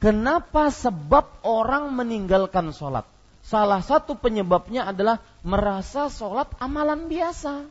kenapa 0.00 0.72
sebab 0.72 1.44
orang 1.44 1.92
meninggalkan 1.92 2.72
sholat. 2.72 3.04
Salah 3.44 3.84
satu 3.84 4.16
penyebabnya 4.16 4.88
adalah 4.88 5.20
merasa 5.44 6.08
sholat 6.08 6.48
amalan 6.56 7.12
biasa, 7.12 7.68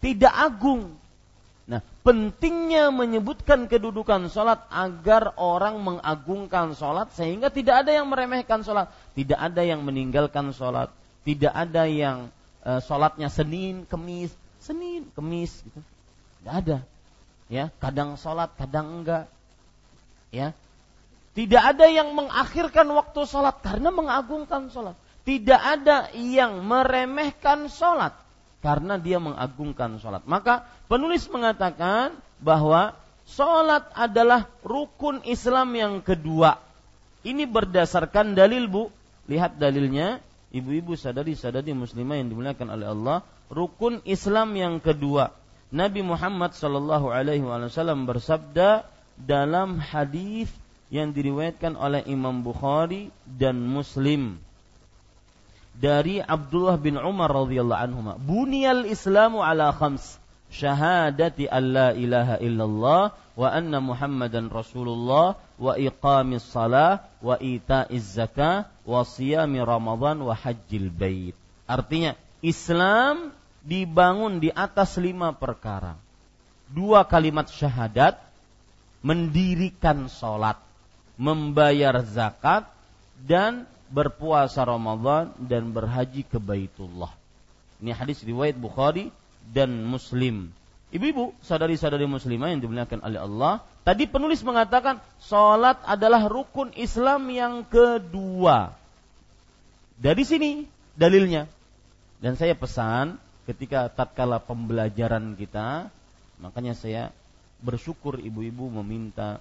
tidak 0.00 0.32
agung, 0.32 0.96
pentingnya 2.08 2.88
menyebutkan 2.88 3.68
kedudukan 3.68 4.32
sholat 4.32 4.64
agar 4.72 5.36
orang 5.36 5.76
mengagungkan 5.76 6.72
sholat 6.72 7.12
sehingga 7.12 7.52
tidak 7.52 7.84
ada 7.84 8.00
yang 8.00 8.08
meremehkan 8.08 8.64
sholat, 8.64 8.88
tidak 9.12 9.36
ada 9.36 9.60
yang 9.60 9.84
meninggalkan 9.84 10.56
sholat, 10.56 10.88
tidak 11.28 11.52
ada 11.52 11.84
yang 11.84 12.32
e, 12.64 12.80
sholatnya 12.80 13.28
Senin, 13.28 13.84
Kemis, 13.84 14.32
Senin, 14.56 15.04
Kemis 15.12 15.60
gitu, 15.60 15.84
tidak 16.40 16.54
ada. 16.64 16.78
Ya, 17.52 17.68
kadang 17.76 18.16
sholat, 18.16 18.56
kadang 18.56 19.04
enggak. 19.04 19.28
Ya, 20.32 20.56
tidak 21.36 21.76
ada 21.76 21.92
yang 21.92 22.16
mengakhirkan 22.16 22.88
waktu 22.88 23.20
sholat 23.28 23.60
karena 23.60 23.92
mengagungkan 23.92 24.72
sholat. 24.72 24.96
Tidak 25.28 25.60
ada 25.60 26.08
yang 26.16 26.64
meremehkan 26.64 27.68
sholat 27.68 28.16
karena 28.58 28.98
dia 28.98 29.22
mengagungkan 29.22 29.98
sholat. 30.02 30.26
Maka 30.26 30.66
penulis 30.90 31.26
mengatakan 31.30 32.18
bahwa 32.42 32.94
sholat 33.28 33.86
adalah 33.94 34.50
rukun 34.66 35.22
Islam 35.26 35.74
yang 35.74 35.94
kedua. 36.02 36.58
Ini 37.22 37.46
berdasarkan 37.46 38.34
dalil 38.34 38.66
bu. 38.66 38.90
Lihat 39.28 39.60
dalilnya, 39.60 40.24
ibu-ibu 40.50 40.96
sadari-sadari 40.96 41.76
muslimah 41.76 42.16
yang 42.16 42.32
dimuliakan 42.32 42.68
oleh 42.72 42.86
Allah, 42.88 43.18
rukun 43.52 44.00
Islam 44.08 44.56
yang 44.56 44.80
kedua. 44.80 45.36
Nabi 45.68 46.00
Muhammad 46.00 46.56
Shallallahu 46.56 47.12
Alaihi 47.12 47.44
Wasallam 47.44 48.08
bersabda 48.08 48.88
dalam 49.20 49.76
hadis 49.76 50.48
yang 50.88 51.12
diriwayatkan 51.12 51.76
oleh 51.76 52.00
Imam 52.08 52.40
Bukhari 52.40 53.12
dan 53.28 53.60
Muslim 53.60 54.40
dari 55.78 56.18
Abdullah 56.18 56.74
bin 56.74 56.98
Umar 56.98 57.30
radhiyallahu 57.30 57.82
anhu. 57.86 58.00
Buniyal 58.18 58.84
Islamu 58.90 59.46
ala 59.46 59.70
khams. 59.70 60.18
Syahadati 60.48 61.44
an 61.44 61.64
la 61.76 61.88
ilaha 61.92 62.40
illallah 62.40 63.12
wa 63.36 63.48
anna 63.52 63.84
Muhammadan 63.84 64.48
Rasulullah 64.48 65.36
wa 65.60 65.76
iqamis 65.76 66.40
salah 66.40 67.04
wa 67.20 67.36
ita'iz 67.36 68.16
zakah 68.16 68.64
wa 68.88 69.04
siyami 69.04 69.60
Ramadan 69.60 70.24
wa 70.24 70.32
hajjil 70.32 70.88
bait. 70.88 71.36
Artinya 71.68 72.16
Islam 72.40 73.36
dibangun 73.60 74.40
di 74.40 74.48
atas 74.48 74.96
lima 74.96 75.36
perkara. 75.36 76.00
Dua 76.72 77.04
kalimat 77.04 77.52
syahadat, 77.52 78.16
mendirikan 79.04 80.08
sholat, 80.08 80.56
membayar 81.20 82.00
zakat, 82.08 82.64
dan 83.20 83.68
berpuasa 83.88 84.64
Ramadan 84.64 85.32
dan 85.40 85.72
berhaji 85.72 86.24
ke 86.24 86.36
Baitullah. 86.36 87.12
Ini 87.80 87.96
hadis 87.96 88.20
riwayat 88.24 88.56
Bukhari 88.58 89.08
dan 89.48 89.72
Muslim. 89.88 90.52
Ibu-ibu, 90.88 91.36
saudari-saudari 91.44 92.08
muslimah 92.08 92.48
yang 92.48 92.64
dimuliakan 92.64 93.04
oleh 93.04 93.20
Allah, 93.20 93.54
tadi 93.84 94.08
penulis 94.08 94.40
mengatakan 94.40 95.04
salat 95.20 95.76
adalah 95.84 96.24
rukun 96.28 96.72
Islam 96.80 97.28
yang 97.28 97.64
kedua. 97.68 98.72
Dari 100.00 100.24
sini 100.24 100.64
dalilnya. 100.96 101.44
Dan 102.18 102.34
saya 102.34 102.58
pesan 102.58 103.20
ketika 103.46 103.86
tatkala 103.94 104.42
pembelajaran 104.42 105.38
kita, 105.38 105.86
makanya 106.42 106.74
saya 106.74 107.14
bersyukur 107.62 108.18
ibu-ibu 108.18 108.66
meminta 108.82 109.38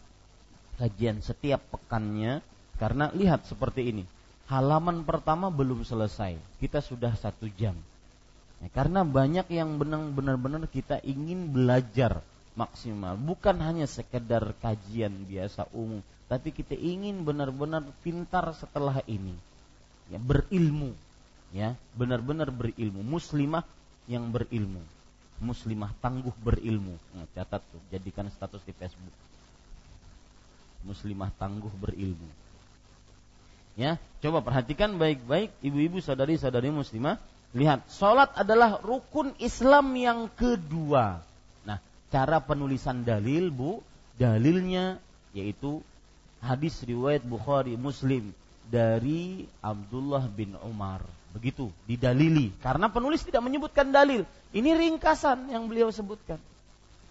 kajian 0.78 1.26
setiap 1.26 1.58
pekannya 1.74 2.46
karena 2.78 3.10
lihat 3.18 3.50
seperti 3.50 3.90
ini 3.90 4.06
halaman 4.48 5.04
pertama 5.04 5.52
belum 5.52 5.84
selesai, 5.84 6.40
kita 6.64 6.80
sudah 6.80 7.12
satu 7.20 7.52
jam. 7.60 7.76
Ya, 8.64 8.72
karena 8.74 9.06
banyak 9.06 9.46
yang 9.54 9.78
benar-benar 9.78 10.66
kita 10.72 11.04
ingin 11.04 11.52
belajar 11.52 12.24
maksimal, 12.58 13.14
bukan 13.20 13.60
hanya 13.62 13.86
sekedar 13.86 14.56
kajian 14.58 15.14
biasa 15.30 15.70
umum, 15.76 16.02
tapi 16.26 16.50
kita 16.50 16.74
ingin 16.74 17.22
benar-benar 17.22 17.86
pintar 18.02 18.50
setelah 18.58 19.04
ini, 19.06 19.36
ya 20.10 20.18
berilmu, 20.18 20.96
ya 21.54 21.78
benar-benar 21.94 22.50
berilmu, 22.50 23.06
muslimah 23.06 23.62
yang 24.10 24.26
berilmu, 24.34 24.82
muslimah 25.38 25.94
tangguh 26.02 26.34
berilmu. 26.42 26.98
Nah, 27.14 27.30
catat 27.38 27.62
tuh, 27.68 27.84
jadikan 27.94 28.26
status 28.32 28.64
di 28.66 28.74
Facebook. 28.74 29.14
Muslimah 30.88 31.30
tangguh 31.36 31.74
berilmu 31.78 32.47
Ya, 33.78 34.02
coba 34.26 34.42
perhatikan 34.42 34.98
baik-baik 34.98 35.54
ibu-ibu 35.62 36.02
saudari-saudari 36.02 36.74
muslimah. 36.74 37.22
Lihat, 37.54 37.86
sholat 37.94 38.34
adalah 38.34 38.82
rukun 38.82 39.38
Islam 39.38 39.94
yang 39.94 40.34
kedua. 40.34 41.22
Nah, 41.62 41.78
cara 42.10 42.42
penulisan 42.42 43.06
dalil, 43.06 43.54
Bu, 43.54 43.86
dalilnya 44.18 44.98
yaitu 45.38 45.86
hadis 46.42 46.82
riwayat 46.82 47.22
Bukhari 47.22 47.78
Muslim 47.78 48.34
dari 48.66 49.46
Abdullah 49.62 50.26
bin 50.26 50.58
Umar. 50.66 51.06
Begitu, 51.38 51.70
didalili. 51.86 52.50
Karena 52.66 52.90
penulis 52.90 53.22
tidak 53.22 53.46
menyebutkan 53.46 53.94
dalil. 53.94 54.26
Ini 54.58 54.74
ringkasan 54.74 55.54
yang 55.54 55.70
beliau 55.70 55.94
sebutkan. 55.94 56.42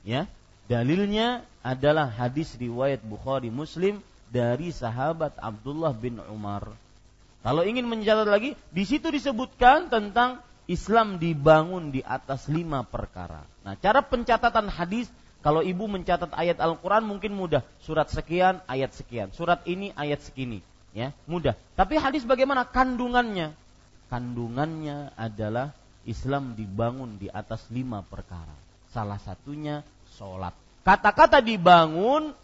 Ya, 0.03 0.27
dalilnya 0.67 1.47
adalah 1.63 2.11
hadis 2.11 2.59
riwayat 2.59 3.07
Bukhari 3.07 3.55
Muslim 3.55 4.03
dari 4.31 4.75
sahabat 4.75 5.39
Abdullah 5.39 5.95
bin 5.95 6.19
Umar. 6.31 6.73
Kalau 7.47 7.63
ingin 7.63 7.87
mencatat 7.87 8.27
lagi, 8.27 8.59
di 8.75 8.83
situ 8.83 9.07
disebutkan 9.11 9.87
tentang 9.87 10.43
Islam 10.67 11.23
dibangun 11.23 11.95
di 11.95 12.03
atas 12.03 12.51
lima 12.51 12.83
perkara. 12.83 13.47
Nah, 13.63 13.79
cara 13.79 14.03
pencatatan 14.03 14.67
hadis, 14.67 15.07
kalau 15.47 15.63
ibu 15.63 15.87
mencatat 15.87 16.35
ayat 16.35 16.59
Al-Quran 16.59 17.07
mungkin 17.07 17.39
mudah. 17.39 17.63
Surat 17.79 18.11
sekian, 18.11 18.59
ayat 18.67 18.91
sekian. 18.99 19.31
Surat 19.31 19.63
ini, 19.63 19.95
ayat 19.95 20.27
segini. 20.27 20.59
Ya, 20.91 21.15
mudah. 21.31 21.55
Tapi 21.79 22.03
hadis 22.03 22.27
bagaimana 22.27 22.67
kandungannya? 22.67 23.55
Kandungannya 24.11 25.15
adalah 25.15 25.71
Islam 26.03 26.59
dibangun 26.59 27.15
di 27.15 27.31
atas 27.31 27.63
lima 27.71 28.03
perkara. 28.03 28.55
Salah 28.91 29.23
satunya 29.23 29.87
sholat. 30.19 30.55
Kata-kata 30.83 31.39
dibangun, 31.39 32.35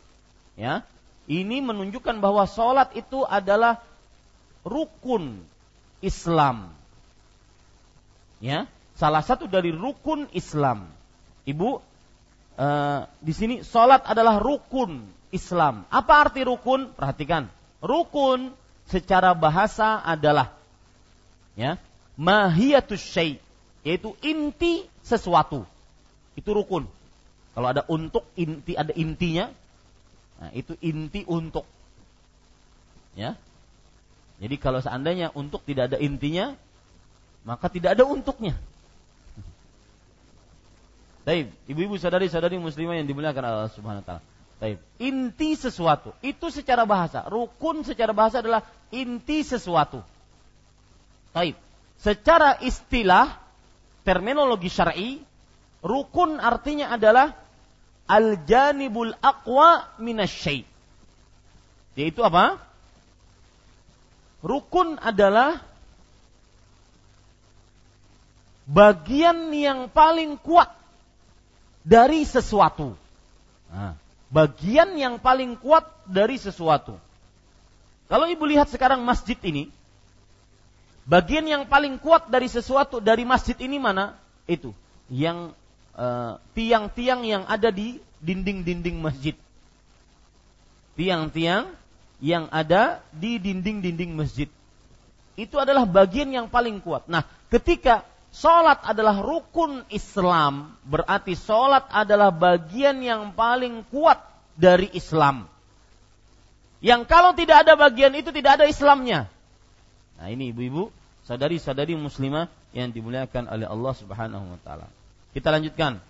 ya, 0.54 0.86
ini 1.30 1.62
menunjukkan 1.62 2.18
bahwa 2.18 2.46
sholat 2.50 2.94
itu 2.98 3.22
adalah 3.22 3.82
rukun 4.66 5.42
Islam. 6.02 6.70
Ya, 8.42 8.66
salah 8.98 9.22
satu 9.22 9.46
dari 9.46 9.70
rukun 9.70 10.26
Islam. 10.34 10.90
Ibu, 11.46 11.78
uh, 12.58 13.00
di 13.22 13.32
sini 13.34 13.54
sholat 13.62 14.02
adalah 14.02 14.42
rukun 14.42 15.06
Islam. 15.30 15.86
Apa 15.88 16.26
arti 16.26 16.42
rukun? 16.42 16.90
Perhatikan, 16.90 17.46
rukun 17.78 18.50
secara 18.90 19.32
bahasa 19.32 20.02
adalah 20.02 20.52
ya 21.54 21.78
mahiyatus 22.18 23.00
syai 23.00 23.38
yaitu 23.86 24.14
inti 24.22 24.86
sesuatu. 25.06 25.66
Itu 26.34 26.54
rukun. 26.54 26.86
Kalau 27.52 27.68
ada 27.68 27.84
untuk 27.90 28.24
inti 28.38 28.72
ada 28.72 28.94
intinya, 28.96 29.52
nah 30.42 30.50
itu 30.50 30.74
inti 30.82 31.22
untuk. 31.30 31.62
Ya. 33.14 33.38
Jadi 34.42 34.58
kalau 34.58 34.82
seandainya 34.82 35.30
untuk 35.38 35.62
tidak 35.62 35.94
ada 35.94 36.02
intinya, 36.02 36.58
maka 37.46 37.70
tidak 37.70 37.94
ada 37.94 38.02
untuknya. 38.02 38.58
Taib, 41.26 41.54
ibu-ibu 41.70 41.94
sadari-sadari 41.94 42.58
muslimah 42.58 42.98
yang 42.98 43.06
dimuliakan 43.06 43.42
Allah 43.46 43.70
Subhanahu 43.70 44.02
wa 44.02 44.06
taala. 44.10 44.22
Taib, 44.58 44.82
inti 44.98 45.54
sesuatu 45.54 46.10
itu 46.26 46.50
secara 46.50 46.82
bahasa, 46.82 47.22
rukun 47.30 47.86
secara 47.86 48.10
bahasa 48.10 48.42
adalah 48.42 48.66
inti 48.90 49.46
sesuatu. 49.46 50.02
Taib. 51.30 51.54
Secara 52.02 52.58
istilah 52.62 53.38
terminologi 54.02 54.66
syar'i, 54.66 55.22
rukun 55.82 56.42
artinya 56.42 56.90
adalah 56.90 57.41
al-janibul 58.06 59.14
aqwa 59.22 59.88
minasyai. 59.98 60.64
Yaitu 61.96 62.24
apa? 62.24 62.58
Rukun 64.42 64.98
adalah 64.98 65.62
bagian 68.66 69.52
yang 69.54 69.86
paling 69.92 70.40
kuat 70.40 70.72
dari 71.86 72.26
sesuatu. 72.26 72.98
Nah, 73.70 73.94
bagian 74.32 74.96
yang 74.98 75.20
paling 75.22 75.54
kuat 75.60 75.86
dari 76.08 76.40
sesuatu. 76.40 76.96
Kalau 78.10 78.26
ibu 78.28 78.44
lihat 78.44 78.68
sekarang 78.68 79.04
masjid 79.06 79.38
ini, 79.46 79.70
bagian 81.06 81.46
yang 81.46 81.64
paling 81.68 82.00
kuat 82.00 82.28
dari 82.28 82.48
sesuatu 82.50 82.98
dari 82.98 83.22
masjid 83.28 83.56
ini 83.62 83.78
mana? 83.78 84.16
Itu 84.48 84.74
yang 85.12 85.54
tiang-tiang 86.56 87.20
uh, 87.24 87.28
yang 87.28 87.42
ada 87.44 87.68
di 87.68 88.00
dinding-dinding 88.22 88.98
masjid. 89.02 89.36
Tiang-tiang 90.96 91.72
yang 92.22 92.46
ada 92.52 93.02
di 93.10 93.40
dinding-dinding 93.42 94.12
masjid. 94.14 94.48
Itu 95.34 95.58
adalah 95.58 95.88
bagian 95.88 96.28
yang 96.30 96.46
paling 96.52 96.78
kuat. 96.84 97.08
Nah, 97.08 97.24
ketika 97.48 98.04
Sholat 98.32 98.80
adalah 98.88 99.20
rukun 99.20 99.84
Islam, 99.92 100.72
berarti 100.88 101.36
sholat 101.36 101.84
adalah 101.92 102.32
bagian 102.32 102.96
yang 103.04 103.36
paling 103.36 103.84
kuat 103.92 104.24
dari 104.56 104.88
Islam. 104.96 105.44
Yang 106.80 107.12
kalau 107.12 107.36
tidak 107.36 107.68
ada 107.68 107.76
bagian 107.76 108.16
itu 108.16 108.32
tidak 108.32 108.56
ada 108.58 108.64
Islamnya. 108.64 109.28
Nah 110.16 110.32
ini 110.32 110.48
ibu-ibu, 110.48 110.88
sadari-sadari 111.28 111.92
muslimah 111.92 112.48
yang 112.72 112.88
dimuliakan 112.88 113.52
oleh 113.52 113.68
Allah 113.68 113.92
Subhanahu 114.00 114.56
wa 114.56 114.60
taala. 114.64 114.88
Kita 115.32 115.48
lanjutkan. 115.52 116.00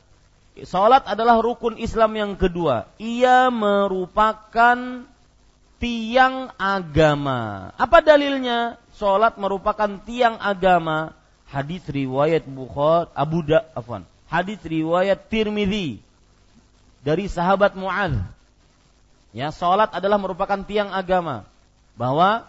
Salat 0.68 1.08
adalah 1.08 1.40
rukun 1.40 1.80
Islam 1.80 2.12
yang 2.18 2.32
kedua. 2.36 2.90
Ia 3.00 3.48
merupakan 3.48 5.08
tiang 5.80 6.52
agama. 6.60 7.72
Apa 7.80 8.04
dalilnya? 8.04 8.76
Salat 8.92 9.40
merupakan 9.40 9.88
tiang 10.04 10.36
agama 10.36 11.16
hadis 11.52 11.84
riwayat 11.84 12.48
Bukhari 12.48 13.12
Abu 13.12 13.44
Da 13.44 13.68
afwan 13.76 14.08
hadis 14.32 14.56
riwayat 14.64 15.28
Tirmidzi 15.28 16.00
dari 17.04 17.28
sahabat 17.28 17.76
Muadz 17.76 18.16
ya 19.36 19.52
salat 19.52 19.92
adalah 19.92 20.16
merupakan 20.16 20.64
tiang 20.64 20.88
agama 20.88 21.44
bahwa 21.92 22.48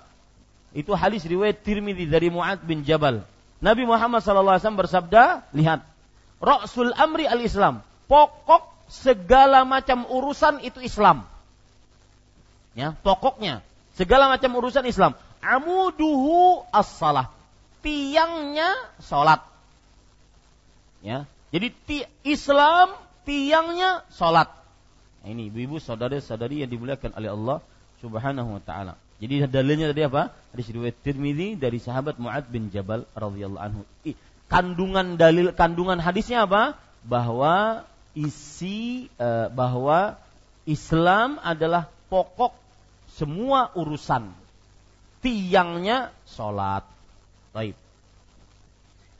itu 0.71 0.95
hadis 0.95 1.27
riwayat 1.27 1.59
Tirmidzi 1.59 2.07
dari 2.07 2.31
Muadz 2.31 2.63
bin 2.63 2.87
Jabal 2.87 3.27
Nabi 3.59 3.83
Muhammad 3.83 4.23
SAW 4.23 4.79
bersabda 4.79 5.43
lihat 5.51 5.83
Rasul 6.43 6.91
amri 6.91 7.23
al-Islam 7.23 7.79
pokok 8.11 8.67
segala 8.91 9.63
macam 9.63 10.03
urusan 10.11 10.59
itu 10.59 10.83
Islam 10.83 11.23
ya 12.75 12.91
pokoknya 12.99 13.63
segala 13.95 14.27
macam 14.27 14.51
urusan 14.59 14.83
Islam 14.83 15.15
amuduhu 15.39 16.67
as-salah 16.75 17.31
tiangnya 17.83 18.71
sholat. 19.03 19.43
Ya, 21.03 21.27
jadi 21.51 21.67
ti 21.83 22.07
Islam 22.23 22.95
tiangnya 23.27 24.07
sholat. 24.15 24.47
Nah, 25.21 25.27
ini 25.27 25.51
ibu-ibu 25.51 25.83
saudara-saudari 25.83 26.63
yang 26.63 26.71
dimuliakan 26.71 27.11
oleh 27.19 27.29
Allah 27.35 27.57
Subhanahu 27.99 28.59
wa 28.59 28.61
taala. 28.63 28.95
Jadi 29.19 29.47
dalilnya 29.47 29.91
tadi 29.91 30.03
apa? 30.03 30.31
Hadis 30.55 30.67
riwayat 30.71 30.99
Tirmizi 31.03 31.55
dari 31.59 31.79
sahabat 31.79 32.19
Muad 32.19 32.47
bin 32.51 32.71
Jabal 32.71 33.07
radhiyallahu 33.15 33.63
anhu. 33.63 33.83
Kandungan 34.51 35.17
dalil 35.17 35.51
kandungan 35.55 35.97
hadisnya 35.97 36.45
apa? 36.45 36.77
Bahwa 37.03 37.87
isi 38.13 39.09
uh, 39.17 39.49
bahwa 39.49 40.15
Islam 40.63 41.41
adalah 41.41 41.89
pokok 42.07 42.53
semua 43.13 43.73
urusan. 43.75 44.31
Tiangnya 45.23 46.11
sholat. 46.27 46.83
Baik. 47.55 47.75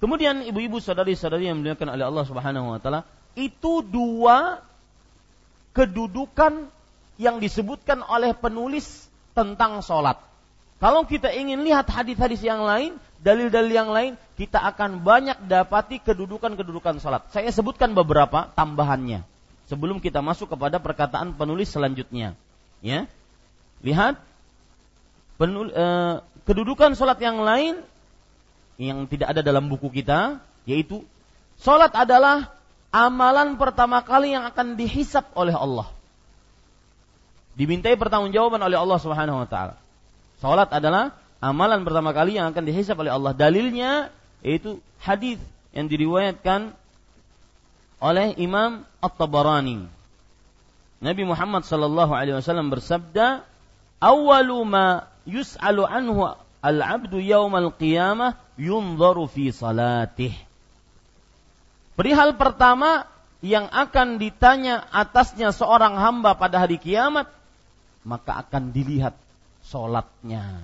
Kemudian 0.04 0.44
ibu-ibu 0.44 0.84
saudari-saudari 0.84 1.48
yang 1.48 1.64
dimuliakan 1.64 1.96
oleh 1.96 2.04
Allah 2.04 2.26
Subhanahu 2.28 2.76
wa 2.76 2.80
taala, 2.84 3.08
itu 3.40 3.80
dua 3.80 4.60
kedudukan 5.72 6.68
yang 7.16 7.40
disebutkan 7.40 8.04
oleh 8.04 8.36
penulis 8.36 9.08
tentang 9.32 9.80
sholat. 9.80 10.20
Kalau 10.84 11.08
kita 11.08 11.32
ingin 11.32 11.64
lihat 11.64 11.88
hadis-hadis 11.88 12.44
yang 12.44 12.68
lain, 12.68 13.00
dalil-dalil 13.24 13.74
yang 13.74 13.90
lain, 13.90 14.14
kita 14.36 14.60
akan 14.60 15.02
banyak 15.02 15.48
dapati 15.48 16.04
kedudukan-kedudukan 16.04 17.00
sholat. 17.00 17.24
Saya 17.32 17.50
sebutkan 17.50 17.96
beberapa 17.96 18.52
tambahannya 18.54 19.24
sebelum 19.72 20.04
kita 20.04 20.20
masuk 20.20 20.52
kepada 20.54 20.78
perkataan 20.84 21.34
penulis 21.34 21.72
selanjutnya. 21.72 22.36
Ya, 22.84 23.08
lihat 23.80 24.20
penul, 25.40 25.72
eh, 25.72 26.20
kedudukan 26.44 27.00
sholat 27.00 27.16
yang 27.24 27.40
lain 27.40 27.80
yang 28.76 29.08
tidak 29.08 29.32
ada 29.32 29.42
dalam 29.42 29.72
buku 29.72 29.88
kita, 29.88 30.44
yaitu 30.68 31.08
sholat 31.64 31.96
adalah 31.96 32.52
amalan 32.92 33.56
pertama 33.56 34.04
kali 34.04 34.36
yang 34.36 34.44
akan 34.44 34.76
dihisap 34.76 35.32
oleh 35.34 35.56
Allah. 35.56 35.88
Dimintai 37.56 37.96
pertanggungjawaban 37.96 38.60
oleh 38.60 38.76
Allah 38.76 39.00
Subhanahu 39.00 39.46
wa 39.46 39.48
taala. 39.48 39.80
Salat 40.44 40.68
adalah 40.76 41.16
amalan 41.44 41.84
pertama 41.84 42.16
kali 42.16 42.40
yang 42.40 42.56
akan 42.56 42.64
dihisap 42.64 42.96
oleh 42.96 43.12
Allah. 43.12 43.36
Dalilnya 43.36 44.16
yaitu 44.40 44.80
hadis 45.04 45.40
yang 45.76 45.92
diriwayatkan 45.92 46.72
oleh 48.00 48.36
Imam 48.40 48.88
At-Tabarani. 49.04 49.88
Nabi 51.04 51.24
Muhammad 51.28 51.68
sallallahu 51.68 52.16
alaihi 52.16 52.40
wasallam 52.40 52.72
bersabda, 52.72 53.44
"Awwalu 54.00 54.58
ma 54.64 55.04
yus'alu 55.28 55.84
anhu 55.84 56.32
al-'abdu 56.64 57.20
yaumal 57.20 57.76
qiyamah 57.76 58.40
yunzaru 58.56 59.28
fi 59.28 59.52
salatih. 59.52 60.32
Perihal 61.94 62.40
pertama 62.40 63.06
yang 63.44 63.68
akan 63.68 64.18
ditanya 64.18 64.88
atasnya 64.90 65.52
seorang 65.52 66.00
hamba 66.00 66.34
pada 66.40 66.64
hari 66.64 66.80
kiamat, 66.80 67.28
maka 68.08 68.48
akan 68.48 68.72
dilihat 68.72 69.14
solatnya. 69.62 70.64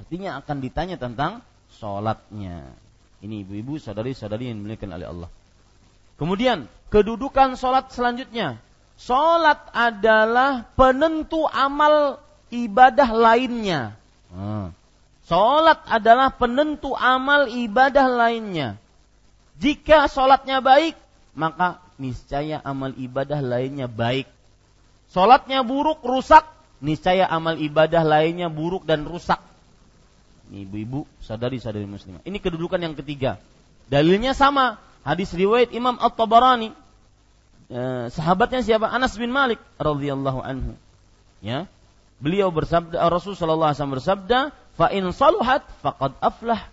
Artinya 0.00 0.40
akan 0.40 0.56
ditanya 0.64 0.96
tentang 0.96 1.44
solatnya. 1.76 2.72
Ini 3.20 3.44
ibu-ibu, 3.44 3.76
saudari-saudari 3.76 4.48
yang 4.48 4.64
dimuliakan 4.64 4.96
oleh 4.96 5.06
Allah. 5.12 5.30
Kemudian 6.16 6.64
kedudukan 6.88 7.60
solat 7.60 7.92
selanjutnya. 7.92 8.56
Solat 8.96 9.60
adalah 9.76 10.64
penentu 10.72 11.44
amal 11.48 12.16
ibadah 12.48 13.08
lainnya. 13.12 13.96
Hmm. 14.32 14.72
Sholat 15.28 15.84
adalah 15.84 16.32
penentu 16.32 16.96
amal 16.96 17.48
ibadah 17.52 18.08
lainnya. 18.08 18.80
Jika 19.60 20.08
sholatnya 20.08 20.64
baik, 20.64 20.96
maka 21.36 21.80
niscaya 22.00 22.64
amal 22.64 22.96
ibadah 22.96 23.44
lainnya 23.44 23.84
baik. 23.84 24.24
Sholatnya 25.12 25.60
buruk, 25.60 26.00
rusak, 26.00 26.48
niscaya 26.80 27.28
amal 27.28 27.60
ibadah 27.60 28.00
lainnya 28.00 28.48
buruk 28.48 28.88
dan 28.88 29.04
rusak. 29.04 29.49
Ini 30.50 30.66
ibu-ibu, 30.66 31.06
sadari-sadari 31.22 31.86
muslimah. 31.86 32.26
Ini 32.26 32.42
kedudukan 32.42 32.82
yang 32.82 32.98
ketiga. 32.98 33.38
Dalilnya 33.86 34.34
sama. 34.34 34.82
Hadis 35.06 35.30
riwayat 35.30 35.70
Imam 35.70 35.94
At-Tabarani. 35.94 36.74
Eh, 37.70 38.06
sahabatnya 38.10 38.66
siapa? 38.66 38.90
Anas 38.90 39.14
bin 39.14 39.30
Malik 39.30 39.62
radhiyallahu 39.78 40.42
anhu. 40.42 40.74
Ya. 41.38 41.70
Beliau 42.18 42.50
bersabda 42.50 42.98
Rasulullah 43.06 43.72
SAW 43.72 43.96
bersabda, 43.96 44.50
fa 44.74 44.90
in 44.90 45.06
saluhat 45.14 45.64
faqad 45.80 46.18
aflah 46.18 46.66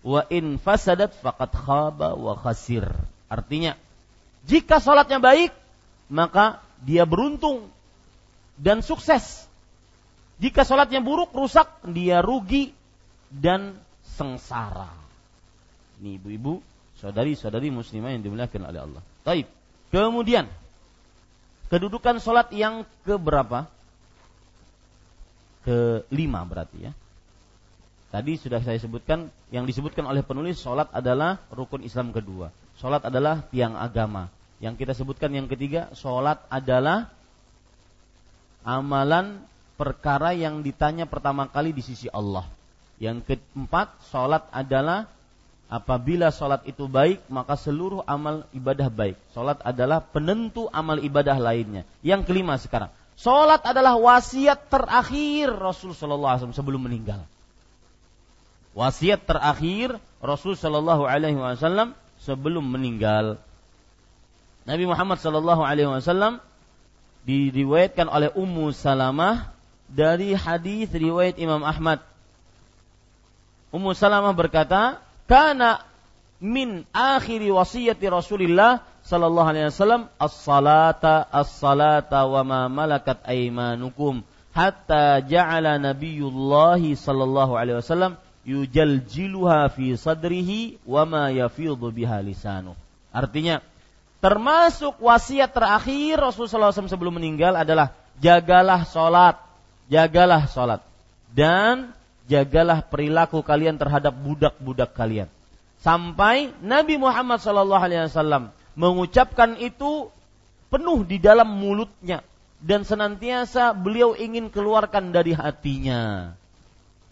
wa 0.00 0.24
in 0.32 0.56
fasadat 0.56 1.12
faqad 1.20 1.52
khaba 1.52 2.16
wa 2.16 2.32
khasir. 2.34 2.88
Artinya, 3.28 3.76
jika 4.48 4.80
sholatnya 4.80 5.20
baik, 5.20 5.52
maka 6.08 6.64
dia 6.80 7.04
beruntung 7.04 7.68
dan 8.56 8.80
sukses. 8.80 9.44
Jika 10.40 10.64
sholatnya 10.64 11.04
buruk, 11.04 11.30
rusak, 11.36 11.68
dia 11.84 12.24
rugi 12.24 12.72
dan 13.32 13.76
sengsara. 14.16 14.90
Ini 16.00 16.16
ibu-ibu, 16.18 16.60
saudari-saudari 16.98 17.68
muslimah 17.68 18.14
yang 18.14 18.22
dimuliakan 18.24 18.62
oleh 18.68 18.80
Allah. 18.80 19.02
Taib. 19.22 19.46
Kemudian, 19.88 20.48
kedudukan 21.72 22.20
sholat 22.20 22.52
yang 22.52 22.84
keberapa? 23.04 23.68
Kelima 25.64 26.44
berarti 26.48 26.88
ya. 26.88 26.92
Tadi 28.08 28.40
sudah 28.40 28.64
saya 28.64 28.80
sebutkan, 28.80 29.28
yang 29.52 29.68
disebutkan 29.68 30.08
oleh 30.08 30.24
penulis 30.24 30.56
sholat 30.56 30.88
adalah 30.96 31.44
rukun 31.52 31.84
Islam 31.84 32.08
kedua. 32.08 32.48
Sholat 32.80 33.04
adalah 33.04 33.44
tiang 33.52 33.76
agama. 33.76 34.32
Yang 34.64 34.80
kita 34.80 34.92
sebutkan 34.96 35.28
yang 35.28 35.44
ketiga, 35.44 35.92
sholat 35.92 36.40
adalah 36.48 37.12
amalan 38.64 39.44
perkara 39.76 40.32
yang 40.34 40.64
ditanya 40.64 41.04
pertama 41.04 41.46
kali 41.46 41.70
di 41.76 41.84
sisi 41.84 42.08
Allah. 42.10 42.57
Yang 42.98 43.34
keempat, 43.34 43.94
sholat 44.10 44.46
adalah 44.50 45.06
apabila 45.70 46.34
sholat 46.34 46.66
itu 46.66 46.90
baik, 46.90 47.22
maka 47.30 47.54
seluruh 47.54 48.02
amal 48.06 48.46
ibadah 48.50 48.90
baik. 48.90 49.14
Sholat 49.32 49.62
adalah 49.62 50.02
penentu 50.02 50.66
amal 50.74 50.98
ibadah 50.98 51.38
lainnya. 51.38 51.86
Yang 52.02 52.26
kelima 52.26 52.58
sekarang, 52.58 52.90
sholat 53.14 53.62
adalah 53.62 53.94
wasiat 53.94 54.66
terakhir 54.66 55.54
Rasul 55.54 55.94
SAW 55.94 56.50
sebelum 56.50 56.82
meninggal 56.82 57.22
wasiat 58.78 59.26
terakhir 59.26 59.98
Rasul 60.22 60.54
Shallallahu 60.54 61.02
Alaihi 61.02 61.34
Wasallam 61.34 61.98
sebelum 62.22 62.62
meninggal. 62.62 63.42
Nabi 64.62 64.86
Muhammad 64.86 65.18
Shallallahu 65.18 65.66
Alaihi 65.66 65.90
Wasallam 65.90 66.38
diriwayatkan 67.26 68.06
oleh 68.06 68.30
Ummu 68.30 68.70
Salamah 68.70 69.50
dari 69.90 70.38
hadis 70.38 70.94
riwayat 70.94 71.42
Imam 71.42 71.66
Ahmad. 71.66 71.98
Ummu 73.68 73.92
Salamah 73.92 74.32
berkata, 74.32 75.00
"Kana 75.28 75.84
min 76.40 76.86
akhiri 76.94 77.50
wasiyati 77.50 78.06
Rasulillah 78.08 78.80
sallallahu 79.02 79.48
alaihi 79.50 79.68
wasallam 79.68 80.06
as-salata 80.16 81.26
as-salata 81.28 82.24
wa 82.30 82.42
ma 82.46 82.60
malakat 82.70 83.18
aymanukum 83.26 84.22
hatta 84.54 85.18
ja'ala 85.24 85.76
nabiyullah 85.82 86.78
sallallahu 86.78 87.58
alaihi 87.58 87.82
wasallam 87.82 88.14
yujaljiluha 88.46 89.68
fi 89.74 89.98
sadrihi 89.98 90.80
wa 90.86 91.04
ma 91.04 91.24
yafidhu 91.28 91.90
biha 91.92 92.22
lisanu. 92.24 92.72
Artinya, 93.12 93.60
termasuk 94.22 94.96
wasiat 95.02 95.52
terakhir 95.52 96.22
Rasulullah 96.22 96.72
SAW 96.72 96.88
sebelum 96.88 97.18
meninggal 97.20 97.58
adalah 97.58 97.92
jagalah 98.22 98.86
sholat, 98.88 99.36
jagalah 99.90 100.48
sholat, 100.48 100.80
dan 101.34 101.92
jagalah 102.28 102.84
perilaku 102.84 103.40
kalian 103.40 103.80
terhadap 103.80 104.12
budak-budak 104.12 104.92
kalian. 104.92 105.26
Sampai 105.80 106.52
Nabi 106.60 107.00
Muhammad 107.00 107.40
SAW 107.40 108.52
mengucapkan 108.78 109.56
itu 109.58 110.12
penuh 110.68 111.02
di 111.02 111.16
dalam 111.18 111.48
mulutnya 111.48 112.20
dan 112.60 112.84
senantiasa 112.84 113.72
beliau 113.72 114.12
ingin 114.14 114.52
keluarkan 114.52 115.10
dari 115.10 115.32
hatinya. 115.32 116.34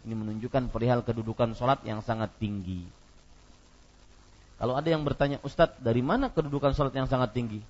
Ini 0.07 0.15
menunjukkan 0.15 0.71
perihal 0.71 1.03
kedudukan 1.03 1.59
sholat 1.59 1.83
yang 1.83 1.99
sangat 2.05 2.31
tinggi. 2.39 2.87
Kalau 4.57 4.79
ada 4.79 4.89
yang 4.89 5.03
bertanya, 5.03 5.43
Ustadz, 5.43 5.83
dari 5.83 6.01
mana 6.01 6.31
kedudukan 6.31 6.73
sholat 6.73 6.95
yang 6.95 7.11
sangat 7.11 7.35
tinggi? 7.35 7.61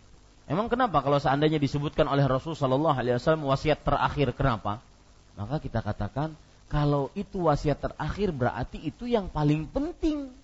Emang 0.47 0.71
kenapa 0.71 1.03
kalau 1.03 1.19
seandainya 1.19 1.59
disebutkan 1.59 2.07
oleh 2.07 2.23
Rasul 2.23 2.55
Shallallahu 2.55 2.95
Alaihi 2.95 3.19
Wasallam 3.19 3.51
wasiat 3.51 3.83
terakhir 3.83 4.31
kenapa? 4.31 4.79
Maka 5.35 5.59
kita 5.59 5.83
katakan 5.83 6.39
kalau 6.67 7.15
itu 7.15 7.47
wasiat 7.47 7.79
terakhir 7.79 8.35
berarti 8.35 8.83
itu 8.83 9.07
yang 9.07 9.31
paling 9.31 9.71
penting 9.71 10.35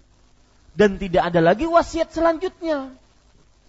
dan 0.72 0.96
tidak 0.96 1.34
ada 1.34 1.40
lagi 1.42 1.66
wasiat 1.66 2.14
selanjutnya. 2.14 2.94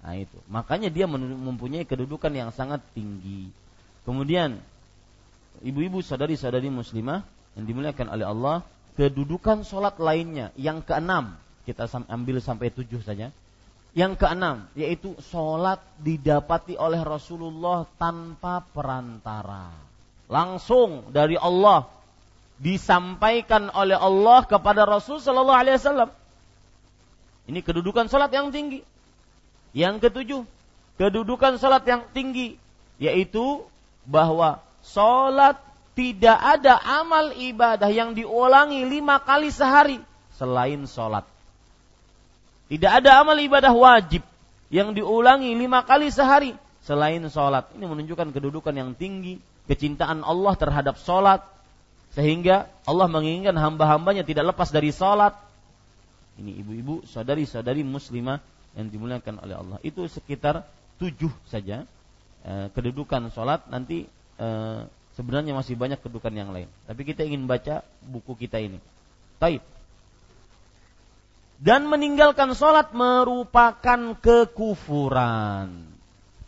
Nah 0.03 0.13
itu 0.19 0.37
makanya 0.51 0.91
dia 0.91 1.07
mempunyai 1.09 1.87
kedudukan 1.87 2.31
yang 2.31 2.51
sangat 2.53 2.83
tinggi. 2.93 3.49
Kemudian 4.03 4.59
ibu-ibu 5.63 6.03
saudari-saudari 6.03 6.67
muslimah 6.67 7.23
yang 7.55 7.65
dimuliakan 7.65 8.07
oleh 8.11 8.25
Allah, 8.27 8.57
kedudukan 8.99 9.63
sholat 9.63 9.97
lainnya 9.97 10.51
yang 10.59 10.83
keenam 10.83 11.39
kita 11.63 11.87
ambil 12.11 12.43
sampai 12.43 12.69
tujuh 12.69 12.99
saja. 13.01 13.31
Yang 13.93 14.25
keenam 14.25 14.67
yaitu 14.73 15.13
sholat 15.29 15.79
didapati 16.01 16.77
oleh 16.77 17.01
Rasulullah 17.05 17.85
tanpa 18.01 18.65
perantara, 18.65 19.69
langsung 20.25 21.13
dari 21.13 21.37
Allah 21.37 22.02
disampaikan 22.63 23.67
oleh 23.75 23.99
Allah 23.99 24.47
kepada 24.47 24.87
Rasul 24.87 25.19
Shallallahu 25.19 25.59
Alaihi 25.59 25.75
Wasallam. 25.75 26.09
Ini 27.51 27.59
kedudukan 27.59 28.07
sholat 28.07 28.31
yang 28.31 28.55
tinggi. 28.55 28.79
Yang 29.75 30.07
ketujuh, 30.07 30.41
kedudukan 30.95 31.59
sholat 31.59 31.83
yang 31.83 32.07
tinggi 32.15 32.55
yaitu 33.03 33.67
bahwa 34.07 34.63
sholat 34.79 35.59
tidak 35.93 36.39
ada 36.39 36.79
amal 36.79 37.35
ibadah 37.35 37.91
yang 37.91 38.15
diulangi 38.15 38.87
lima 38.87 39.19
kali 39.19 39.51
sehari 39.51 39.99
selain 40.39 40.87
sholat. 40.87 41.27
Tidak 42.71 42.89
ada 42.89 43.19
amal 43.19 43.35
ibadah 43.43 43.75
wajib 43.75 44.23
yang 44.71 44.95
diulangi 44.95 45.51
lima 45.51 45.83
kali 45.83 46.07
sehari 46.09 46.55
selain 46.87 47.21
sholat. 47.27 47.67
Ini 47.75 47.85
menunjukkan 47.85 48.31
kedudukan 48.31 48.71
yang 48.71 48.95
tinggi, 48.95 49.37
kecintaan 49.67 50.23
Allah 50.23 50.53
terhadap 50.55 50.95
sholat, 50.97 51.43
sehingga 52.13 52.69
Allah 52.85 53.09
menginginkan 53.09 53.57
hamba-hambanya 53.57 54.21
tidak 54.25 54.53
lepas 54.53 54.69
dari 54.69 54.93
sholat. 54.93 55.33
Ini 56.37 56.61
ibu-ibu, 56.65 57.05
saudari-saudari 57.05 57.85
muslimah 57.85 58.41
yang 58.73 58.89
dimuliakan 58.89 59.41
oleh 59.41 59.55
Allah. 59.57 59.77
Itu 59.85 60.05
sekitar 60.09 60.65
tujuh 60.97 61.33
saja 61.45 61.85
eh, 62.45 62.67
kedudukan 62.73 63.29
sholat. 63.33 63.65
Nanti 63.69 64.05
eh, 64.37 64.81
Sebenarnya 65.13 65.53
masih 65.53 65.77
banyak 65.77 66.01
kedudukan 66.01 66.33
yang 66.33 66.49
lain. 66.49 66.65
Tapi 66.89 67.01
kita 67.05 67.21
ingin 67.21 67.45
baca 67.45 67.85
buku 68.01 68.33
kita 68.33 68.57
ini. 68.57 68.81
Taib. 69.37 69.61
Dan 71.61 71.85
meninggalkan 71.85 72.57
sholat 72.57 72.91
merupakan 72.97 74.17
kekufuran. 74.17 75.85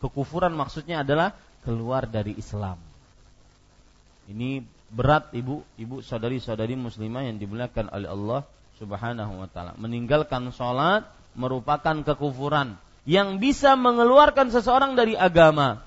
Kekufuran 0.01 0.53
maksudnya 0.57 1.05
adalah 1.05 1.37
keluar 1.61 2.09
dari 2.09 2.33
Islam. 2.35 2.81
Ini 4.25 4.65
berat 4.91 5.29
ibu, 5.33 5.65
ibu 5.79 6.01
saudari-saudari 6.01 6.77
muslimah 6.77 7.25
yang 7.25 7.37
dimuliakan 7.41 7.89
oleh 7.89 8.09
Allah 8.09 8.41
Subhanahu 8.77 9.33
wa 9.43 9.47
taala. 9.49 9.73
Meninggalkan 9.79 10.51
sholat 10.51 11.07
merupakan 11.35 11.95
kekufuran 12.03 12.75
yang 13.05 13.37
bisa 13.37 13.77
mengeluarkan 13.77 14.51
seseorang 14.51 14.97
dari 14.97 15.15
agama. 15.15 15.83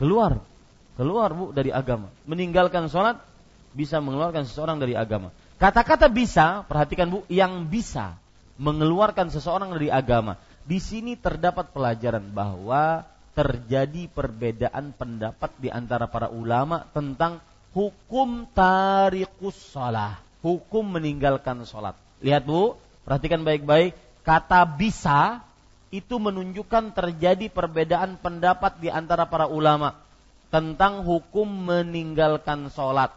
Keluar 0.00 0.40
keluar 1.00 1.32
bu 1.32 1.56
dari 1.56 1.72
agama. 1.72 2.12
Meninggalkan 2.28 2.92
sholat 2.92 3.16
bisa 3.72 4.04
mengeluarkan 4.04 4.44
seseorang 4.44 4.76
dari 4.76 4.92
agama. 4.92 5.32
Kata-kata 5.56 6.12
bisa, 6.12 6.64
perhatikan 6.68 7.08
bu, 7.08 7.24
yang 7.32 7.64
bisa 7.64 8.20
mengeluarkan 8.60 9.32
seseorang 9.32 9.72
dari 9.72 9.88
agama. 9.88 10.36
Di 10.68 10.76
sini 10.76 11.16
terdapat 11.16 11.72
pelajaran 11.72 12.28
bahwa 12.36 13.08
terjadi 13.32 14.12
perbedaan 14.12 14.92
pendapat 14.92 15.56
di 15.56 15.72
antara 15.72 16.04
para 16.04 16.28
ulama 16.28 16.84
tentang 16.92 17.40
hukum 17.70 18.46
tarikus 18.50 19.56
sholat, 19.70 20.18
hukum 20.42 20.98
meninggalkan 20.98 21.62
sholat. 21.62 21.94
Lihat 22.20 22.44
bu, 22.44 22.74
perhatikan 23.06 23.42
baik-baik. 23.46 23.94
Kata 24.20 24.68
bisa 24.68 25.40
itu 25.90 26.20
menunjukkan 26.22 26.94
terjadi 26.94 27.50
perbedaan 27.50 28.20
pendapat 28.20 28.78
di 28.78 28.92
antara 28.92 29.26
para 29.26 29.50
ulama 29.50 29.98
tentang 30.50 31.02
hukum 31.06 31.46
meninggalkan 31.46 32.70
sholat. 32.70 33.14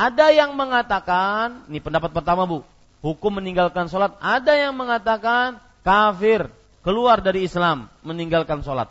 Ada 0.00 0.32
yang 0.32 0.56
mengatakan, 0.56 1.68
ini 1.68 1.76
pendapat 1.82 2.12
pertama 2.16 2.48
bu, 2.48 2.64
hukum 3.04 3.36
meninggalkan 3.36 3.88
sholat. 3.88 4.16
Ada 4.20 4.68
yang 4.68 4.72
mengatakan 4.76 5.60
kafir, 5.84 6.48
keluar 6.80 7.20
dari 7.20 7.44
Islam, 7.44 7.88
meninggalkan 8.00 8.64
sholat. 8.64 8.88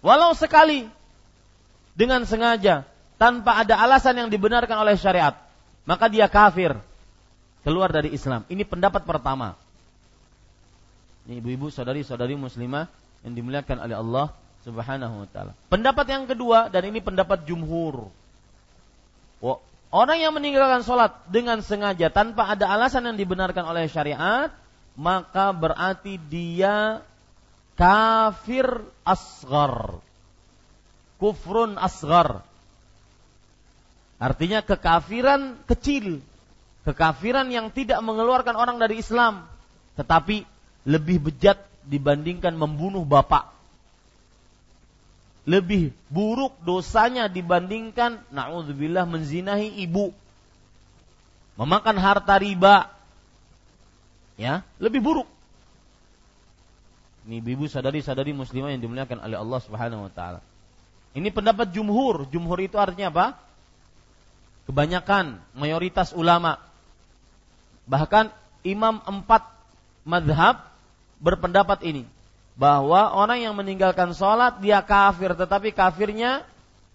Walau 0.00 0.32
sekali, 0.32 0.88
dengan 1.94 2.24
sengaja, 2.24 2.86
tanpa 3.20 3.60
ada 3.60 3.76
alasan 3.76 4.16
yang 4.16 4.28
dibenarkan 4.32 4.80
oleh 4.80 4.96
syariat, 4.96 5.36
maka 5.84 6.08
dia 6.08 6.30
kafir, 6.30 6.76
keluar 7.66 7.92
dari 7.92 8.12
Islam. 8.14 8.46
Ini 8.48 8.64
pendapat 8.64 9.04
pertama. 9.04 9.56
Ini 11.28 11.38
ibu-ibu, 11.44 11.68
saudari-saudari 11.68 12.34
muslimah 12.34 12.88
yang 13.22 13.32
dimuliakan 13.36 13.76
oleh 13.84 13.96
Allah 13.96 14.26
Subhanahu 14.64 15.24
wa 15.24 15.28
taala. 15.28 15.52
Pendapat 15.68 16.06
yang 16.08 16.24
kedua 16.28 16.68
dan 16.72 16.88
ini 16.88 17.00
pendapat 17.00 17.44
jumhur. 17.44 18.08
Orang 19.90 20.22
yang 20.22 20.30
meninggalkan 20.30 20.86
sholat 20.86 21.18
dengan 21.26 21.66
sengaja 21.66 22.14
tanpa 22.14 22.46
ada 22.46 22.70
alasan 22.70 23.10
yang 23.10 23.18
dibenarkan 23.18 23.66
oleh 23.66 23.90
syariat, 23.90 24.54
maka 24.94 25.50
berarti 25.50 26.14
dia 26.30 27.02
kafir 27.74 28.70
asgar. 29.02 29.98
Kufrun 31.20 31.76
asgar. 31.76 32.40
Artinya 34.16 34.64
kekafiran 34.64 35.60
kecil. 35.68 36.24
Kekafiran 36.88 37.52
yang 37.52 37.68
tidak 37.68 38.00
mengeluarkan 38.00 38.56
orang 38.56 38.80
dari 38.80 39.04
Islam. 39.04 39.44
Tetapi 40.00 40.48
lebih 40.88 41.28
bejat 41.28 41.60
dibandingkan 41.84 42.56
membunuh 42.56 43.04
bapak 43.04 43.60
lebih 45.48 45.90
buruk 46.12 46.52
dosanya 46.62 47.26
dibandingkan 47.26 48.20
naudzubillah 48.30 49.08
menzinahi 49.08 49.82
ibu. 49.82 50.12
Memakan 51.56 51.96
harta 51.98 52.38
riba. 52.38 52.88
Ya, 54.38 54.64
lebih 54.80 55.04
buruk. 55.04 55.28
Ini 57.28 57.44
ibu 57.44 57.68
sadari-sadari 57.68 58.32
muslimah 58.32 58.72
yang 58.72 58.80
dimuliakan 58.80 59.20
oleh 59.20 59.36
Allah 59.36 59.60
Subhanahu 59.60 60.08
wa 60.08 60.12
taala. 60.12 60.40
Ini 61.10 61.28
pendapat 61.34 61.74
jumhur. 61.74 62.30
Jumhur 62.30 62.58
itu 62.62 62.78
artinya 62.78 63.10
apa? 63.10 63.26
Kebanyakan, 64.70 65.42
mayoritas 65.58 66.14
ulama. 66.14 66.62
Bahkan 67.90 68.30
imam 68.62 69.02
empat 69.02 69.42
madhab 70.06 70.70
berpendapat 71.18 71.82
ini 71.82 72.06
bahwa 72.54 73.10
orang 73.16 73.42
yang 73.42 73.54
meninggalkan 73.58 74.14
sholat 74.14 74.62
dia 74.62 74.84
kafir, 74.84 75.34
tetapi 75.34 75.74
kafirnya 75.74 76.46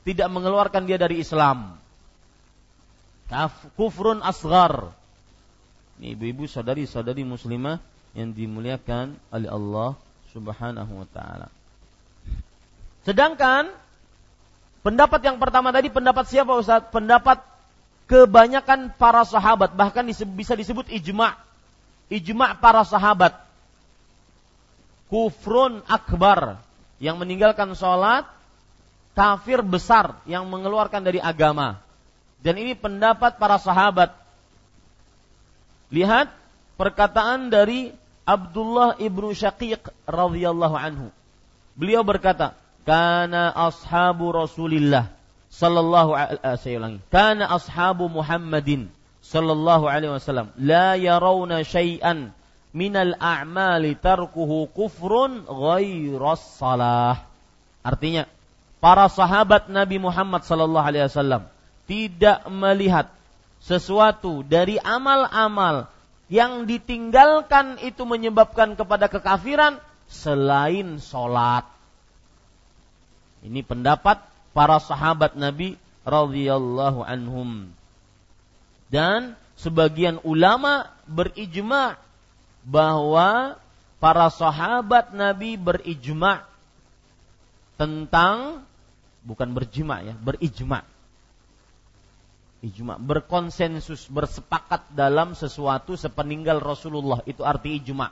tidak 0.08 0.30
mengeluarkan 0.32 0.88
dia 0.88 0.96
dari 0.96 1.20
Islam. 1.20 1.76
Kufrun 3.76 4.22
asgar. 4.22 4.94
Ini 5.98 6.14
ibu-ibu 6.14 6.46
saudari-saudari 6.46 7.26
muslimah 7.26 7.82
yang 8.14 8.32
dimuliakan 8.32 9.18
oleh 9.34 9.50
Allah 9.50 9.98
Subhanahu 10.32 11.04
wa 11.04 11.08
taala. 11.10 11.48
Sedangkan 13.04 13.74
pendapat 14.86 15.18
yang 15.26 15.42
pertama 15.42 15.74
tadi 15.74 15.90
pendapat 15.90 16.30
siapa 16.30 16.54
Ustaz? 16.54 16.86
Pendapat 16.94 17.42
kebanyakan 18.06 18.94
para 18.94 19.26
sahabat 19.26 19.74
bahkan 19.74 20.06
bisa 20.38 20.54
disebut 20.54 20.86
ijma. 20.94 21.34
Ijma 22.14 22.62
para 22.62 22.86
sahabat. 22.86 23.34
Kufrun 25.10 25.82
akbar. 25.90 26.62
Yang 27.02 27.16
meninggalkan 27.18 27.74
sholat 27.74 28.30
kafir 29.18 29.66
besar 29.66 30.22
yang 30.30 30.46
mengeluarkan 30.46 31.02
dari 31.02 31.18
agama. 31.18 31.82
Dan 32.46 32.62
ini 32.62 32.78
pendapat 32.78 33.42
para 33.42 33.58
sahabat. 33.58 34.14
Lihat 35.90 36.30
perkataan 36.78 37.50
dari 37.50 37.90
Abdullah 38.28 39.02
ibnu 39.02 39.34
Syaqiq 39.34 39.90
radhiyallahu 40.06 40.76
anhu. 40.78 41.08
Beliau 41.74 42.06
berkata 42.06 42.54
kana 42.86 43.52
ashabu 43.52 44.30
Rasulillah 44.32 45.12
sallallahu 45.50 46.14
alaihi 46.14 46.62
saya 46.62 46.76
ulangi 46.80 47.00
kana 47.10 47.50
ashabu 47.50 48.08
Muhammadin 48.08 48.94
sallallahu 49.26 49.90
alaihi 49.90 50.14
wasallam 50.14 50.54
la 50.62 50.94
yarawna 50.94 51.66
syai'an 51.66 52.32
minal 52.76 53.16
a'mali 53.18 53.96
tarkuhu 53.96 54.68
kufrun 54.76 55.48
ghairas 55.48 56.44
salah. 56.60 57.24
Artinya, 57.80 58.28
para 58.84 59.08
sahabat 59.08 59.72
Nabi 59.72 59.98
Muhammad 59.98 60.44
sallallahu 60.44 60.84
alaihi 60.84 61.08
wasallam 61.08 61.48
tidak 61.88 62.44
melihat 62.52 63.08
sesuatu 63.64 64.44
dari 64.44 64.76
amal-amal 64.78 65.88
yang 66.28 66.68
ditinggalkan 66.68 67.80
itu 67.80 68.04
menyebabkan 68.04 68.76
kepada 68.76 69.08
kekafiran 69.08 69.80
selain 70.12 71.00
sholat. 71.00 71.66
Ini 73.46 73.62
pendapat 73.62 74.20
para 74.52 74.82
sahabat 74.82 75.38
Nabi 75.38 75.78
radhiyallahu 76.02 77.06
anhum. 77.06 77.70
Dan 78.90 79.38
sebagian 79.58 80.22
ulama 80.26 80.90
berijma 81.06 81.98
bahwa 82.66 83.62
para 84.02 84.28
sahabat 84.34 85.14
Nabi 85.14 85.58
berijma 85.58 86.46
tentang 87.78 88.66
bukan 89.26 89.50
berjima 89.54 90.02
ya, 90.06 90.14
berijma. 90.18 90.86
Ijma, 92.66 92.98
berkonsensus, 92.98 94.10
bersepakat 94.10 94.90
dalam 94.90 95.38
sesuatu 95.38 95.94
sepeninggal 95.94 96.58
Rasulullah. 96.58 97.22
Itu 97.30 97.46
arti 97.46 97.78
ijma. 97.78 98.10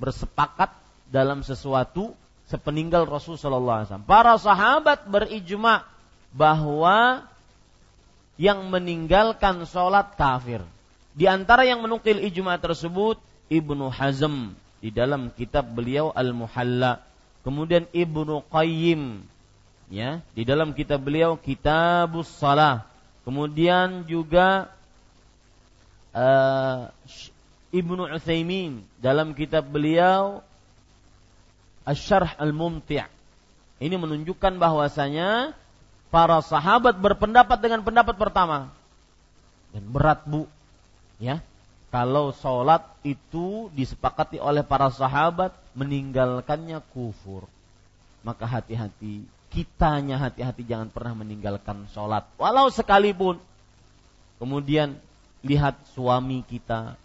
Bersepakat 0.00 0.72
dalam 1.12 1.44
sesuatu 1.44 2.16
sepeninggal 2.48 3.04
Rasulullah 3.04 3.84
SAW. 3.84 4.08
Para 4.08 4.34
sahabat 4.40 5.04
berijma 5.04 5.84
bahwa 6.32 7.28
yang 8.40 8.66
meninggalkan 8.72 9.68
sholat 9.68 10.16
kafir. 10.16 10.64
Di 11.12 11.26
antara 11.28 11.66
yang 11.66 11.84
menukil 11.84 12.22
ijma 12.22 12.56
tersebut 12.56 13.18
Ibnu 13.50 13.90
Hazm 13.90 14.54
di 14.78 14.94
dalam 14.94 15.34
kitab 15.34 15.66
beliau 15.66 16.14
Al-Muhalla. 16.14 17.02
Kemudian 17.42 17.90
Ibnu 17.90 18.46
Qayyim 18.46 19.26
ya, 19.90 20.22
di 20.32 20.42
dalam 20.46 20.72
kitab 20.72 21.02
beliau 21.02 21.34
Kitabus 21.36 22.30
Salah. 22.30 22.86
Kemudian 23.26 24.06
juga 24.08 24.72
uh, 26.14 26.88
Ibnu 27.74 28.08
Utsaimin 28.08 28.80
dalam 29.02 29.36
kitab 29.36 29.68
beliau 29.68 30.40
Asy-Syarh 31.88 32.36
Al-Mumti'. 32.36 33.00
Ini 33.80 33.96
menunjukkan 33.96 34.60
bahwasanya 34.60 35.56
para 36.12 36.44
sahabat 36.44 37.00
berpendapat 37.00 37.56
dengan 37.64 37.80
pendapat 37.80 38.20
pertama. 38.20 38.68
Dan 39.72 39.88
berat 39.88 40.20
Bu, 40.28 40.44
ya. 41.16 41.40
Kalau 41.88 42.36
sholat 42.36 42.84
itu 43.00 43.72
disepakati 43.72 44.36
oleh 44.36 44.60
para 44.60 44.92
sahabat 44.92 45.56
meninggalkannya 45.72 46.84
kufur. 46.92 47.48
Maka 48.20 48.44
hati-hati. 48.44 49.24
Kitanya 49.48 50.20
hati-hati 50.20 50.68
jangan 50.68 50.92
pernah 50.92 51.16
meninggalkan 51.16 51.88
sholat. 51.96 52.28
Walau 52.36 52.68
sekalipun. 52.68 53.40
Kemudian 54.36 55.00
lihat 55.40 55.80
suami 55.96 56.44
kita. 56.44 57.00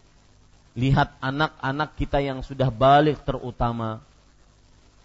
Lihat 0.76 1.16
anak-anak 1.24 1.96
kita 1.96 2.20
yang 2.20 2.44
sudah 2.44 2.68
balik 2.68 3.24
terutama 3.24 4.04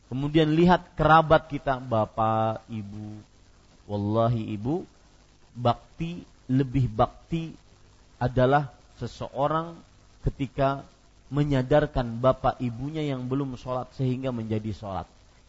kemudian 0.09 0.48
lihat 0.52 0.97
kerabat 0.97 1.48
kita 1.52 1.80
bapak 1.80 2.64
ibu 2.72 3.20
wallahi 3.89 4.56
ibu 4.56 4.85
bakti 5.56 6.24
lebih 6.48 6.89
bakti 6.89 7.52
adalah 8.18 8.72
seseorang 8.98 9.78
ketika 10.26 10.82
menyadarkan 11.28 12.18
bapak 12.18 12.56
ibunya 12.59 13.05
yang 13.05 13.28
belum 13.28 13.55
sholat 13.60 13.93
sehingga 13.94 14.32
menjadi 14.32 14.72
sholat. 14.72 15.06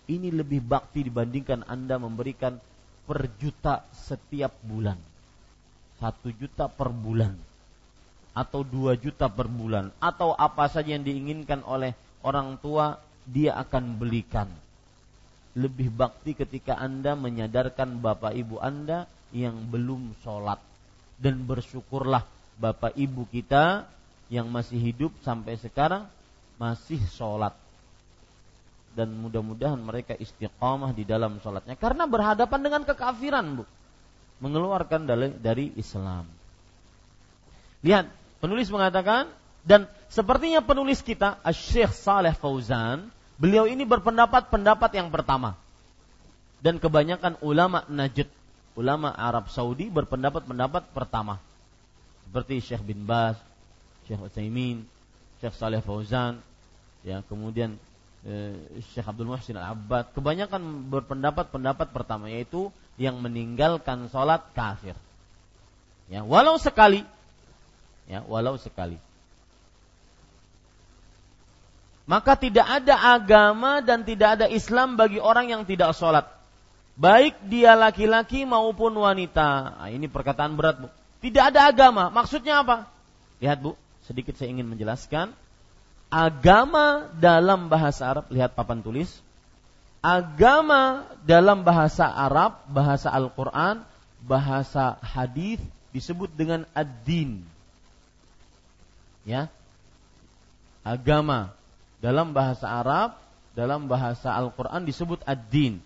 Ini 0.09 0.33
lebih 0.33 0.65
bakti 0.65 1.05
dibandingkan 1.05 1.63
Anda 1.69 1.95
memberikan 2.01 2.57
per 3.07 3.29
juta 3.39 3.85
setiap 3.93 4.53
bulan. 4.65 4.97
Satu 6.01 6.33
juta 6.35 6.67
per 6.67 6.89
bulan. 6.91 7.37
Atau 8.35 8.65
dua 8.65 8.97
juta 8.99 9.29
per 9.31 9.47
bulan. 9.47 9.93
Atau 10.01 10.33
apa 10.35 10.67
saja 10.67 10.97
yang 10.97 11.05
diinginkan 11.05 11.63
oleh 11.63 11.93
orang 12.25 12.57
tua, 12.59 12.97
dia 13.29 13.53
akan 13.55 14.01
belikan. 14.01 14.49
Lebih 15.53 15.93
bakti 15.93 16.33
ketika 16.33 16.77
Anda 16.77 17.13
menyadarkan 17.13 18.01
bapak 18.01 18.33
ibu 18.33 18.57
Anda 18.57 19.05
yang 19.29 19.69
belum 19.69 20.17
sholat. 20.25 20.61
Dan 21.19 21.45
bersyukurlah 21.45 22.23
bapak 22.59 22.95
ibu 22.97 23.27
kita 23.29 23.85
yang 24.29 24.49
masih 24.49 24.77
hidup 24.77 25.11
sampai 25.25 25.57
sekarang 25.57 26.05
masih 26.59 27.01
sholat 27.09 27.55
dan 28.93 29.09
mudah-mudahan 29.15 29.79
mereka 29.79 30.13
istiqamah 30.17 30.91
di 30.91 31.07
dalam 31.07 31.39
sholatnya 31.41 31.79
karena 31.79 32.05
berhadapan 32.05 32.59
dengan 32.61 32.81
kekafiran 32.85 33.61
bu 33.61 33.63
mengeluarkan 34.43 35.07
dari, 35.07 35.29
dari 35.39 35.65
Islam 35.79 36.27
lihat 37.81 38.11
penulis 38.43 38.69
mengatakan 38.69 39.31
dan 39.63 39.87
sepertinya 40.11 40.59
penulis 40.59 40.99
kita 40.99 41.39
Syekh 41.55 41.95
Saleh 41.95 42.35
Fauzan 42.35 43.07
beliau 43.39 43.65
ini 43.65 43.87
berpendapat 43.87 44.51
pendapat 44.51 44.91
yang 44.99 45.09
pertama 45.09 45.55
dan 46.59 46.75
kebanyakan 46.77 47.39
ulama 47.39 47.87
Najd 47.87 48.27
ulama 48.75 49.15
Arab 49.15 49.47
Saudi 49.47 49.87
berpendapat 49.87 50.43
pendapat 50.43 50.83
pertama 50.91 51.39
seperti 52.29 52.61
Syekh 52.61 52.85
bin 52.85 53.09
Bas, 53.09 53.41
Syekh 54.05 54.21
Utsaimin, 54.21 54.85
Syekh 55.41 55.55
Saleh 55.57 55.81
Fauzan, 55.81 56.37
ya 57.01 57.25
kemudian 57.25 57.73
eh, 58.21 58.53
Syekh 58.93 59.09
Abdul 59.09 59.33
Muhsin 59.33 59.57
Al-Abbad, 59.57 60.13
kebanyakan 60.13 60.61
berpendapat 60.93 61.49
pendapat 61.49 61.89
pertama 61.89 62.29
yaitu 62.29 62.69
yang 63.01 63.17
meninggalkan 63.17 64.11
sholat 64.13 64.45
kafir. 64.53 64.93
Ya, 66.11 66.21
walau 66.21 66.61
sekali. 66.61 67.01
Ya, 68.05 68.21
walau 68.25 68.61
sekali. 68.61 69.01
Maka 72.09 72.33
tidak 72.33 72.65
ada 72.65 72.97
agama 72.97 73.85
dan 73.85 74.01
tidak 74.01 74.41
ada 74.41 74.49
Islam 74.49 74.97
bagi 74.97 75.21
orang 75.21 75.53
yang 75.53 75.61
tidak 75.61 75.93
sholat. 75.93 76.25
Baik 76.97 77.37
dia 77.45 77.77
laki-laki 77.77 78.49
maupun 78.49 78.97
wanita. 78.97 79.77
Nah, 79.77 79.89
ini 79.93 80.09
perkataan 80.09 80.57
berat, 80.57 80.81
Bu. 80.81 80.89
Tidak 81.21 81.53
ada 81.53 81.69
agama. 81.69 82.09
Maksudnya 82.09 82.65
apa? 82.65 82.89
Lihat, 83.37 83.61
Bu. 83.61 83.77
Sedikit 84.09 84.33
saya 84.41 84.49
ingin 84.49 84.65
menjelaskan. 84.65 85.37
Agama 86.09 87.13
dalam 87.21 87.69
bahasa 87.69 88.09
Arab, 88.09 88.25
lihat 88.33 88.57
papan 88.57 88.81
tulis. 88.81 89.21
Agama 90.01 91.05
dalam 91.29 91.61
bahasa 91.61 92.09
Arab, 92.09 92.57
bahasa 92.65 93.13
Al-Quran, 93.13 93.85
bahasa 94.25 94.97
hadis 95.05 95.61
disebut 95.93 96.33
dengan 96.33 96.65
ad-din. 96.73 97.45
Ya. 99.29 99.45
Agama 100.81 101.58
dalam 101.99 102.31
bahasa 102.31 102.67
Arab, 102.67 103.15
dalam 103.55 103.91
bahasa 103.91 104.31
Al-Qur'an 104.31 104.87
disebut 104.87 105.19
ad-din. 105.27 105.83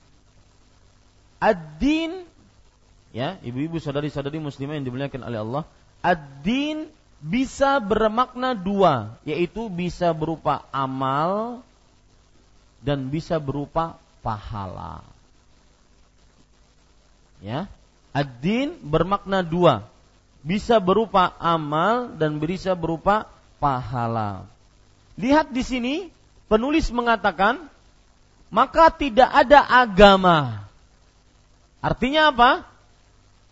Ad-din 1.41 2.23
ya, 3.13 3.37
ibu-ibu 3.41 3.77
saudari-saudari 3.81 4.41
muslimah 4.41 4.77
yang 4.77 4.85
dimuliakan 4.85 5.21
oleh 5.25 5.39
Allah, 5.41 5.63
ad-din 6.01 6.89
bisa 7.23 7.79
bermakna 7.79 8.53
dua, 8.53 9.15
yaitu 9.23 9.71
bisa 9.71 10.11
berupa 10.11 10.65
amal 10.69 11.63
dan 12.83 13.07
bisa 13.07 13.39
berupa 13.39 13.95
pahala. 14.19 15.01
Ya, 17.39 17.67
ad-din 18.11 18.75
bermakna 18.83 19.43
dua, 19.43 19.87
bisa 20.43 20.77
berupa 20.83 21.31
amal 21.39 22.11
dan 22.19 22.37
bisa 22.37 22.75
berupa 22.75 23.31
pahala. 23.63 24.43
Lihat 25.19 25.53
di 25.53 25.61
sini 25.61 25.95
penulis 26.49 26.89
mengatakan 26.89 27.69
maka 28.53 28.93
tidak 28.93 29.29
ada 29.33 29.65
agama. 29.65 30.65
Artinya 31.81 32.29
apa? 32.29 32.51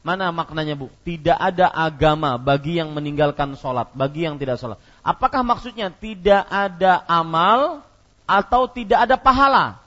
Mana 0.01 0.33
maknanya 0.33 0.73
bu? 0.73 0.89
Tidak 1.05 1.37
ada 1.37 1.69
agama 1.69 2.37
bagi 2.41 2.81
yang 2.81 2.93
meninggalkan 2.93 3.53
sholat, 3.53 3.93
bagi 3.93 4.25
yang 4.25 4.41
tidak 4.41 4.57
sholat. 4.57 4.81
Apakah 5.05 5.45
maksudnya 5.45 5.93
tidak 5.93 6.45
ada 6.49 7.05
amal 7.05 7.85
atau 8.25 8.65
tidak 8.65 9.05
ada 9.05 9.17
pahala? 9.17 9.77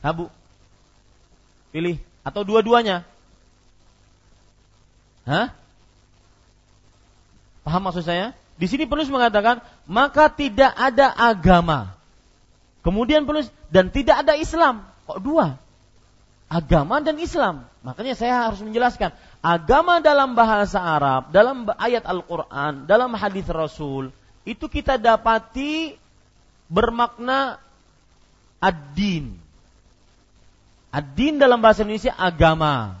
Nah, 0.00 0.12
bu, 0.14 0.30
pilih 1.74 2.00
atau 2.24 2.46
dua-duanya? 2.46 3.04
Hah? 5.28 5.52
Paham 7.66 7.82
maksud 7.84 8.06
saya? 8.06 8.37
Di 8.58 8.66
sini 8.66 8.90
penulis 8.90 9.06
mengatakan, 9.06 9.62
maka 9.86 10.26
tidak 10.26 10.74
ada 10.74 11.14
agama. 11.14 11.94
Kemudian 12.82 13.22
penulis, 13.22 13.46
dan 13.70 13.94
tidak 13.94 14.26
ada 14.26 14.34
Islam. 14.34 14.82
Kok 15.06 15.22
dua? 15.22 15.54
Agama 16.50 16.98
dan 16.98 17.22
Islam. 17.22 17.70
Makanya 17.86 18.18
saya 18.18 18.50
harus 18.50 18.58
menjelaskan. 18.58 19.14
Agama 19.38 20.02
dalam 20.02 20.34
bahasa 20.34 20.82
Arab, 20.82 21.30
dalam 21.30 21.70
ayat 21.78 22.02
Al-Quran, 22.02 22.90
dalam 22.90 23.14
hadis 23.14 23.46
Rasul, 23.46 24.10
itu 24.42 24.66
kita 24.66 24.98
dapati 24.98 25.94
bermakna 26.66 27.62
ad-din. 28.58 29.38
Ad-din 30.90 31.38
dalam 31.38 31.62
bahasa 31.62 31.86
Indonesia 31.86 32.16
agama. 32.16 32.98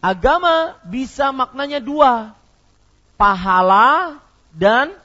Agama 0.00 0.78
bisa 0.88 1.34
maknanya 1.36 1.82
dua. 1.82 2.32
Pahala 3.20 4.22
dan 4.56 4.96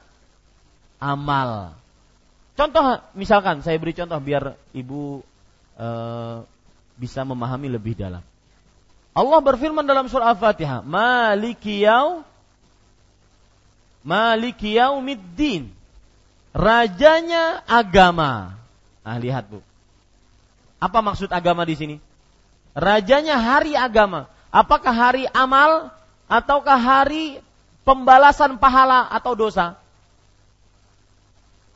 amal. 0.96 1.76
Contoh 2.56 3.04
misalkan 3.12 3.60
saya 3.60 3.76
beri 3.76 3.92
contoh 3.92 4.16
biar 4.16 4.56
ibu 4.72 5.20
e, 5.76 5.88
bisa 6.96 7.20
memahami 7.28 7.68
lebih 7.68 7.92
dalam. 7.92 8.24
Allah 9.12 9.40
berfirman 9.44 9.84
dalam 9.84 10.08
surah 10.08 10.32
Al-Fatihah, 10.32 10.80
"Maliki 10.80 11.84
yau 11.84 12.24
Maliki 14.02 14.80
yaumiddin." 14.80 15.68
Rajanya 16.52 17.64
agama. 17.64 18.60
Nah, 19.04 19.16
lihat 19.16 19.48
Bu. 19.48 19.64
Apa 20.76 21.00
maksud 21.00 21.32
agama 21.32 21.64
di 21.64 21.76
sini? 21.78 21.96
Rajanya 22.76 23.40
hari 23.40 23.72
agama. 23.72 24.28
Apakah 24.52 24.92
hari 24.92 25.24
amal 25.32 25.88
ataukah 26.28 26.76
hari 26.76 27.40
pembalasan 27.82 28.58
pahala 28.58 29.06
atau 29.10 29.34
dosa? 29.34 29.78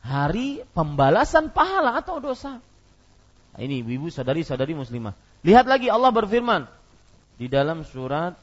Hari 0.03 0.63
pembalasan 0.71 1.51
pahala 1.51 1.99
atau 1.99 2.23
dosa. 2.23 2.63
Nah, 3.53 3.59
ini 3.59 3.83
ibu 3.83 4.07
sadari-sadari 4.07 4.71
muslimah. 4.71 5.11
Lihat 5.43 5.67
lagi 5.67 5.91
Allah 5.91 6.13
berfirman 6.13 6.69
di 7.35 7.51
dalam 7.51 7.83
surat 7.83 8.37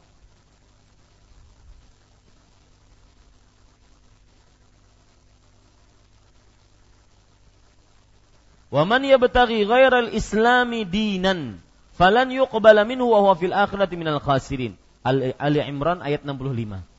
yabtaghi 8.75 9.63
ghairal 9.71 10.11
islami 10.11 10.83
dinan 10.83 11.63
falan 11.95 12.27
yuqbala 12.35 12.83
minhu 12.83 13.07
wa 13.07 13.23
huwa 13.23 13.35
fil 13.39 13.55
akhirati 13.55 13.95
minal 13.95 14.19
khasirin. 14.19 14.75
Ali 15.07 15.63
Imran 15.63 16.03
ayat 16.03 16.27
65. 16.27 16.94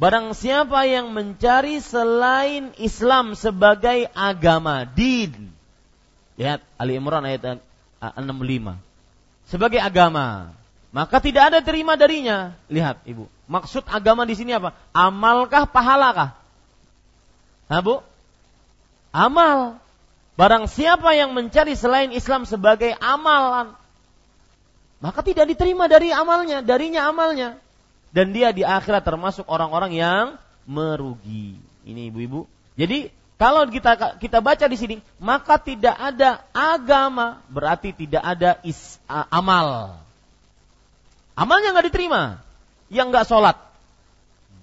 Barang 0.00 0.32
siapa 0.32 0.88
yang 0.88 1.12
mencari 1.12 1.76
selain 1.84 2.72
Islam 2.80 3.36
sebagai 3.36 4.08
agama, 4.16 4.88
din. 4.88 5.52
Lihat 6.40 6.64
Ali 6.80 6.96
Imran 6.96 7.20
ayat 7.20 7.60
65. 8.00 8.80
Sebagai 9.44 9.76
agama, 9.76 10.56
maka 10.88 11.20
tidak 11.20 11.52
ada 11.52 11.60
terima 11.60 12.00
darinya. 12.00 12.56
Lihat, 12.72 13.04
Ibu. 13.04 13.28
Maksud 13.44 13.84
agama 13.92 14.24
di 14.24 14.40
sini 14.40 14.56
apa? 14.56 14.72
Amalkah 14.96 15.68
pahalakah? 15.68 16.32
Nah, 17.68 17.80
Bu? 17.84 18.00
Amal. 19.12 19.76
Barang 20.40 20.64
siapa 20.64 21.12
yang 21.12 21.36
mencari 21.36 21.76
selain 21.76 22.08
Islam 22.16 22.48
sebagai 22.48 22.96
amalan, 23.04 23.76
maka 25.04 25.20
tidak 25.20 25.44
diterima 25.52 25.92
dari 25.92 26.08
amalnya, 26.08 26.64
darinya 26.64 27.04
amalnya. 27.04 27.60
Dan 28.10 28.34
dia 28.34 28.50
di 28.50 28.66
akhirat 28.66 29.06
termasuk 29.06 29.46
orang-orang 29.46 29.94
yang 29.94 30.26
merugi. 30.66 31.58
Ini 31.86 32.10
ibu-ibu. 32.10 32.46
Jadi 32.74 33.10
kalau 33.40 33.64
kita 33.72 34.20
kita 34.20 34.38
baca 34.44 34.68
di 34.68 34.76
sini, 34.76 34.96
maka 35.16 35.56
tidak 35.56 35.96
ada 35.96 36.44
agama, 36.52 37.40
berarti 37.48 37.96
tidak 37.96 38.20
ada 38.20 38.60
is, 38.66 39.00
uh, 39.08 39.24
amal. 39.32 39.96
Amalnya 41.32 41.72
nggak 41.72 41.88
diterima, 41.88 42.44
yang 42.92 43.08
nggak 43.08 43.24
sholat. 43.24 43.56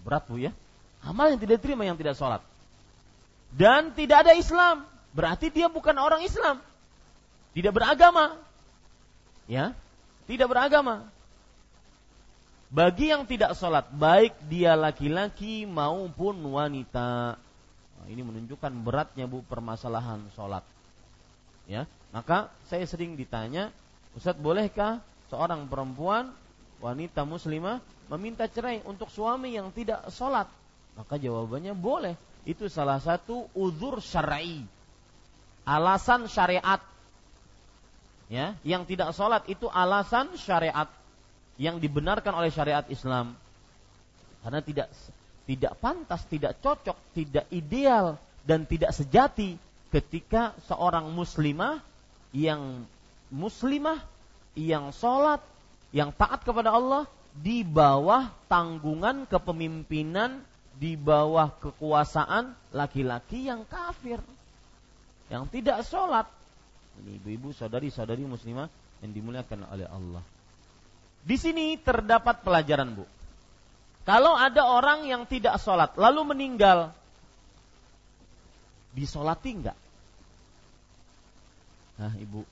Berat 0.06 0.30
bu 0.30 0.38
ya. 0.38 0.54
Amal 1.02 1.34
yang 1.34 1.42
tidak 1.42 1.58
diterima 1.58 1.90
yang 1.90 1.98
tidak 1.98 2.14
sholat. 2.14 2.46
Dan 3.50 3.98
tidak 3.98 4.30
ada 4.30 4.38
Islam, 4.38 4.86
berarti 5.16 5.50
dia 5.50 5.72
bukan 5.74 5.98
orang 5.98 6.22
Islam. 6.22 6.62
Tidak 7.58 7.74
beragama. 7.74 8.38
Ya, 9.50 9.74
tidak 10.30 10.54
beragama. 10.54 11.10
Bagi 12.68 13.16
yang 13.16 13.24
tidak 13.24 13.56
sholat, 13.56 13.88
baik 13.96 14.36
dia 14.52 14.76
laki-laki 14.76 15.64
maupun 15.64 16.36
wanita. 16.52 17.40
Nah, 17.40 18.08
ini 18.12 18.20
menunjukkan 18.20 18.72
beratnya 18.84 19.24
bu 19.24 19.40
permasalahan 19.48 20.20
sholat. 20.36 20.68
Ya, 21.64 21.88
maka 22.12 22.52
saya 22.68 22.84
sering 22.84 23.16
ditanya, 23.16 23.72
Ustadz 24.20 24.44
bolehkah 24.44 25.00
seorang 25.32 25.64
perempuan 25.72 26.36
wanita 26.84 27.24
muslimah 27.24 27.80
meminta 28.12 28.48
cerai 28.52 28.84
untuk 28.84 29.08
suami 29.08 29.56
yang 29.56 29.72
tidak 29.72 30.04
sholat? 30.12 30.52
Maka 31.00 31.16
jawabannya 31.16 31.72
boleh. 31.72 32.20
Itu 32.44 32.68
salah 32.68 33.00
satu 33.00 33.48
uzur 33.56 34.04
syar'i. 34.04 34.64
Alasan 35.68 36.32
syariat 36.32 36.80
ya 38.28 38.56
yang 38.68 38.84
tidak 38.84 39.16
sholat 39.16 39.44
itu 39.48 39.72
alasan 39.72 40.36
syariat 40.36 40.88
yang 41.58 41.82
dibenarkan 41.82 42.34
oleh 42.34 42.54
syariat 42.54 42.86
Islam 42.90 43.34
karena 44.46 44.62
tidak 44.62 44.88
tidak 45.48 45.74
pantas, 45.80 46.22
tidak 46.28 46.60
cocok, 46.60 46.98
tidak 47.16 47.46
ideal 47.50 48.20
dan 48.44 48.68
tidak 48.68 48.94
sejati 48.94 49.56
ketika 49.90 50.54
seorang 50.68 51.10
muslimah 51.12 51.80
yang 52.36 52.84
muslimah 53.32 54.04
yang 54.54 54.92
sholat 54.92 55.40
yang 55.96 56.12
taat 56.12 56.44
kepada 56.44 56.76
Allah 56.76 57.08
di 57.38 57.64
bawah 57.64 58.28
tanggungan 58.52 59.26
kepemimpinan 59.26 60.44
di 60.78 60.94
bawah 60.94 61.50
kekuasaan 61.58 62.54
laki-laki 62.76 63.50
yang 63.50 63.66
kafir 63.66 64.20
yang 65.32 65.48
tidak 65.50 65.82
sholat 65.88 66.28
ini 67.04 67.22
ibu-ibu, 67.22 67.54
saudari-saudari 67.54 68.26
muslimah 68.26 68.70
yang 69.06 69.12
dimuliakan 69.14 69.70
oleh 69.70 69.86
Allah. 69.86 70.24
Di 71.28 71.36
sini 71.36 71.76
terdapat 71.76 72.40
pelajaran, 72.40 72.96
Bu. 72.96 73.04
Kalau 74.08 74.40
ada 74.40 74.64
orang 74.64 75.04
yang 75.04 75.28
tidak 75.28 75.60
sholat 75.60 75.92
lalu 76.00 76.32
meninggal, 76.32 76.96
disolati 78.96 79.52
enggak? 79.52 79.76
Hah, 82.00 82.16
ibu? 82.16 82.48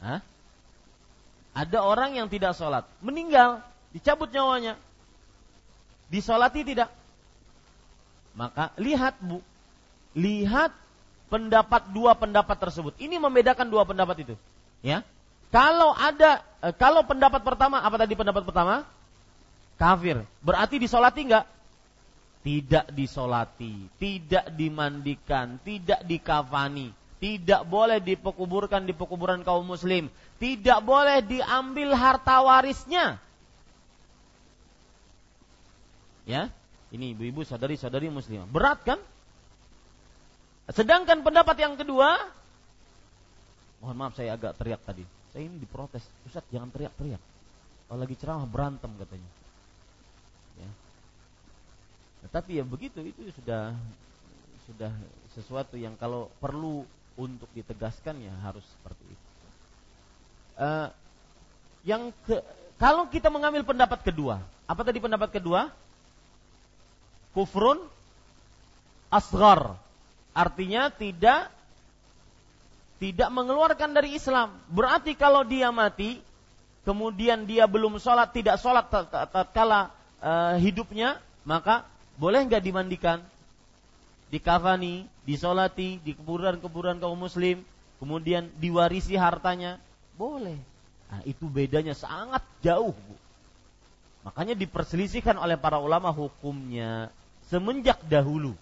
Hah? 0.00 0.24
Ada 1.52 1.84
orang 1.84 2.16
yang 2.16 2.32
tidak 2.32 2.56
sholat, 2.56 2.88
meninggal, 3.04 3.60
dicabut 3.92 4.32
nyawanya. 4.32 4.80
Disolati 6.08 6.64
tidak? 6.64 6.88
Maka 8.32 8.72
lihat 8.80 9.20
bu, 9.20 9.44
lihat 10.16 10.72
pendapat 11.28 11.92
dua 11.92 12.16
pendapat 12.16 12.56
tersebut. 12.56 12.96
Ini 12.96 13.20
membedakan 13.20 13.68
dua 13.68 13.84
pendapat 13.84 14.24
itu. 14.24 14.34
Ya, 14.80 15.04
kalau 15.48 15.96
ada, 15.96 16.44
eh, 16.60 16.74
kalau 16.76 17.04
pendapat 17.08 17.40
pertama 17.40 17.80
apa 17.80 17.96
tadi 17.96 18.12
pendapat 18.12 18.44
pertama? 18.44 18.84
Kafir. 19.80 20.26
Berarti 20.44 20.76
disolati 20.76 21.24
enggak? 21.24 21.46
Tidak 22.44 22.92
disolati, 22.94 23.88
tidak 23.98 24.52
dimandikan, 24.54 25.60
tidak 25.64 26.00
dikafani, 26.06 26.94
tidak 27.18 27.66
boleh 27.66 27.98
dipekuburkan 27.98 28.86
di 28.86 28.94
pekuburan 28.94 29.42
kaum 29.42 29.66
muslim, 29.66 30.06
tidak 30.38 30.80
boleh 30.86 31.20
diambil 31.24 31.92
harta 31.98 32.40
warisnya. 32.40 33.18
Ya, 36.28 36.52
ini 36.94 37.16
ibu-ibu 37.16 37.42
sadari-sadari 37.42 38.12
muslimah. 38.12 38.48
Berat 38.48 38.80
kan? 38.84 39.00
Sedangkan 40.72 41.24
pendapat 41.24 41.56
yang 41.56 41.74
kedua, 41.80 42.20
mohon 43.80 43.96
maaf 43.96 44.12
saya 44.16 44.36
agak 44.36 44.56
teriak 44.60 44.80
tadi. 44.84 45.17
Saya 45.32 45.44
ini 45.44 45.60
diprotes, 45.60 46.04
Ustaz 46.24 46.44
jangan 46.48 46.72
teriak-teriak. 46.72 47.20
Kalau 47.88 47.98
lagi 48.00 48.16
ceramah 48.16 48.48
berantem 48.48 48.92
katanya. 49.00 49.30
Ya. 50.60 50.70
Tetapi 52.28 52.50
ya 52.60 52.64
begitu 52.64 53.00
itu 53.04 53.32
sudah 53.36 53.72
sudah 54.68 54.92
sesuatu 55.32 55.80
yang 55.80 55.96
kalau 55.96 56.28
perlu 56.42 56.84
untuk 57.16 57.48
ditegaskan 57.56 58.20
ya 58.20 58.34
harus 58.44 58.64
seperti 58.78 59.04
itu. 59.08 59.26
Uh, 60.58 60.88
yang 61.86 62.12
ke, 62.26 62.42
kalau 62.76 63.08
kita 63.08 63.32
mengambil 63.32 63.64
pendapat 63.64 64.04
kedua, 64.04 64.44
apa 64.68 64.82
tadi 64.84 65.00
pendapat 65.00 65.32
kedua? 65.32 65.72
Kufrun 67.32 67.80
asgar, 69.08 69.78
artinya 70.36 70.92
tidak 70.92 71.48
tidak 72.98 73.30
mengeluarkan 73.30 73.94
dari 73.94 74.18
Islam. 74.18 74.54
Berarti 74.70 75.14
kalau 75.14 75.46
dia 75.46 75.70
mati, 75.70 76.18
kemudian 76.82 77.46
dia 77.46 77.64
belum 77.64 77.98
sholat, 78.02 78.34
tidak 78.34 78.58
sholat 78.58 78.90
tatkala 79.30 79.90
uh, 80.18 80.58
hidupnya, 80.58 81.22
maka 81.46 81.86
boleh 82.18 82.42
nggak 82.46 82.62
dimandikan? 82.62 83.22
dikafani, 84.28 85.08
disolati 85.24 86.00
di 86.04 86.12
kuburan-kuburan 86.12 87.00
kaum 87.00 87.16
muslim, 87.16 87.64
kemudian 87.96 88.48
diwarisi 88.60 89.16
hartanya, 89.16 89.80
boleh. 90.14 90.56
Nah, 91.08 91.24
itu 91.24 91.48
bedanya 91.48 91.96
sangat 91.96 92.44
jauh, 92.60 92.92
Bu. 92.92 93.14
Makanya 94.28 94.52
diperselisihkan 94.52 95.40
oleh 95.40 95.56
para 95.56 95.80
ulama 95.80 96.12
hukumnya 96.12 97.08
semenjak 97.48 97.96
dahulu. 98.04 98.52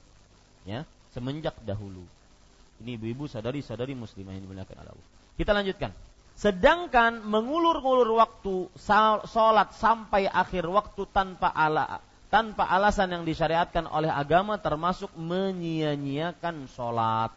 Ya, 0.63 0.87
semenjak 1.11 1.59
dahulu. 1.67 2.07
Ini 2.83 3.01
ibu-ibu 3.01 3.25
sadari-sadari 3.25 3.97
muslimah 3.97 4.37
yang 4.37 4.45
dimuliakan 4.45 4.77
Allah. 4.85 5.07
Kita 5.37 5.53
lanjutkan. 5.57 5.91
Sedangkan 6.37 7.25
mengulur-ngulur 7.25 8.21
waktu 8.21 8.69
salat 9.25 9.73
sampai 9.73 10.29
akhir 10.29 10.69
waktu 10.69 11.09
tanpa 11.09 11.49
ala 11.49 12.05
tanpa 12.29 12.67
alasan 12.67 13.15
yang 13.15 13.25
disyariatkan 13.25 13.87
oleh 13.87 14.11
agama 14.11 14.59
termasuk 14.59 15.09
menyia-nyiakan 15.15 16.67
sholat. 16.69 17.33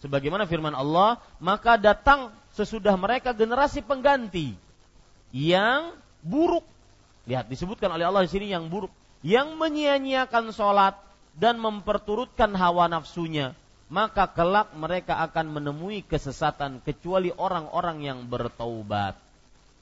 Sebagaimana 0.00 0.44
firman 0.48 0.74
Allah, 0.76 1.20
maka 1.40 1.78
datang 1.80 2.32
sesudah 2.52 2.96
mereka 2.98 3.32
generasi 3.32 3.84
pengganti 3.84 4.56
yang 5.32 5.94
buruk. 6.24 6.64
Lihat 7.30 7.46
disebutkan 7.46 7.92
oleh 7.92 8.06
Allah 8.06 8.24
di 8.24 8.30
sini 8.30 8.50
yang 8.50 8.66
buruk, 8.66 8.92
yang 9.22 9.54
menyia-nyiakan 9.54 10.50
sholat 10.50 10.98
dan 11.36 11.60
memperturutkan 11.60 12.50
hawa 12.56 12.88
nafsunya. 12.88 13.52
Maka 13.86 14.26
kelak 14.26 14.74
mereka 14.74 15.22
akan 15.22 15.60
menemui 15.60 16.02
kesesatan 16.02 16.82
kecuali 16.82 17.30
orang-orang 17.30 18.02
yang 18.02 18.18
bertaubat. 18.26 19.14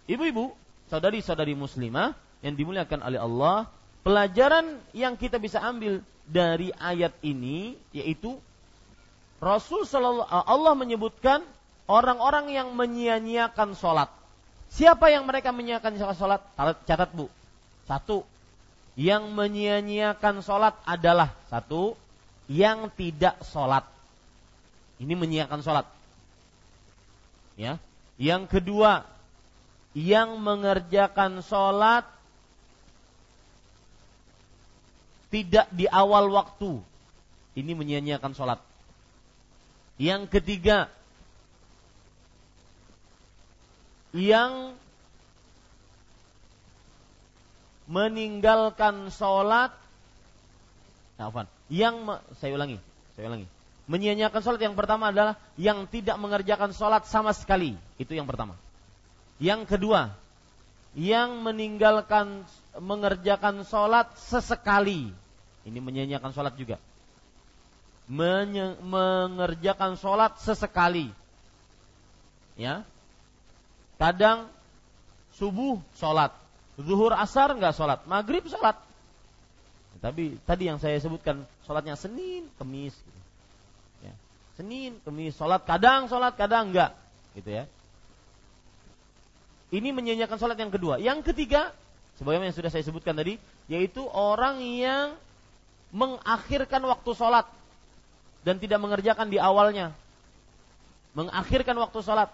Ibu-ibu, 0.05 0.53
saudari-saudari 0.93 1.57
muslimah 1.57 2.13
yang 2.45 2.53
dimuliakan 2.53 3.01
oleh 3.01 3.17
Allah, 3.17 3.65
Pelajaran 4.05 4.85
yang 4.93 5.17
kita 5.17 5.41
bisa 5.41 5.65
ambil 5.65 6.05
dari 6.29 6.69
ayat 6.77 7.17
ini 7.25 7.73
yaitu 7.89 8.37
Rasul 9.41 9.89
Shallallahu 9.89 10.29
Allah 10.29 10.77
menyebutkan 10.77 11.41
orang-orang 11.89 12.53
yang 12.53 12.77
menyia-nyiakan 12.77 13.73
sholat. 13.73 14.13
Siapa 14.69 15.09
yang 15.09 15.25
mereka 15.25 15.57
menyia-nyiakan 15.57 16.21
sholat? 16.21 16.45
Catat 16.85 17.17
bu. 17.17 17.33
Satu, 17.89 18.29
yang 18.93 19.33
menyia-nyiakan 19.33 20.45
sholat 20.45 20.77
adalah 20.85 21.33
satu, 21.49 21.97
yang 22.45 22.93
tidak 22.93 23.41
sholat. 23.41 23.89
Ini 25.03 25.13
menyia-nyiakan 25.19 25.61
sholat. 25.65 25.87
Ya. 27.59 27.83
Yang 28.19 28.47
kedua, 28.51 29.07
yang 29.95 30.39
mengerjakan 30.43 31.43
sholat 31.43 32.07
tidak 35.31 35.67
di 35.75 35.87
awal 35.91 36.31
waktu. 36.31 36.79
Ini 37.59 37.75
menyia-nyiakan 37.75 38.35
sholat. 38.35 38.59
Yang 39.99 40.31
ketiga, 40.31 40.91
yang 44.15 44.75
meninggalkan 47.91 49.11
sholat, 49.11 49.75
nah, 51.19 51.31
yang 51.71 52.19
saya 52.39 52.55
ulangi, 52.55 52.79
saya 53.15 53.31
ulangi, 53.31 53.47
menyia-nyiakan 53.85 54.41
sholat 54.41 54.61
yang 54.61 54.77
pertama 54.77 55.13
adalah 55.13 55.37
yang 55.61 55.85
tidak 55.89 56.17
mengerjakan 56.17 56.73
sholat 56.73 57.05
sama 57.05 57.37
sekali, 57.37 57.77
itu 58.01 58.13
yang 58.17 58.25
pertama. 58.25 58.57
Yang 59.37 59.77
kedua, 59.77 60.15
yang 60.95 61.43
meninggalkan 61.43 62.47
mengerjakan 62.79 63.67
sholat 63.67 64.15
sesekali, 64.17 65.11
ini 65.67 65.79
menyanyiakan 65.83 66.31
sholat 66.31 66.55
juga. 66.55 66.77
Menye 68.05 68.77
mengerjakan 68.85 69.97
sholat 69.97 70.37
sesekali. 70.39 71.09
Ya. 72.55 72.85
Kadang 73.97 74.53
subuh 75.35 75.81
sholat. 75.97 76.31
Zuhur 76.77 77.17
asar 77.17 77.55
nggak 77.57 77.75
sholat. 77.75 78.05
Maghrib 78.05 78.45
sholat. 78.45 78.77
Tapi 80.05 80.37
tadi 80.45 80.69
yang 80.69 80.77
saya 80.77 81.01
sebutkan 81.01 81.49
sholatnya 81.65 81.97
Senin, 81.97 82.45
Kemis. 82.61 82.93
Gitu. 82.93 83.24
Senin, 84.55 85.03
Kemis, 85.03 85.35
sholat 85.35 85.67
kadang 85.67 86.07
sholat, 86.07 86.39
kadang 86.39 86.71
enggak. 86.71 86.95
Gitu 87.35 87.51
ya. 87.51 87.65
Ini 89.75 89.91
menyanyikan 89.91 90.39
sholat 90.39 90.55
yang 90.55 90.71
kedua. 90.71 91.03
Yang 91.03 91.35
ketiga, 91.35 91.75
sebagaimana 92.15 92.55
yang 92.55 92.59
sudah 92.59 92.71
saya 92.71 92.87
sebutkan 92.87 93.19
tadi, 93.19 93.43
yaitu 93.67 94.07
orang 94.07 94.63
yang 94.63 95.19
mengakhirkan 95.91 96.83
waktu 96.87 97.11
sholat 97.19 97.47
dan 98.47 98.63
tidak 98.63 98.79
mengerjakan 98.79 99.27
di 99.27 99.43
awalnya. 99.43 99.91
Mengakhirkan 101.19 101.75
waktu 101.75 101.99
sholat. 102.07 102.31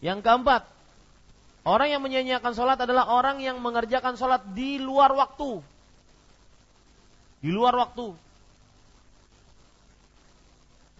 Yang 0.00 0.24
keempat, 0.24 0.68
orang 1.68 1.88
yang 1.92 2.00
menyanyiakan 2.04 2.52
sholat 2.56 2.80
adalah 2.80 3.08
orang 3.08 3.40
yang 3.44 3.60
mengerjakan 3.60 4.16
sholat 4.16 4.40
di 4.56 4.80
luar 4.80 5.12
waktu. 5.12 5.60
Di 7.44 7.52
luar 7.52 7.76
waktu. 7.76 8.16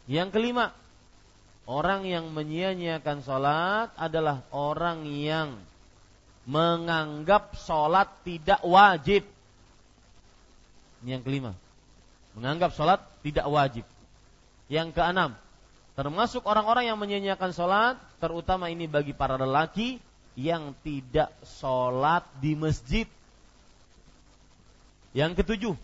Yang 0.04 0.36
kelima, 0.36 0.76
orang 1.64 2.04
yang 2.04 2.28
menyia-nyiakan 2.28 3.24
sholat 3.24 3.88
adalah 3.96 4.44
orang 4.52 5.08
yang 5.08 5.56
menganggap 6.44 7.56
sholat 7.56 8.12
tidak 8.20 8.60
wajib. 8.60 9.24
Ini 11.00 11.20
yang 11.20 11.24
kelima. 11.24 11.56
Menganggap 12.36 12.76
sholat 12.76 13.00
tidak 13.24 13.48
wajib. 13.48 13.84
Yang 14.68 14.96
keenam, 14.96 15.30
termasuk 15.96 16.44
orang-orang 16.44 16.88
yang 16.88 17.00
menyanyiakan 17.00 17.52
sholat, 17.52 17.96
terutama 18.20 18.68
ini 18.68 18.88
bagi 18.88 19.12
para 19.16 19.40
lelaki 19.40 20.00
yang 20.36 20.76
tidak 20.84 21.32
sholat 21.44 22.24
di 22.40 22.52
masjid. 22.56 23.06
Yang 25.14 25.44
ketujuh, 25.44 25.74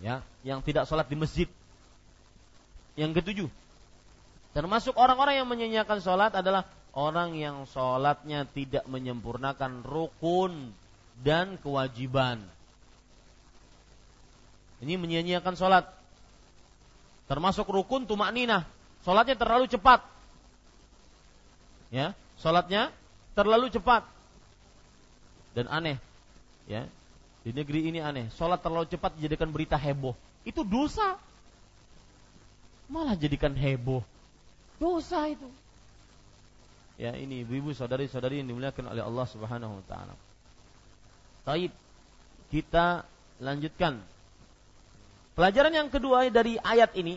ya, 0.00 0.24
yang 0.40 0.64
tidak 0.64 0.88
sholat 0.88 1.04
di 1.04 1.16
masjid. 1.20 1.48
Yang 2.92 3.22
ketujuh, 3.22 3.48
termasuk 4.52 4.92
orang-orang 5.00 5.40
yang 5.40 5.48
menyanyiakan 5.48 5.98
sholat 6.04 6.32
adalah 6.36 6.68
orang 6.92 7.32
yang 7.40 7.64
sholatnya 7.64 8.44
tidak 8.52 8.84
menyempurnakan 8.84 9.80
rukun 9.80 10.76
dan 11.24 11.56
kewajiban. 11.60 12.40
Ini 14.82 14.98
menyia-nyiakan 14.98 15.54
sholat. 15.54 15.86
Termasuk 17.30 17.70
rukun 17.70 18.04
tumak 18.04 18.34
nina. 18.34 18.66
Sholatnya 19.06 19.38
terlalu 19.38 19.70
cepat. 19.70 20.02
Ya, 21.94 22.18
sholatnya 22.42 22.90
terlalu 23.38 23.70
cepat. 23.70 24.04
Dan 25.54 25.70
aneh. 25.70 25.96
Ya, 26.66 26.90
di 27.46 27.54
negeri 27.54 27.88
ini 27.88 28.02
aneh. 28.02 28.26
Sholat 28.34 28.58
terlalu 28.58 28.90
cepat 28.90 29.14
dijadikan 29.16 29.48
berita 29.54 29.78
heboh. 29.78 30.18
Itu 30.42 30.66
dosa. 30.66 31.16
Malah 32.92 33.16
jadikan 33.16 33.56
heboh. 33.56 34.04
Dosa 34.76 35.24
itu. 35.32 35.48
Ya 37.00 37.16
ini 37.16 37.40
ibu-ibu 37.40 37.72
saudari-saudari 37.72 38.44
yang 38.44 38.52
dimuliakan 38.52 38.92
oleh 38.92 39.00
Allah 39.00 39.26
Subhanahu 39.32 39.80
wa 39.80 39.84
taala. 39.88 40.14
Taib. 41.48 41.72
Kita 42.52 43.08
lanjutkan. 43.40 43.96
Pelajaran 45.32 45.72
yang 45.72 45.88
kedua 45.88 46.28
dari 46.28 46.60
ayat 46.60 46.92
ini 46.92 47.16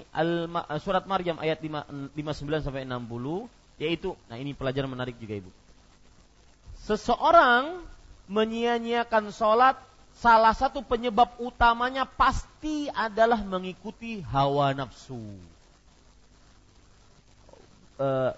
surat 0.80 1.04
Maryam 1.04 1.36
ayat 1.44 1.60
59 1.60 2.16
sampai 2.64 2.88
60 2.88 3.52
yaitu 3.76 4.16
nah 4.32 4.40
ini 4.40 4.56
pelajaran 4.56 4.88
menarik 4.88 5.20
juga 5.20 5.44
Ibu. 5.44 5.52
Seseorang 6.88 7.84
menyia-nyiakan 8.32 9.36
sholat 9.36 9.76
salah 10.16 10.56
satu 10.56 10.80
penyebab 10.80 11.36
utamanya 11.44 12.08
pasti 12.08 12.88
adalah 12.96 13.44
mengikuti 13.44 14.24
hawa 14.24 14.72
nafsu. 14.72 15.20
Uh, 17.96 18.36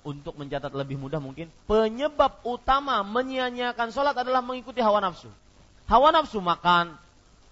untuk 0.00 0.32
mencatat 0.36 0.72
lebih 0.72 0.96
mudah 0.96 1.20
mungkin 1.20 1.52
penyebab 1.68 2.40
utama 2.40 3.04
menyia-nyiakan 3.04 3.92
sholat 3.92 4.16
adalah 4.16 4.40
mengikuti 4.40 4.80
hawa 4.80 5.04
nafsu. 5.04 5.28
Hawa 5.84 6.14
nafsu 6.14 6.40
makan, 6.40 6.94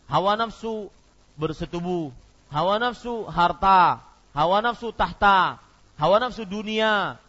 hawa 0.09 0.39
nafsu 0.39 0.89
bersetubuh, 1.37 2.15
hawa 2.49 2.81
nafsu 2.81 3.29
harta, 3.29 4.01
hawa 4.33 4.65
nafsu 4.65 4.95
tahta, 4.95 5.61
hawa 6.01 6.17
nafsu 6.23 6.49
dunia. 6.49 7.21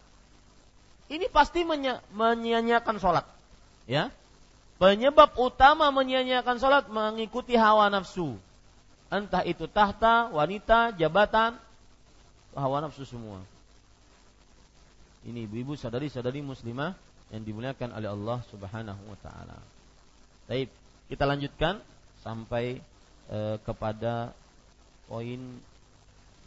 Ini 1.10 1.26
pasti 1.28 1.66
menyia-nyiakan 2.14 2.96
sholat. 3.02 3.26
Ya, 3.90 4.14
penyebab 4.78 5.34
utama 5.36 5.90
menyia-nyiakan 5.90 6.56
sholat 6.62 6.84
mengikuti 6.88 7.58
hawa 7.58 7.90
nafsu. 7.90 8.38
Entah 9.10 9.42
itu 9.42 9.66
tahta, 9.66 10.30
wanita, 10.30 10.94
jabatan, 10.94 11.58
hawa 12.54 12.86
nafsu 12.86 13.02
semua. 13.02 13.42
Ini 15.20 15.44
ibu-ibu 15.44 15.76
sadari-sadari 15.76 16.40
muslimah 16.40 16.96
yang 17.30 17.42
dimuliakan 17.44 17.92
oleh 17.92 18.08
Allah 18.08 18.38
Subhanahu 18.48 19.02
wa 19.04 19.18
taala. 19.20 19.58
Baik, 20.48 20.72
kita 21.12 21.28
lanjutkan 21.28 21.78
sampai 22.24 22.80
e, 23.28 23.38
kepada 23.62 24.32
poin 25.06 25.40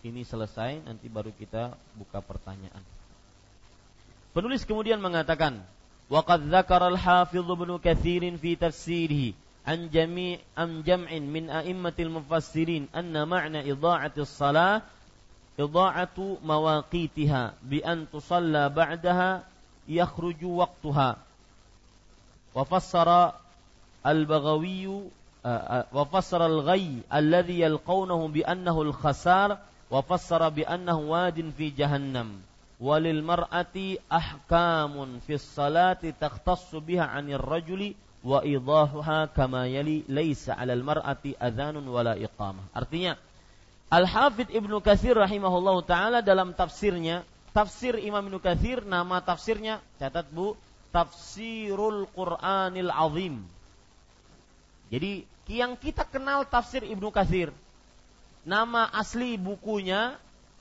ini 0.03 0.21
selesai 0.27 0.83
nanti 0.83 1.07
baru 1.07 1.31
kita 1.31 1.77
buka 1.95 2.19
pertanyaan. 2.19 2.83
Penulis 4.33 4.65
kemudian 4.65 4.99
mengatakan, 4.99 5.61
"Waqad 6.09 6.49
dzakara 6.49 6.91
al-Hafiz 6.91 7.45
Ibnu 7.45 7.77
Katsir 7.79 8.25
fi 8.41 8.57
tafsirihi 8.57 9.37
an 9.63 9.87
jami' 9.87 10.41
am 10.59 10.83
jam'in 10.83 11.23
min 11.23 11.47
a'immatil 11.47 12.11
mufassirin 12.11 12.91
anna 12.91 13.23
ma'na 13.23 13.63
idha'ati 13.63 14.19
as-salah 14.19 14.83
إضاعة 15.59 16.37
مواقيتها 16.45 17.53
بأن 17.63 18.05
تصلى 18.13 18.69
بعدها 18.69 19.43
يخرج 19.87 20.45
وقتها. 20.45 21.15
وفسر 22.55 23.31
البغوي 24.07 25.01
وفسر 25.93 26.45
الغي 26.45 26.99
الذي 27.13 27.59
يلقونه 27.59 28.27
بأنه 28.27 28.81
الخسار 28.81 29.57
وفسر 29.91 30.49
بأنه 30.49 30.97
واد 30.99 31.49
في 31.57 31.69
جهنم. 31.69 32.41
وللمرأة 32.81 33.97
أحكام 34.11 35.19
في 35.19 35.33
الصلاة 35.33 36.13
تختص 36.21 36.75
بها 36.75 37.03
عن 37.03 37.29
الرجل 37.31 37.93
وإيضاحها 38.23 39.25
كما 39.25 39.67
يلي 39.67 40.03
ليس 40.09 40.49
على 40.49 40.73
المرأة 40.73 41.23
أذان 41.43 41.87
ولا 41.87 42.23
إقامة. 42.23 42.59
artinya 42.75 43.15
Al-Hafidh 43.93 44.49
Ibnu 44.49 44.81
Katsir 44.81 45.13
rahimahullah 45.13 45.77
taala 45.85 46.19
dalam 46.25 46.49
tafsirnya, 46.57 47.21
tafsir 47.53 48.01
Imam 48.01 48.25
Ibnu 48.25 48.41
Katsir 48.41 48.81
nama 48.81 49.21
tafsirnya 49.21 49.77
catat 50.01 50.25
Bu, 50.33 50.57
Tafsirul 50.89 52.05
Qur'anil 52.13 52.89
Azim. 52.89 53.41
Jadi 54.89 55.25
yang 55.49 55.77
kita 55.77 56.05
kenal 56.05 56.45
tafsir 56.45 56.85
Ibnu 56.85 57.09
Katsir. 57.09 57.49
Nama 58.45 58.89
asli 58.93 59.37
bukunya 59.37 60.17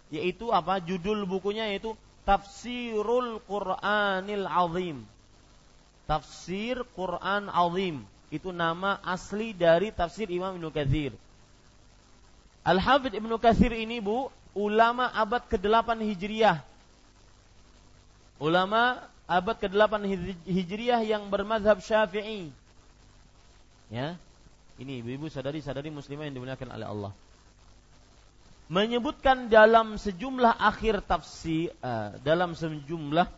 yaitu 0.09 0.49
apa? 0.53 0.81
Judul 0.81 1.29
bukunya 1.29 1.69
yaitu 1.69 1.93
Tafsirul 2.25 3.41
Qur'anil 3.45 4.49
Azim. 4.49 5.05
Tafsir 6.09 6.81
Quran 6.97 7.53
Azim. 7.53 8.05
Itu 8.33 8.53
nama 8.53 8.97
asli 9.05 9.53
dari 9.53 9.93
tafsir 9.93 10.33
Imam 10.33 10.57
Ibnu 10.57 10.73
Katsir. 10.73 11.13
Al-Hafidh 12.63 13.19
Ibnu 13.19 13.43
Katsir 13.43 13.75
ini 13.75 13.99
Bu, 13.99 14.31
ulama 14.55 15.11
abad 15.11 15.43
ke-8 15.51 15.99
Hijriah. 15.99 16.63
Ulama 18.39 19.03
abad 19.27 19.57
ke-8 19.59 20.03
Hijriah 20.47 21.03
yang 21.03 21.27
bermazhab 21.27 21.83
Syafi'i. 21.83 22.55
Ya. 23.91 24.15
Ini 24.79 25.03
ibu-ibu 25.03 25.27
sadari-sadari 25.27 25.91
muslimah 25.91 26.27
yang 26.27 26.39
dimuliakan 26.39 26.71
oleh 26.71 26.87
Allah. 26.87 27.13
Menyebutkan 28.73 29.53
dalam 29.53 30.01
sejumlah 30.01 30.57
akhir 30.57 31.05
tafsir 31.05 31.75
uh, 31.85 32.17
dalam 32.25 32.57
sejumlah 32.57 33.29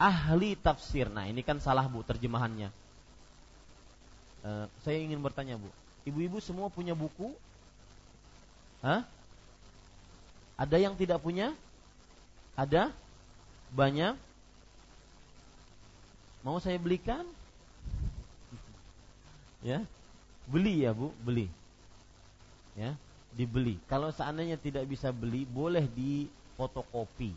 ahli 0.00 0.56
tafsir. 0.56 1.12
Nah, 1.12 1.28
ini 1.28 1.44
kan 1.44 1.60
salah 1.60 1.84
Bu 1.84 2.00
terjemahannya. 2.06 2.72
Uh, 4.40 4.64
saya 4.80 4.96
ingin 4.96 5.20
bertanya 5.20 5.60
Bu, 5.60 5.68
ibu-ibu 6.08 6.40
semua 6.40 6.72
punya 6.72 6.96
buku 6.96 7.36
Hah? 8.80 9.04
Ada 10.56 10.76
yang 10.76 10.96
tidak 10.96 11.20
punya? 11.20 11.52
Ada? 12.56 12.92
Banyak? 13.72 14.16
Mau 16.40 16.56
saya 16.60 16.80
belikan? 16.80 17.24
ya, 19.68 19.84
beli 20.48 20.84
ya 20.84 20.96
bu, 20.96 21.12
beli. 21.20 21.48
Ya, 22.72 22.96
dibeli. 23.36 23.76
Kalau 23.84 24.08
seandainya 24.12 24.56
tidak 24.56 24.88
bisa 24.88 25.12
beli, 25.12 25.44
boleh 25.44 25.84
di 25.84 26.28
fotokopi. 26.56 27.36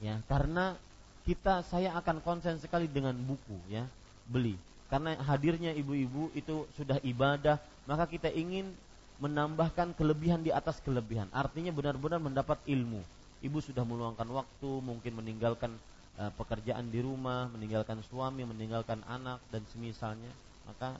Ya, 0.00 0.20
karena 0.28 0.76
kita 1.24 1.64
saya 1.68 1.96
akan 1.96 2.24
konsen 2.24 2.56
sekali 2.60 2.88
dengan 2.88 3.16
buku 3.16 3.56
ya, 3.68 3.88
beli. 4.28 4.56
Karena 4.88 5.16
hadirnya 5.22 5.72
ibu-ibu 5.76 6.32
itu 6.36 6.66
sudah 6.74 6.98
ibadah, 7.04 7.60
maka 7.86 8.04
kita 8.08 8.28
ingin 8.32 8.72
menambahkan 9.20 9.92
kelebihan 9.94 10.40
di 10.40 10.48
atas 10.48 10.80
kelebihan. 10.80 11.28
Artinya 11.30 11.70
benar-benar 11.70 12.18
mendapat 12.18 12.56
ilmu. 12.64 13.04
Ibu 13.44 13.60
sudah 13.60 13.84
meluangkan 13.84 14.24
waktu, 14.32 14.70
mungkin 14.80 15.20
meninggalkan 15.20 15.76
uh, 16.16 16.32
pekerjaan 16.40 16.88
di 16.88 17.04
rumah, 17.04 17.52
meninggalkan 17.52 18.00
suami, 18.08 18.48
meninggalkan 18.48 19.04
anak 19.04 19.40
dan 19.52 19.64
semisalnya, 19.68 20.32
maka 20.64 20.96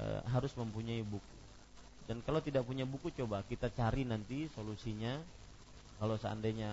uh, 0.00 0.20
harus 0.32 0.52
mempunyai 0.56 1.04
buku. 1.04 1.36
Dan 2.08 2.24
kalau 2.24 2.40
tidak 2.40 2.64
punya 2.64 2.88
buku, 2.88 3.12
coba 3.12 3.44
kita 3.44 3.68
cari 3.68 4.08
nanti 4.08 4.48
solusinya. 4.56 5.20
Kalau 6.00 6.16
seandainya 6.16 6.72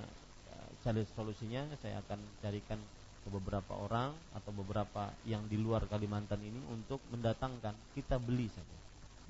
uh, 0.52 0.70
cari 0.80 1.04
solusinya, 1.12 1.68
saya 1.84 2.00
akan 2.08 2.20
carikan 2.40 2.80
ke 3.24 3.28
beberapa 3.28 3.76
orang 3.76 4.16
atau 4.32 4.52
beberapa 4.56 5.12
yang 5.28 5.44
di 5.52 5.60
luar 5.60 5.92
Kalimantan 5.92 6.40
ini 6.40 6.60
untuk 6.72 7.04
mendatangkan. 7.12 7.76
Kita 7.92 8.16
beli 8.16 8.48
saja, 8.48 8.78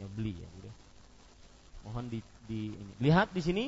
ya 0.02 0.06
beli 0.14 0.38
ya, 0.38 0.50
udah 0.62 0.85
Mohon 1.86 2.06
di, 2.10 2.20
di 2.50 2.74
ini. 2.74 2.94
Lihat 3.00 3.30
di 3.32 3.42
sini 3.46 3.66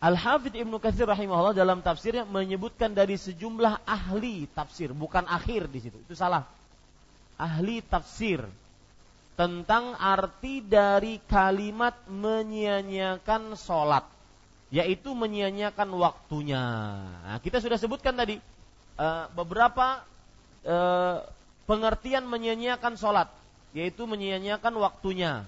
Al-Hafidh 0.00 0.56
Ibnu 0.56 0.80
Katsir 0.80 1.04
rahimahullah 1.04 1.52
dalam 1.52 1.84
tafsirnya 1.84 2.24
menyebutkan 2.24 2.90
dari 2.96 3.20
sejumlah 3.20 3.84
ahli 3.84 4.48
tafsir, 4.48 4.96
bukan 4.96 5.28
akhir 5.28 5.68
di 5.68 5.78
situ. 5.84 6.00
Itu 6.00 6.16
salah. 6.16 6.48
Ahli 7.36 7.84
tafsir 7.84 8.40
tentang 9.36 9.96
arti 9.96 10.64
dari 10.64 11.20
kalimat 11.24 11.96
menyia-nyiakan 12.08 13.56
sholat 13.56 14.04
yaitu 14.70 15.12
menyia-nyiakan 15.12 15.88
waktunya. 15.98 16.62
Nah, 17.24 17.38
kita 17.42 17.58
sudah 17.58 17.76
sebutkan 17.76 18.14
tadi 18.14 18.38
uh, 18.96 19.26
beberapa 19.32 20.00
uh, 20.64 21.24
pengertian 21.64 22.24
menyia-nyiakan 22.24 22.94
sholat 22.96 23.28
yaitu 23.76 24.08
menyia-nyiakan 24.08 24.74
waktunya. 24.80 25.44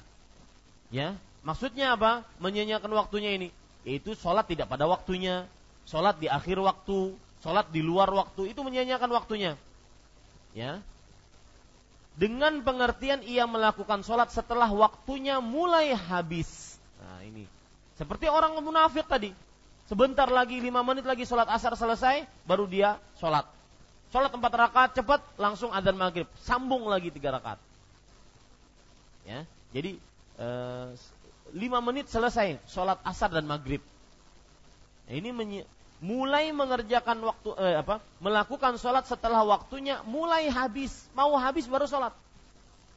Ya, 0.92 1.16
Maksudnya 1.42 1.98
apa? 1.98 2.22
Menyanyiakan 2.38 2.92
waktunya 2.94 3.34
ini. 3.34 3.48
Yaitu 3.82 4.14
sholat 4.14 4.46
tidak 4.46 4.70
pada 4.70 4.86
waktunya. 4.86 5.46
Sholat 5.86 6.18
di 6.22 6.30
akhir 6.30 6.62
waktu. 6.62 7.14
Sholat 7.42 7.66
di 7.74 7.82
luar 7.82 8.10
waktu 8.14 8.54
itu 8.54 8.62
menyanyiakan 8.62 9.10
waktunya. 9.10 9.58
Ya. 10.54 10.78
Dengan 12.14 12.62
pengertian 12.62 13.24
ia 13.26 13.48
melakukan 13.48 14.06
sholat 14.06 14.30
setelah 14.30 14.70
waktunya 14.70 15.42
mulai 15.42 15.96
habis. 15.96 16.78
Nah 17.02 17.26
ini. 17.26 17.48
Seperti 17.98 18.30
orang 18.30 18.54
munafik 18.62 19.08
tadi. 19.10 19.34
Sebentar 19.90 20.30
lagi, 20.30 20.56
lima 20.62 20.80
menit 20.80 21.04
lagi 21.04 21.26
sholat 21.26 21.50
asar 21.50 21.74
selesai, 21.76 22.24
baru 22.46 22.64
dia 22.64 22.96
sholat. 23.18 23.44
Sholat 24.14 24.32
empat 24.32 24.52
rakaat 24.54 24.90
cepat, 24.96 25.20
langsung 25.36 25.68
adzan 25.74 25.98
maghrib. 25.98 26.28
Sambung 26.44 26.86
lagi 26.86 27.12
tiga 27.12 27.34
rakaat. 27.34 27.60
Ya, 29.28 29.44
jadi 29.72 30.00
eh, 30.38 30.86
lima 31.52 31.84
menit 31.84 32.08
selesai 32.08 32.58
sholat 32.68 32.98
asar 33.04 33.32
dan 33.32 33.44
maghrib. 33.44 33.80
Nah, 35.08 35.14
ini 35.14 35.30
mulai 36.02 36.50
mengerjakan 36.50 37.22
waktu 37.22 37.50
eh, 37.62 37.76
apa 37.78 38.02
melakukan 38.18 38.74
sholat 38.80 39.06
setelah 39.06 39.44
waktunya 39.46 40.02
mulai 40.02 40.50
habis. 40.50 40.90
Mau 41.14 41.36
habis 41.38 41.68
baru 41.70 41.86
sholat. 41.86 42.10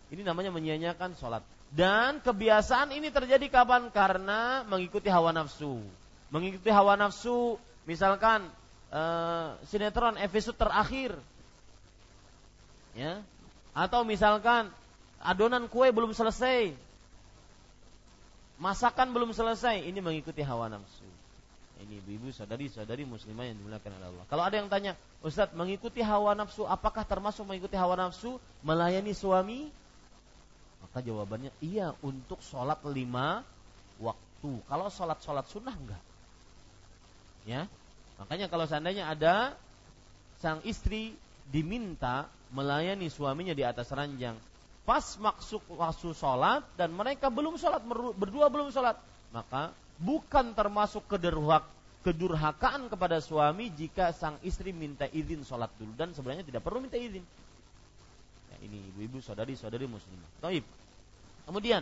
Ini 0.10 0.26
namanya 0.26 0.50
menyia-nyiakan 0.50 1.14
sholat. 1.20 1.46
Dan 1.70 2.24
kebiasaan 2.24 2.96
ini 2.96 3.12
terjadi 3.12 3.46
kapan? 3.52 3.92
Karena 3.92 4.64
mengikuti 4.66 5.12
hawa 5.12 5.36
nafsu. 5.36 5.82
Mengikuti 6.32 6.72
hawa 6.72 6.96
nafsu 6.96 7.62
misalkan 7.86 8.48
eh, 8.90 9.48
sinetron 9.70 10.18
episode 10.18 10.58
terakhir. 10.58 11.14
Ya. 12.96 13.20
Atau 13.76 14.08
misalkan 14.08 14.72
adonan 15.20 15.68
kue 15.68 15.92
belum 15.92 16.16
selesai 16.16 16.74
masakan 18.62 19.12
belum 19.12 19.36
selesai 19.36 19.84
ini 19.84 20.00
mengikuti 20.00 20.40
hawa 20.42 20.72
nafsu 20.72 21.06
ini 21.84 22.00
ibu-ibu 22.00 22.32
saudari-saudari 22.32 23.04
muslimah 23.04 23.52
yang 23.52 23.60
dimuliakan 23.60 23.92
oleh 24.00 24.08
Allah. 24.08 24.26
Kalau 24.32 24.44
ada 24.48 24.56
yang 24.56 24.72
tanya, 24.72 24.96
Ustaz, 25.20 25.52
mengikuti 25.52 26.00
hawa 26.00 26.32
nafsu 26.32 26.64
apakah 26.64 27.04
termasuk 27.04 27.44
mengikuti 27.44 27.76
hawa 27.76 28.00
nafsu 28.00 28.40
melayani 28.64 29.12
suami? 29.12 29.68
Maka 30.80 31.04
jawabannya 31.04 31.52
iya 31.60 31.92
untuk 32.00 32.40
sholat 32.40 32.80
lima 32.88 33.44
waktu. 34.00 34.52
Kalau 34.72 34.88
sholat 34.88 35.20
sholat 35.20 35.46
sunnah 35.52 35.76
enggak. 35.76 36.04
Ya, 37.44 37.68
makanya 38.18 38.48
kalau 38.48 38.66
seandainya 38.66 39.12
ada 39.12 39.54
sang 40.40 40.64
istri 40.64 41.14
diminta 41.52 42.26
melayani 42.56 43.12
suaminya 43.12 43.54
di 43.54 43.62
atas 43.62 43.92
ranjang, 43.92 44.40
pas 44.86 45.04
maksud 45.18 45.66
waktu 45.74 46.14
sholat 46.14 46.62
dan 46.78 46.94
mereka 46.94 47.34
belum 47.34 47.58
sholat 47.58 47.82
berdua 48.14 48.54
belum 48.54 48.70
sholat, 48.70 48.96
maka 49.34 49.74
bukan 49.98 50.54
termasuk 50.54 51.10
kederhak, 51.10 51.66
kedurhakaan 52.06 52.86
kepada 52.86 53.18
suami 53.18 53.74
jika 53.74 54.14
sang 54.14 54.38
istri 54.46 54.70
minta 54.70 55.10
izin 55.10 55.42
sholat 55.42 55.74
dulu 55.82 55.92
dan 55.98 56.14
sebenarnya 56.14 56.46
tidak 56.46 56.62
perlu 56.62 56.86
minta 56.86 57.02
izin. 57.02 57.26
Ya, 58.54 58.58
ini 58.62 58.78
ibu-ibu 58.94 59.20
saudari-saudari 59.26 59.90
muslimah. 59.90 60.30
Taib. 60.40 60.64
Kemudian 61.50 61.82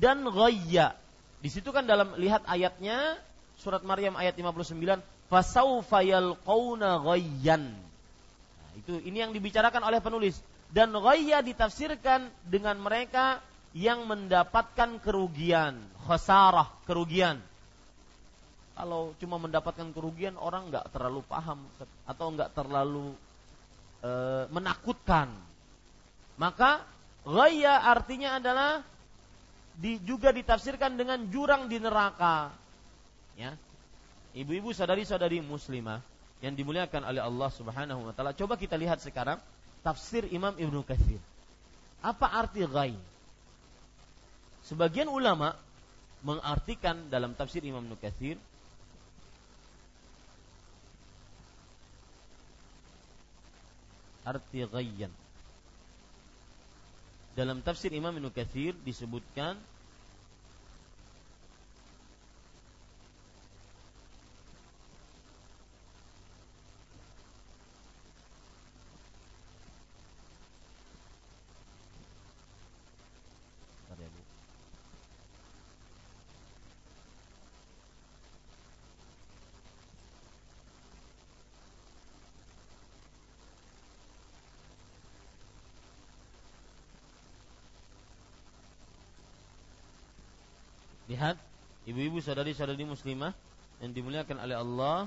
dan 0.00 0.24
ghayya. 0.24 0.96
Di 1.44 1.48
situ 1.52 1.72
kan 1.76 1.84
dalam 1.84 2.16
lihat 2.16 2.44
ayatnya 2.48 3.20
surat 3.60 3.84
Maryam 3.84 4.16
ayat 4.16 4.32
59 4.32 5.04
fasaufa 5.28 6.00
yalqauna 6.00 7.04
ghayyan. 7.04 7.68
Nah, 7.68 8.72
itu 8.80 8.96
ini 9.04 9.20
yang 9.20 9.36
dibicarakan 9.36 9.84
oleh 9.84 10.00
penulis 10.00 10.40
dan 10.70 10.94
ghayya 10.94 11.42
ditafsirkan 11.42 12.30
dengan 12.46 12.78
mereka 12.78 13.42
yang 13.74 14.06
mendapatkan 14.06 14.98
kerugian, 15.02 15.78
khasarah, 16.06 16.70
kerugian. 16.86 17.38
Kalau 18.74 19.12
cuma 19.20 19.36
mendapatkan 19.36 19.92
kerugian 19.92 20.40
orang 20.40 20.72
nggak 20.72 20.90
terlalu 20.94 21.20
paham 21.26 21.60
atau 22.06 22.26
nggak 22.32 22.50
terlalu 22.56 23.12
e, 24.00 24.10
menakutkan. 24.48 25.28
Maka 26.40 26.80
ghaya 27.28 27.84
artinya 27.84 28.40
adalah 28.40 28.80
di, 29.76 30.00
juga 30.00 30.32
ditafsirkan 30.32 30.96
dengan 30.96 31.28
jurang 31.28 31.68
di 31.68 31.76
neraka. 31.76 32.50
Ya. 33.36 33.54
Ibu-ibu 34.32 34.70
saudari-saudari 34.72 35.42
muslimah 35.42 36.00
yang 36.40 36.56
dimuliakan 36.56 37.04
oleh 37.04 37.20
Allah 37.20 37.50
Subhanahu 37.52 38.00
wa 38.08 38.12
taala. 38.16 38.32
Coba 38.32 38.56
kita 38.56 38.80
lihat 38.80 39.02
sekarang 39.04 39.36
tafsir 39.80 40.28
Imam 40.28 40.54
Ibnu 40.56 40.84
Katsir. 40.84 41.20
Apa 42.00 42.26
arti 42.44 42.64
ghaya? 42.64 43.00
Sebagian 44.64 45.08
ulama 45.08 45.56
mengartikan 46.20 47.08
dalam 47.08 47.32
tafsir 47.32 47.64
Imam 47.64 47.84
Nukathir 47.84 48.36
arti 54.24 54.60
ghayyan. 54.68 55.12
Dalam 57.32 57.64
tafsir 57.64 57.88
Imam 57.96 58.12
Nukathir 58.20 58.76
disebutkan 58.84 59.56
Lihat 91.20 91.36
ibu-ibu 91.84 92.16
saudari-saudari 92.24 92.88
muslimah 92.88 93.36
yang 93.84 93.92
dimuliakan 93.92 94.40
oleh 94.40 94.56
Allah, 94.56 94.98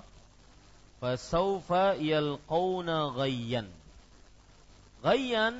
fasaufa 1.01 1.97
yalqauna 1.97 3.17
ghayyan. 3.17 3.65
Ghayyan 5.01 5.57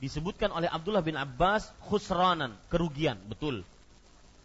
disebutkan 0.00 0.56
oleh 0.56 0.72
Abdullah 0.72 1.04
bin 1.04 1.20
Abbas 1.20 1.68
khusranan, 1.92 2.56
kerugian, 2.72 3.20
betul. 3.28 3.60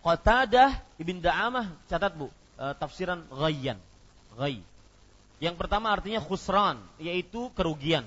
Qatadah 0.04 0.76
Ibn 1.00 1.24
Da'amah 1.24 1.72
catat 1.88 2.20
Bu, 2.20 2.28
e, 2.60 2.66
tafsiran 2.84 3.24
ghayyan. 3.32 3.80
Ghay. 4.36 4.60
Yang 5.40 5.56
pertama 5.56 5.88
artinya 5.88 6.20
khusran, 6.20 6.84
yaitu 7.00 7.48
kerugian. 7.56 8.04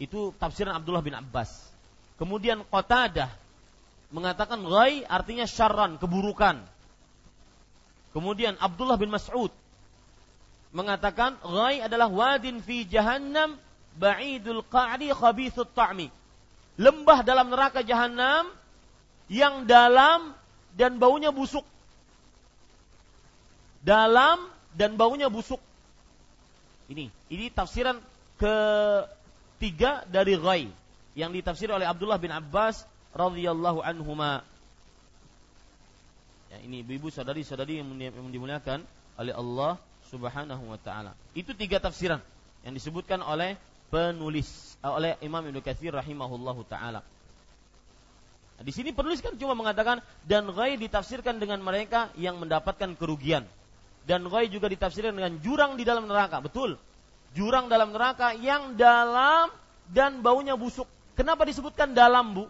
Itu 0.00 0.32
tafsiran 0.40 0.72
Abdullah 0.72 1.04
bin 1.04 1.12
Abbas. 1.12 1.52
Kemudian 2.16 2.64
Qatadah 2.64 3.41
mengatakan 4.12 4.60
ghai 4.62 5.02
artinya 5.08 5.48
syarran, 5.48 5.96
keburukan. 5.96 6.60
Kemudian 8.12 8.60
Abdullah 8.60 9.00
bin 9.00 9.08
Mas'ud 9.08 9.48
mengatakan 10.72 11.40
ghai 11.40 11.80
adalah 11.80 12.12
wadin 12.12 12.60
fi 12.60 12.84
jahannam 12.84 13.56
ba'idul 13.96 14.62
qa'di 14.68 15.10
khabithut 15.16 15.72
ta'mi. 15.72 16.12
Lembah 16.76 17.24
dalam 17.24 17.48
neraka 17.48 17.80
jahanam 17.80 18.48
yang 19.32 19.64
dalam 19.64 20.36
dan 20.76 21.00
baunya 21.00 21.32
busuk. 21.32 21.64
Dalam 23.80 24.44
dan 24.76 24.94
baunya 24.96 25.32
busuk. 25.32 25.60
Ini, 26.92 27.08
ini 27.32 27.46
tafsiran 27.48 27.96
ketiga 28.36 30.04
dari 30.04 30.36
ghai 30.36 30.68
yang 31.16 31.32
ditafsir 31.32 31.68
oleh 31.72 31.88
Abdullah 31.88 32.20
bin 32.20 32.32
Abbas 32.32 32.84
radhiyallahu 33.12 33.84
anhuma. 33.84 34.44
Ya, 36.52 36.60
ini 36.64 36.84
ibu-ibu 36.84 37.08
saudari-saudari 37.08 37.80
yang 37.80 37.88
dimuliakan 38.28 38.84
oleh 39.16 39.32
Allah 39.32 39.80
Subhanahu 40.12 40.68
wa 40.68 40.76
taala. 40.76 41.16
Itu 41.32 41.56
tiga 41.56 41.80
tafsiran 41.80 42.20
yang 42.64 42.76
disebutkan 42.76 43.24
oleh 43.24 43.56
penulis 43.88 44.76
eh, 44.84 44.92
oleh 44.92 45.16
Imam 45.24 45.40
Ibnu 45.40 45.64
Katsir 45.64 45.92
rahimahullahu 45.92 46.64
taala. 46.68 47.00
Nah, 48.60 48.64
di 48.64 48.72
sini 48.72 48.92
penulis 48.92 49.24
kan 49.24 49.32
cuma 49.40 49.56
mengatakan 49.56 50.04
dan 50.28 50.48
ghaib 50.52 50.80
ditafsirkan 50.84 51.40
dengan 51.40 51.60
mereka 51.64 52.12
yang 52.20 52.36
mendapatkan 52.36 52.92
kerugian. 53.00 53.48
Dan 54.04 54.26
ghaib 54.28 54.52
juga 54.52 54.68
ditafsirkan 54.68 55.16
dengan 55.16 55.40
jurang 55.40 55.80
di 55.80 55.88
dalam 55.88 56.04
neraka. 56.04 56.44
Betul. 56.44 56.76
Jurang 57.32 57.72
dalam 57.72 57.96
neraka 57.96 58.36
yang 58.36 58.76
dalam 58.76 59.48
dan 59.88 60.20
baunya 60.20 60.52
busuk. 60.52 60.84
Kenapa 61.16 61.48
disebutkan 61.48 61.96
dalam, 61.96 62.36
Bu? 62.36 62.44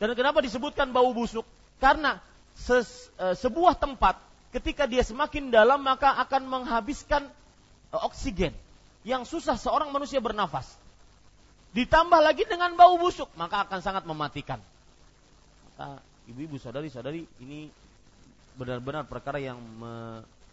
Dan 0.00 0.16
kenapa 0.16 0.40
disebutkan 0.40 0.96
bau 0.96 1.12
busuk? 1.12 1.44
Karena 1.76 2.16
ses, 2.56 3.12
e, 3.20 3.36
sebuah 3.36 3.76
tempat 3.76 4.16
ketika 4.48 4.88
dia 4.88 5.04
semakin 5.04 5.52
dalam 5.52 5.84
maka 5.84 6.16
akan 6.24 6.48
menghabiskan 6.48 7.28
e, 7.92 7.96
oksigen 8.00 8.56
yang 9.04 9.28
susah 9.28 9.60
seorang 9.60 9.92
manusia 9.92 10.16
bernafas. 10.24 10.64
Ditambah 11.76 12.18
lagi 12.18 12.48
dengan 12.48 12.74
bau 12.74 12.96
busuk, 12.96 13.28
maka 13.36 13.68
akan 13.68 13.78
sangat 13.84 14.08
mematikan. 14.08 14.58
Maka 15.68 16.00
ibu-ibu 16.26 16.56
saudari-saudari 16.56 17.28
ini 17.44 17.68
benar-benar 18.58 19.06
perkara 19.06 19.38
yang 19.38 19.60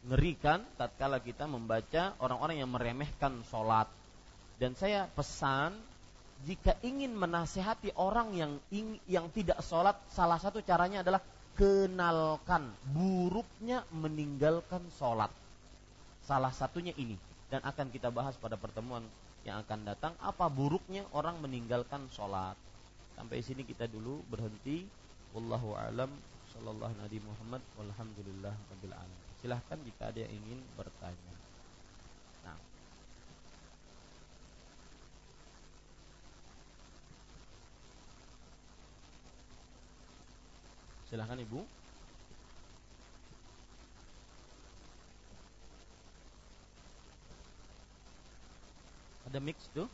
ngerikan 0.05 0.61
tatkala 0.77 1.17
kita 1.17 1.49
membaca 1.49 2.13
orang-orang 2.21 2.61
yang 2.61 2.69
meremehkan 2.69 3.41
sholat. 3.49 3.89
Dan 4.61 4.77
saya 4.77 5.09
pesan 5.13 5.73
jika 6.45 6.77
ingin 6.85 7.17
menasehati 7.17 7.95
orang 7.97 8.35
yang 8.37 8.51
yang 9.09 9.25
tidak 9.33 9.63
sholat, 9.65 9.97
salah 10.13 10.37
satu 10.37 10.61
caranya 10.61 11.01
adalah 11.01 11.23
kenalkan 11.57 12.69
buruknya 12.93 13.81
meninggalkan 13.89 14.85
sholat. 14.93 15.33
Salah 16.27 16.53
satunya 16.53 16.93
ini 16.99 17.17
dan 17.47 17.63
akan 17.63 17.87
kita 17.89 18.11
bahas 18.11 18.35
pada 18.37 18.59
pertemuan 18.59 19.01
yang 19.47 19.63
akan 19.63 19.87
datang 19.87 20.13
apa 20.19 20.51
buruknya 20.51 21.07
orang 21.15 21.39
meninggalkan 21.39 22.05
sholat. 22.11 22.59
Sampai 23.15 23.41
sini 23.41 23.65
kita 23.65 23.89
dulu 23.89 24.21
berhenti. 24.29 24.85
Wallahu 25.31 25.73
alam 25.73 26.11
sallallahu 26.53 26.93
nabi 26.99 27.17
Muhammad 27.23 27.63
walhamdulillah. 27.79 28.53
Silahkan 29.41 29.77
jika 29.85 30.09
ada 30.11 30.19
yang 30.25 30.33
ingin 30.33 30.59
bertanya. 30.75 31.33
Nah. 32.43 32.57
Silahkan 41.07 41.39
Ibu. 41.39 41.63
Ada 49.27 49.39
mix 49.43 49.67
tuh? 49.71 49.87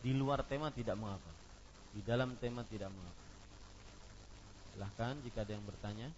Di 0.00 0.10
luar 0.16 0.42
tema 0.46 0.74
tidak 0.74 0.98
mengapa. 0.98 1.30
Di 1.94 2.00
dalam 2.02 2.34
tema 2.38 2.66
tidak 2.66 2.90
mengapa. 2.90 3.24
Silahkan 4.74 5.14
jika 5.26 5.42
ada 5.42 5.52
yang 5.54 5.66
bertanya. 5.66 6.08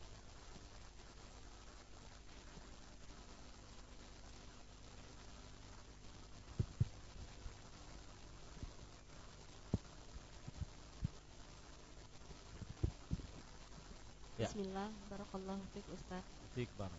Ya. 14.42 14.50
Bismillah, 14.50 14.90
barakallahu 15.06 15.62
fiik 15.70 15.86
Ustaz. 15.94 16.24
Fiik 16.58 16.70
bar. 16.74 16.90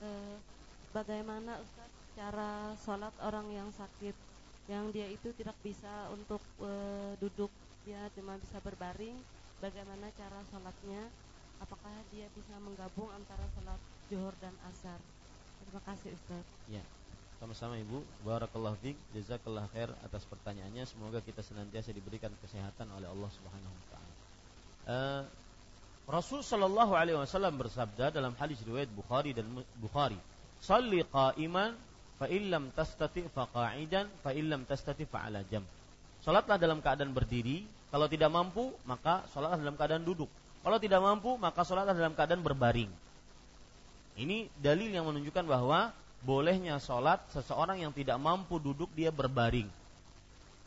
Eh, 0.00 0.38
bagaimana 0.94 1.58
Ustaz 1.58 1.90
cara 2.14 2.74
sholat 2.78 3.14
orang 3.22 3.46
yang 3.50 3.68
sakit 3.74 4.14
yang 4.70 4.90
dia 4.94 5.10
itu 5.10 5.34
tidak 5.34 5.56
bisa 5.66 6.10
untuk 6.14 6.38
e, 6.62 6.70
duduk 7.18 7.50
dia 7.82 8.06
cuma 8.14 8.38
bisa 8.38 8.58
berbaring 8.62 9.18
bagaimana 9.58 10.10
cara 10.14 10.42
sholatnya 10.50 11.10
apakah 11.58 11.90
dia 12.14 12.30
bisa 12.34 12.54
menggabung 12.62 13.10
antara 13.14 13.42
sholat 13.58 13.80
zuhur 14.06 14.34
dan 14.38 14.54
asar 14.70 14.98
terima 15.64 15.82
kasih 15.86 16.14
Ustaz 16.14 16.44
ya 16.70 16.82
sama-sama 17.40 17.80
Ibu 17.80 18.04
Barakallah 18.20 18.76
fiq 18.84 19.00
Jazakallah 19.16 19.64
khair 19.72 19.88
atas 20.04 20.28
pertanyaannya 20.28 20.84
Semoga 20.84 21.24
kita 21.24 21.40
senantiasa 21.40 21.88
diberikan 21.96 22.28
kesehatan 22.44 22.92
oleh 22.92 23.08
Allah 23.08 23.30
Subhanahu 23.32 23.72
Wa 23.72 23.86
Taala. 23.88 24.12
Uh, 24.84 25.22
Rasul 26.10 26.42
Shallallahu 26.42 26.98
Alaihi 26.98 27.14
Wasallam 27.14 27.54
bersabda 27.54 28.10
dalam 28.10 28.34
hadis 28.34 28.58
riwayat 28.66 28.90
Bukhari 28.90 29.30
dan 29.30 29.46
Bukhari, 29.78 30.18
"Salli 30.58 31.06
qa'iman 31.06 31.78
fa 32.18 32.26
illam 32.26 32.68
tastati 32.74 33.24
fa 33.30 33.46
qa'idan 33.46 34.10
fa 34.20 34.34
illam 34.34 34.66
tastati 34.66 35.06
fa 35.06 35.30
ala 35.30 35.40
jam. 35.46 35.62
Salatlah 36.20 36.60
dalam 36.60 36.84
keadaan 36.84 37.16
berdiri, 37.16 37.64
kalau 37.88 38.10
tidak 38.10 38.28
mampu 38.28 38.74
maka 38.84 39.24
salatlah 39.32 39.56
dalam 39.56 39.78
keadaan 39.78 40.04
duduk. 40.04 40.28
Kalau 40.60 40.76
tidak 40.76 41.00
mampu 41.00 41.40
maka 41.40 41.64
salatlah 41.64 41.96
dalam 41.96 42.12
keadaan 42.12 42.44
berbaring. 42.44 42.92
Ini 44.20 44.52
dalil 44.60 44.92
yang 44.92 45.08
menunjukkan 45.08 45.46
bahwa 45.48 45.96
bolehnya 46.26 46.76
salat 46.76 47.24
seseorang 47.32 47.80
yang 47.80 47.94
tidak 47.96 48.20
mampu 48.20 48.60
duduk 48.60 48.92
dia 48.92 49.08
berbaring. 49.08 49.70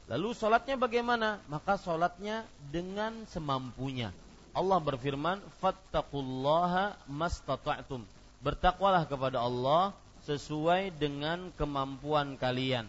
Lalu 0.09 0.33
salatnya 0.33 0.79
bagaimana? 0.79 1.37
Maka 1.45 1.77
salatnya 1.77 2.49
dengan 2.73 3.27
semampunya. 3.29 4.09
Allah 4.53 4.77
berfirman, 4.77 5.41
"Fattaqullaha 5.57 6.93
mastata'tum." 7.09 8.05
Bertakwalah 8.45 9.09
kepada 9.09 9.41
Allah 9.41 9.97
sesuai 10.29 10.93
dengan 10.95 11.49
kemampuan 11.57 12.37
kalian. 12.37 12.85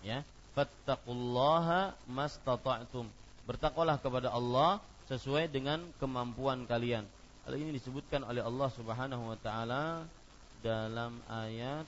Ya, 0.00 0.24
fattaqullaha 0.56 1.92
mastata'tum. 2.08 3.06
Bertakwalah 3.44 4.00
kepada 4.00 4.32
Allah 4.32 4.80
sesuai 5.06 5.52
dengan 5.52 5.84
kemampuan 6.00 6.64
kalian. 6.64 7.04
Hal 7.46 7.54
ini 7.54 7.76
disebutkan 7.76 8.26
oleh 8.26 8.42
Allah 8.42 8.68
Subhanahu 8.74 9.30
wa 9.30 9.38
taala 9.38 10.02
dalam 10.64 11.22
ayat 11.30 11.86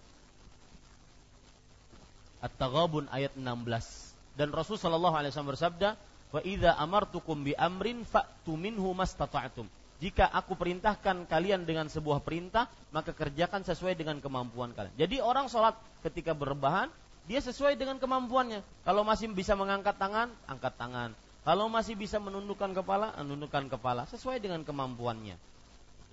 At-Taghabun 2.39 3.11
ayat 3.11 3.35
16. 3.35 4.15
Dan 4.39 4.55
Rasul 4.55 4.79
sallallahu 4.79 5.19
alaihi 5.19 5.35
wasallam 5.35 5.51
bersabda, 5.59 5.99
"Wa 6.31 6.41
idza 6.45 6.77
amartukum 6.77 7.45
bi 7.45 7.53
amrin 7.57 8.05
fa'tu 8.05 8.55
minhu 8.55 8.93
mastata'tum." 8.93 9.69
Jika 9.99 10.31
aku 10.31 10.55
perintahkan 10.55 11.27
kalian 11.27 11.67
dengan 11.67 11.91
sebuah 11.91 12.23
perintah, 12.23 12.71
maka 12.95 13.11
kerjakan 13.11 13.67
sesuai 13.67 13.99
dengan 13.99 14.23
kemampuan 14.23 14.71
kalian. 14.71 14.95
Jadi 14.95 15.19
orang 15.19 15.51
sholat 15.51 15.75
ketika 16.07 16.39
berbahan, 16.39 16.87
dia 17.27 17.43
sesuai 17.43 17.75
dengan 17.75 17.99
kemampuannya. 17.99 18.63
Kalau 18.87 19.03
masih 19.03 19.29
bisa 19.35 19.59
mengangkat 19.59 19.99
tangan, 19.99 20.31
angkat 20.47 20.73
tangan. 20.79 21.11
Kalau 21.43 21.67
masih 21.67 21.99
bisa 21.99 22.23
menundukkan 22.23 22.71
kepala, 22.79 23.11
menundukkan 23.19 23.67
kepala 23.67 24.07
sesuai 24.07 24.39
dengan 24.39 24.63
kemampuannya. 24.63 25.35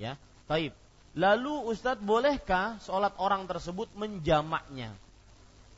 Ya, 0.02 0.18
taib. 0.50 0.74
Lalu 1.16 1.72
Ustadz 1.72 2.04
bolehkah 2.04 2.82
sholat 2.84 3.16
orang 3.22 3.48
tersebut 3.48 3.88
menjamaknya? 3.96 4.92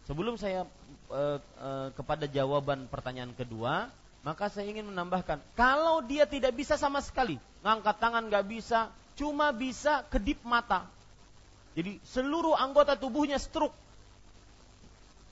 Sebelum 0.10 0.40
saya 0.40 0.66
e, 1.12 1.22
e, 1.42 1.70
kepada 1.94 2.26
jawaban 2.26 2.90
pertanyaan 2.90 3.36
kedua, 3.38 3.94
maka 4.26 4.50
saya 4.50 4.68
ingin 4.68 4.90
menambahkan, 4.90 5.40
kalau 5.54 6.02
dia 6.04 6.26
tidak 6.26 6.52
bisa 6.58 6.76
sama 6.76 7.00
sekali, 7.00 7.38
ngangkat 7.62 7.96
tangan 8.02 8.28
nggak 8.28 8.46
bisa, 8.50 8.90
cuma 9.16 9.54
bisa 9.54 10.04
kedip 10.10 10.42
mata. 10.44 10.90
Jadi 11.78 12.02
seluruh 12.02 12.58
anggota 12.58 12.98
tubuhnya 12.98 13.38
stroke. 13.38 13.76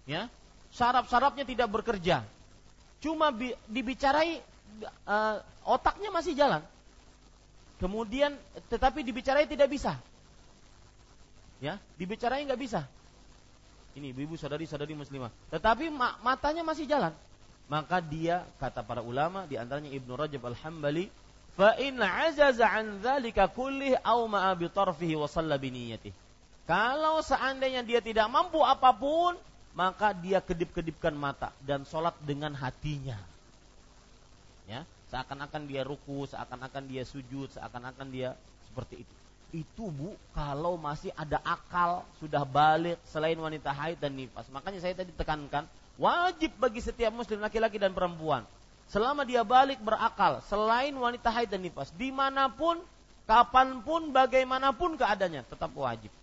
Ya, 0.05 0.29
saraf-sarafnya 0.69 1.41
tidak 1.41 1.73
bekerja. 1.73 2.21
Cuma 3.01 3.33
bi, 3.33 3.57
dibicarai 3.65 4.37
uh, 5.09 5.41
otaknya 5.65 6.13
masih 6.13 6.37
jalan. 6.37 6.61
Kemudian 7.81 8.37
tetapi 8.69 9.01
dibicarai 9.01 9.49
tidak 9.49 9.65
bisa. 9.73 9.97
Ya, 11.57 11.81
dibicarai 11.97 12.45
nggak 12.45 12.61
bisa. 12.61 12.85
Ini 13.97 14.13
ibu-ibu 14.13 14.37
saudari-saudari 14.37 14.93
muslimah. 14.93 15.33
Tetapi 15.49 15.89
matanya 16.21 16.61
masih 16.61 16.85
jalan 16.85 17.11
maka 17.65 17.97
dia 17.97 18.45
kata 18.61 18.85
para 18.85 19.01
ulama 19.01 19.49
di 19.49 19.57
antaranya 19.57 19.89
Ibnu 19.89 20.13
Rajab 20.13 20.41
Al-Hambali 20.53 21.09
fa 21.57 21.73
in 21.81 21.97
ajaza 21.97 22.67
an 22.69 23.01
dzalika 23.01 23.49
kullih 23.49 23.97
aw 24.05 24.19
ma'a 24.29 24.53
bi 24.53 24.69
tarfihi 24.69 25.17
wa 25.17 25.25
shalla 25.25 25.57
bi 25.57 25.71
Kalau 26.65 27.21
seandainya 27.21 27.81
dia 27.85 28.01
tidak 28.01 28.25
mampu 28.29 28.61
apa 28.61 28.89
pun, 28.93 29.37
maka 29.77 30.15
dia 30.15 30.41
kedip-kedipkan 30.41 31.13
mata 31.13 31.53
dan 31.61 31.85
sholat 31.85 32.15
dengan 32.25 32.55
hatinya. 32.57 33.19
Ya, 34.65 34.81
seakan-akan 35.13 35.69
dia 35.69 35.85
ruku, 35.85 36.25
seakan-akan 36.25 36.89
dia 36.89 37.05
sujud, 37.05 37.53
seakan-akan 37.53 38.07
dia 38.09 38.33
seperti 38.65 39.05
itu. 39.05 39.15
Itu 39.53 39.93
bu, 39.93 40.17
kalau 40.33 40.73
masih 40.75 41.13
ada 41.13 41.37
akal, 41.45 42.01
sudah 42.17 42.41
balik 42.43 42.97
selain 43.05 43.37
wanita 43.37 43.69
haid 43.69 44.01
dan 44.01 44.17
nifas. 44.17 44.49
Makanya 44.49 44.81
saya 44.81 44.97
tadi 44.97 45.13
tekankan, 45.13 45.69
Wajib 45.95 46.51
bagi 46.59 46.83
setiap 46.83 47.11
muslim 47.15 47.39
laki-laki 47.39 47.79
dan 47.79 47.95
perempuan. 47.95 48.43
Selama 48.91 49.25
dia 49.25 49.41
balik 49.41 49.81
berakal, 49.81 50.43
selain 50.45 50.93
wanita 50.93 51.31
haid 51.31 51.49
dan 51.49 51.63
nifas, 51.63 51.89
di 51.95 52.13
mana 52.13 52.51
pun, 52.51 52.77
kapan 53.25 53.81
pun, 53.81 54.13
bagaimanapun 54.13 54.99
keadaannya, 54.99 55.41
tetap 55.47 55.71
wajib. 55.73 56.13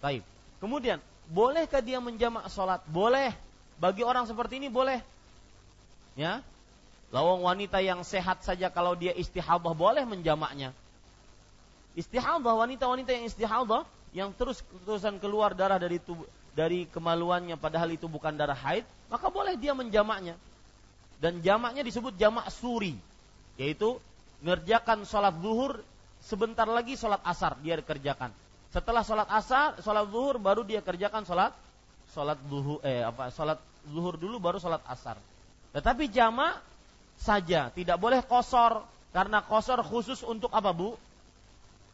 Baik. 0.00 0.24
Kemudian, 0.62 1.02
bolehkah 1.28 1.84
dia 1.84 2.00
menjamak 2.00 2.48
sholat? 2.48 2.80
Boleh. 2.88 3.36
Bagi 3.76 4.00
orang 4.00 4.24
seperti 4.24 4.56
ini 4.62 4.72
boleh. 4.72 5.02
Ya, 6.14 6.40
Lawang 7.14 7.46
wanita 7.46 7.78
yang 7.78 8.02
sehat 8.02 8.42
saja 8.42 8.66
kalau 8.74 8.98
dia 8.98 9.14
istihadah 9.14 9.70
boleh 9.70 10.02
menjamaknya. 10.02 10.74
Istihadah 11.94 12.58
wanita-wanita 12.58 13.14
yang 13.14 13.30
istihadah 13.30 13.86
yang 14.10 14.34
terus 14.34 14.66
terusan 14.82 15.22
keluar 15.22 15.54
darah 15.54 15.78
dari 15.78 16.02
tubuh 16.02 16.26
dari 16.54 16.86
kemaluannya 16.90 17.58
padahal 17.58 17.90
itu 17.90 18.06
bukan 18.06 18.34
darah 18.34 18.56
haid, 18.56 18.86
maka 19.10 19.28
boleh 19.28 19.58
dia 19.58 19.74
menjamaknya. 19.74 20.38
Dan 21.18 21.42
jamaknya 21.42 21.82
disebut 21.82 22.14
jamak 22.14 22.50
suri, 22.54 22.94
yaitu 23.58 23.98
mengerjakan 24.42 25.02
sholat 25.06 25.34
zuhur 25.40 25.82
sebentar 26.22 26.66
lagi 26.68 26.94
sholat 26.94 27.20
asar 27.26 27.58
dia 27.60 27.78
kerjakan. 27.82 28.30
Setelah 28.70 29.02
sholat 29.06 29.28
asar, 29.30 29.78
sholat 29.82 30.06
zuhur 30.10 30.36
baru 30.38 30.62
dia 30.62 30.82
kerjakan 30.82 31.26
sholat 31.26 31.54
sholat 32.12 32.38
zuhur 32.46 32.78
eh 32.86 33.02
apa 33.02 33.32
sholat 33.34 33.58
zuhur 33.90 34.14
dulu 34.20 34.36
baru 34.38 34.58
sholat 34.62 34.82
asar. 34.86 35.18
Tetapi 35.74 36.06
jamak 36.12 36.62
saja 37.18 37.70
tidak 37.74 37.98
boleh 37.98 38.22
kosor 38.22 38.84
karena 39.14 39.42
kosor 39.42 39.82
khusus 39.82 40.22
untuk 40.22 40.50
apa 40.54 40.70
bu? 40.70 40.94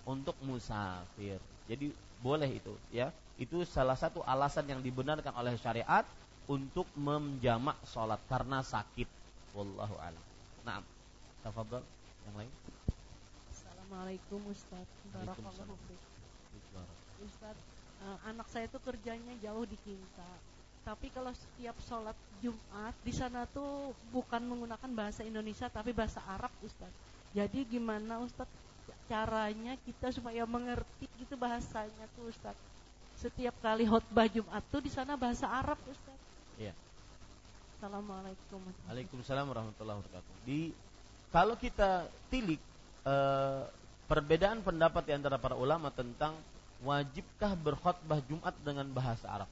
untuk 0.08 0.34
musafir. 0.42 1.38
Jadi 1.70 1.92
boleh 2.18 2.50
itu 2.50 2.74
ya. 2.90 3.14
Itu 3.40 3.64
salah 3.64 3.96
satu 3.96 4.20
alasan 4.20 4.68
yang 4.68 4.84
dibenarkan 4.84 5.32
oleh 5.32 5.56
syariat 5.56 6.04
untuk 6.44 6.84
menjamak 6.92 7.80
sholat 7.88 8.20
karena 8.28 8.60
sakit. 8.60 9.08
Wallahu 9.56 9.96
a'lam. 9.96 10.24
Naam. 10.68 10.84
Tafadhol. 11.40 11.80
Yang 12.28 12.34
lain. 12.44 12.52
Assalamualaikum 13.48 14.40
Ustaz. 14.52 14.86
Barakallahu 15.08 15.72
Ustaz, 17.20 17.56
uh, 18.04 18.18
anak 18.28 18.48
saya 18.48 18.64
itu 18.68 18.78
kerjanya 18.80 19.34
jauh 19.44 19.64
di 19.64 19.76
Kinta. 19.84 20.30
Tapi 20.80 21.12
kalau 21.12 21.32
setiap 21.36 21.76
sholat 21.84 22.16
Jumat 22.40 22.96
di 23.04 23.12
sana 23.12 23.44
tuh 23.44 23.92
bukan 24.08 24.40
menggunakan 24.40 24.90
bahasa 24.96 25.20
Indonesia 25.20 25.68
tapi 25.68 25.92
bahasa 25.92 26.24
Arab 26.24 26.52
Ustaz. 26.64 26.88
Jadi 27.36 27.68
gimana 27.68 28.20
Ustaz 28.24 28.48
caranya 29.04 29.76
kita 29.84 30.08
supaya 30.14 30.48
mengerti 30.48 31.04
gitu 31.20 31.36
bahasanya 31.36 32.08
tuh 32.16 32.32
Ustaz. 32.32 32.56
Setiap 33.20 33.52
kali 33.60 33.84
khutbah 33.84 34.24
Jumat 34.32 34.64
tuh 34.72 34.80
di 34.80 34.88
sana 34.88 35.12
bahasa 35.12 35.44
Arab 35.44 35.76
Ustaz. 35.84 36.16
Iya. 36.56 36.72
Assalamualaikum. 37.76 38.64
Waalaikumsalam 38.88 39.44
warahmatullahi 39.44 40.00
wabarakatuh. 40.00 40.32
Di 40.48 40.72
kalau 41.28 41.52
kita 41.60 42.08
tilik 42.32 42.56
eh, 43.04 43.62
perbedaan 44.08 44.64
pendapat 44.64 45.04
di 45.04 45.12
antara 45.12 45.36
para 45.36 45.52
ulama 45.52 45.92
tentang 45.92 46.32
wajibkah 46.80 47.52
berkhutbah 47.60 48.24
Jumat 48.24 48.56
dengan 48.64 48.88
bahasa 48.88 49.28
Arab. 49.28 49.50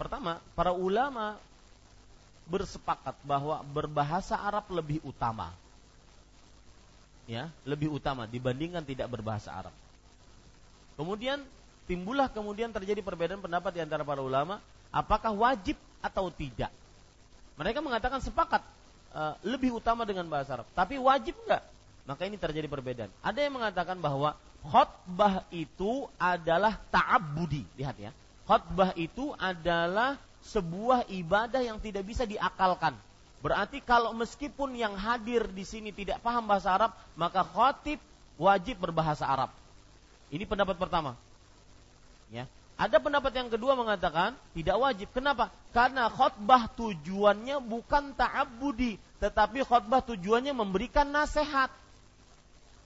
Pertama, 0.00 0.40
para 0.56 0.72
ulama 0.72 1.36
bersepakat 2.48 3.14
bahwa 3.28 3.60
berbahasa 3.76 4.40
Arab 4.40 4.72
lebih 4.72 5.04
utama. 5.04 5.52
Ya, 7.28 7.52
lebih 7.68 7.92
utama 7.92 8.24
dibandingkan 8.24 8.82
tidak 8.82 9.12
berbahasa 9.12 9.52
Arab. 9.52 9.74
Kemudian 10.96 11.44
timbullah 11.86 12.30
kemudian 12.30 12.70
terjadi 12.70 13.00
perbedaan 13.02 13.42
pendapat 13.42 13.74
di 13.76 13.80
antara 13.82 14.02
para 14.06 14.22
ulama, 14.22 14.58
apakah 14.92 15.32
wajib 15.34 15.74
atau 16.02 16.30
tidak. 16.30 16.70
Mereka 17.56 17.84
mengatakan 17.84 18.18
sepakat 18.24 18.62
uh, 19.14 19.34
lebih 19.46 19.76
utama 19.76 20.02
dengan 20.08 20.26
bahasa 20.26 20.60
Arab, 20.60 20.68
tapi 20.72 20.96
wajib 20.98 21.36
enggak? 21.46 21.62
Maka 22.02 22.26
ini 22.26 22.34
terjadi 22.34 22.66
perbedaan. 22.66 23.10
Ada 23.22 23.46
yang 23.46 23.54
mengatakan 23.54 23.94
bahwa 24.02 24.34
khutbah 24.66 25.46
itu 25.54 26.10
adalah 26.18 26.74
ta'abbudi. 26.90 27.62
Lihat 27.78 27.96
ya. 27.98 28.10
Khutbah 28.42 28.90
itu 28.98 29.30
adalah 29.38 30.18
sebuah 30.42 31.06
ibadah 31.06 31.62
yang 31.62 31.78
tidak 31.78 32.02
bisa 32.02 32.26
diakalkan. 32.26 32.98
Berarti 33.42 33.82
kalau 33.82 34.14
meskipun 34.14 34.74
yang 34.74 34.94
hadir 34.98 35.46
di 35.50 35.62
sini 35.66 35.94
tidak 35.94 36.22
paham 36.22 36.46
bahasa 36.46 36.74
Arab, 36.74 36.90
maka 37.14 37.46
khotib 37.46 38.02
wajib 38.38 38.78
berbahasa 38.82 39.26
Arab. 39.26 39.50
Ini 40.30 40.42
pendapat 40.46 40.78
pertama. 40.78 41.14
Ya. 42.32 42.48
Ada 42.80 42.98
pendapat 42.98 43.36
yang 43.36 43.52
kedua 43.52 43.76
mengatakan 43.76 44.34
tidak 44.56 44.76
wajib. 44.80 45.08
Kenapa? 45.12 45.52
Karena 45.70 46.08
khutbah 46.08 46.66
tujuannya 46.72 47.60
bukan 47.62 48.16
ta'abbudi, 48.16 48.96
tetapi 49.20 49.62
khutbah 49.62 50.00
tujuannya 50.02 50.56
memberikan 50.56 51.06
nasihat. 51.06 51.70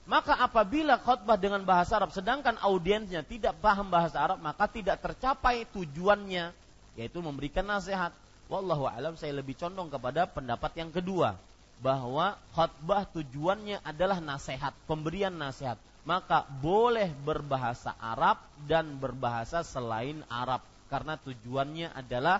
Maka 0.07 0.37
apabila 0.39 0.99
khutbah 0.99 1.39
dengan 1.39 1.63
bahasa 1.63 1.99
Arab 1.99 2.15
sedangkan 2.15 2.59
audiensnya 2.61 3.23
tidak 3.25 3.57
paham 3.63 3.89
bahasa 3.89 4.19
Arab, 4.21 4.39
maka 4.39 4.67
tidak 4.69 4.99
tercapai 5.01 5.65
tujuannya 5.71 6.51
yaitu 6.99 7.19
memberikan 7.23 7.63
nasihat. 7.63 8.11
Wallahu 8.47 8.87
alam 8.87 9.19
saya 9.19 9.35
lebih 9.35 9.59
condong 9.59 9.91
kepada 9.91 10.23
pendapat 10.29 10.71
yang 10.79 10.91
kedua 10.91 11.35
bahwa 11.83 12.39
khutbah 12.55 13.05
tujuannya 13.11 13.83
adalah 13.83 14.23
nasihat, 14.23 14.71
pemberian 14.87 15.33
nasihat. 15.33 15.77
Maka 16.07 16.47
boleh 16.63 17.11
berbahasa 17.11 17.91
Arab 17.99 18.39
dan 18.63 18.95
berbahasa 18.95 19.59
selain 19.67 20.23
Arab 20.31 20.63
karena 20.87 21.19
tujuannya 21.19 21.91
adalah 21.91 22.39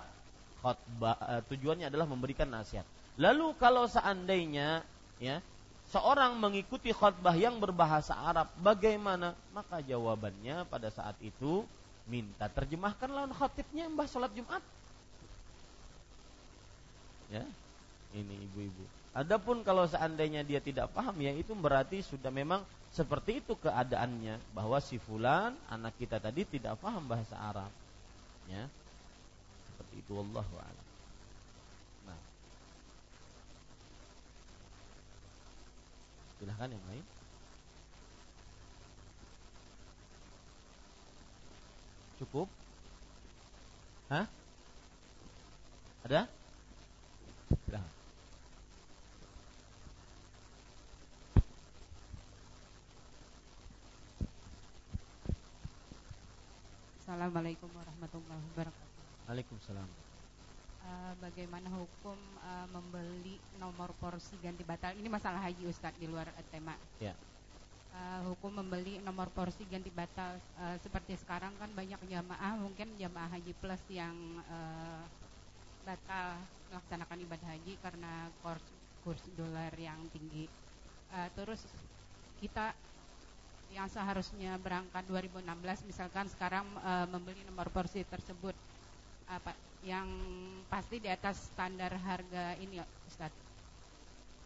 khutbah 0.64 1.16
uh, 1.20 1.42
tujuannya 1.52 1.92
adalah 1.92 2.08
memberikan 2.08 2.48
nasihat. 2.48 2.88
Lalu 3.20 3.52
kalau 3.60 3.84
seandainya 3.84 4.80
ya 5.20 5.44
seorang 5.92 6.36
mengikuti 6.40 6.96
khutbah 6.96 7.36
yang 7.36 7.60
berbahasa 7.60 8.16
Arab, 8.16 8.48
bagaimana? 8.60 9.36
Maka 9.52 9.84
jawabannya 9.84 10.68
pada 10.68 10.88
saat 10.88 11.16
itu 11.20 11.64
minta 12.08 12.48
terjemahkan 12.48 13.08
lawan 13.12 13.32
khatibnya 13.36 13.88
mbah 13.92 14.08
sholat 14.08 14.32
Jumat. 14.32 14.64
Ya, 17.28 17.44
ini 18.16 18.48
ibu-ibu. 18.48 18.84
Adapun 19.12 19.60
kalau 19.60 19.84
seandainya 19.84 20.40
dia 20.40 20.60
tidak 20.64 20.88
paham 20.96 21.16
ya 21.20 21.36
itu 21.36 21.52
berarti 21.52 22.00
sudah 22.00 22.32
memang 22.32 22.64
seperti 22.92 23.44
itu 23.44 23.54
keadaannya 23.54 24.40
bahwa 24.56 24.80
si 24.82 24.98
fulan 24.98 25.54
anak 25.70 25.94
kita 26.00 26.18
tadi 26.18 26.42
tidak 26.48 26.80
paham 26.82 27.06
bahasa 27.06 27.36
Arab. 27.38 27.70
Ya. 28.48 28.66
Seperti 29.70 30.02
itu 30.02 30.12
wallahu 30.16 30.54
a'lam. 30.58 30.88
Silahkan 36.38 36.70
yang 36.70 36.84
lain. 36.86 37.04
Cukup? 42.22 42.46
Hah? 44.06 44.26
Ada? 46.06 46.30
Silahkan. 47.66 47.97
Assalamualaikum 57.08 57.72
warahmatullahi 57.72 58.42
wabarakatuh. 58.52 59.00
Waalaikumsalam. 59.32 59.88
Uh, 60.84 61.12
bagaimana 61.24 61.64
hukum 61.72 62.20
uh, 62.44 62.68
membeli 62.68 63.40
nomor 63.56 63.96
porsi 63.96 64.36
ganti 64.44 64.60
batal? 64.60 64.92
Ini 64.92 65.08
masalah 65.08 65.40
haji 65.40 65.72
Ustadz 65.72 65.96
di 65.96 66.04
luar 66.04 66.28
tema. 66.52 66.76
Ya. 67.00 67.16
Uh, 67.96 68.28
hukum 68.28 68.60
membeli 68.60 69.00
nomor 69.00 69.32
porsi 69.32 69.64
ganti 69.72 69.88
batal 69.88 70.36
uh, 70.60 70.76
seperti 70.84 71.16
sekarang 71.16 71.56
kan 71.56 71.72
banyak 71.72 71.96
jamaah 72.12 72.60
mungkin 72.60 72.92
jamaah 73.00 73.40
haji 73.40 73.56
plus 73.56 73.80
yang 73.88 74.12
uh, 74.44 75.00
batal 75.88 76.36
melaksanakan 76.68 77.24
ibadah 77.24 77.48
haji 77.56 77.72
karena 77.80 78.28
kurs 78.44 78.68
kurs 79.00 79.24
dolar 79.32 79.72
yang 79.80 79.96
tinggi. 80.12 80.44
Uh, 81.08 81.32
terus 81.32 81.64
kita 82.36 82.76
yang 83.72 83.86
seharusnya 83.92 84.56
berangkat 84.58 85.04
2016 85.06 85.44
misalkan 85.88 86.26
sekarang 86.32 86.64
uh, 86.80 87.04
membeli 87.08 87.44
nomor 87.44 87.68
porsi 87.68 88.02
tersebut 88.04 88.56
apa 89.28 89.52
yang 89.84 90.08
pasti 90.66 90.98
di 90.98 91.06
atas 91.06 91.52
standar 91.52 91.92
harga 91.94 92.56
ini 92.58 92.80
Ustaz. 93.06 93.30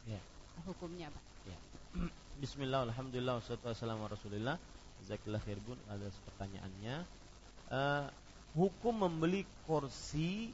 Ya. 0.05 0.21
Hukumnya 0.67 1.09
Pak. 1.09 1.25
Ya. 1.49 1.59
Bismillah, 2.43 2.91
alhamdulillah, 2.91 3.41
wassalamu 3.41 4.11
rasulillah. 4.11 4.59
Jazakallah 5.03 5.43
khair 5.43 5.59
bun, 5.63 5.79
ada 5.91 6.07
pertanyaannya. 6.31 6.97
Uh, 7.73 8.07
hukum 8.55 9.07
membeli 9.07 9.49
kursi 9.65 10.53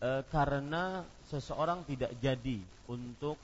uh, 0.00 0.22
karena 0.30 1.02
seseorang 1.26 1.82
tidak 1.84 2.14
jadi 2.22 2.62
untuk 2.86 3.36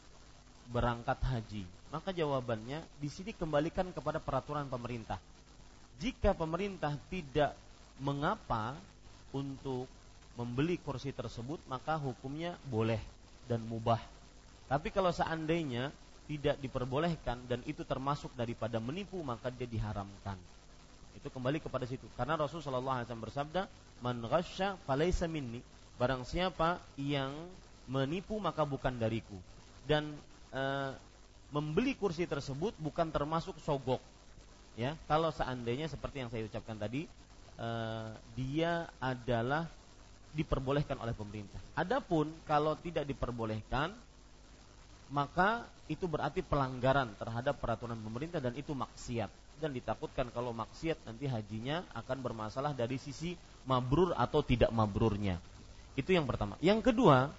berangkat 0.71 1.19
haji. 1.21 1.65
Maka 1.93 2.11
jawabannya 2.11 2.83
di 2.99 3.09
sini 3.09 3.31
kembalikan 3.37 3.91
kepada 3.95 4.19
peraturan 4.19 4.67
pemerintah. 4.67 5.21
Jika 6.03 6.35
pemerintah 6.35 6.99
tidak 7.07 7.55
mengapa 8.03 8.75
untuk 9.31 9.87
membeli 10.35 10.75
kursi 10.83 11.15
tersebut 11.15 11.63
maka 11.71 11.95
hukumnya 11.95 12.59
boleh 12.67 12.99
dan 13.47 13.63
mubah. 13.63 14.03
Tapi 14.67 14.91
kalau 14.91 15.15
seandainya 15.15 15.95
tidak 16.25 16.57
diperbolehkan 16.59 17.45
dan 17.47 17.61
itu 17.69 17.85
termasuk 17.85 18.33
daripada 18.35 18.81
menipu 18.81 19.21
maka 19.21 19.53
dia 19.53 19.69
diharamkan. 19.69 20.41
Itu 21.15 21.29
kembali 21.31 21.63
kepada 21.63 21.85
situ. 21.87 22.09
Karena 22.19 22.35
Rasulullah 22.35 23.05
SAW 23.05 23.25
bersabda, 23.29 23.69
"Man 24.03 24.25
ghasya 24.25 24.75
minni." 25.31 25.63
Barang 25.95 26.27
siapa 26.27 26.83
yang 26.99 27.31
menipu 27.87 28.35
maka 28.43 28.67
bukan 28.67 28.99
dariku. 28.99 29.39
Dan 29.87 30.11
e, 30.55 30.63
membeli 31.51 31.99
kursi 31.99 32.27
tersebut 32.27 32.75
bukan 32.79 33.11
termasuk 33.11 33.59
sogok. 33.63 34.03
Ya, 34.75 34.99
kalau 35.07 35.31
seandainya 35.31 35.87
seperti 35.87 36.23
yang 36.23 36.31
saya 36.31 36.51
ucapkan 36.51 36.75
tadi, 36.75 37.07
uh, 37.63 38.11
dia 38.35 38.91
adalah 38.99 39.71
diperbolehkan 40.35 40.99
oleh 40.99 41.15
pemerintah. 41.15 41.63
Adapun 41.79 42.35
kalau 42.43 42.75
tidak 42.83 43.07
diperbolehkan, 43.07 43.95
maka 45.15 45.63
itu 45.87 46.11
berarti 46.11 46.43
pelanggaran 46.43 47.15
terhadap 47.15 47.63
peraturan 47.63 47.95
pemerintah 48.03 48.43
dan 48.43 48.59
itu 48.59 48.75
maksiat 48.75 49.31
dan 49.63 49.71
ditakutkan 49.71 50.27
kalau 50.35 50.51
maksiat 50.51 51.07
nanti 51.07 51.31
hajinya 51.31 51.87
akan 51.95 52.19
bermasalah 52.19 52.75
dari 52.75 52.99
sisi 52.99 53.39
mabrur 53.63 54.11
atau 54.19 54.43
tidak 54.43 54.75
mabrurnya. 54.75 55.39
Itu 55.95 56.11
yang 56.11 56.27
pertama. 56.27 56.59
Yang 56.59 56.91
kedua, 56.91 57.31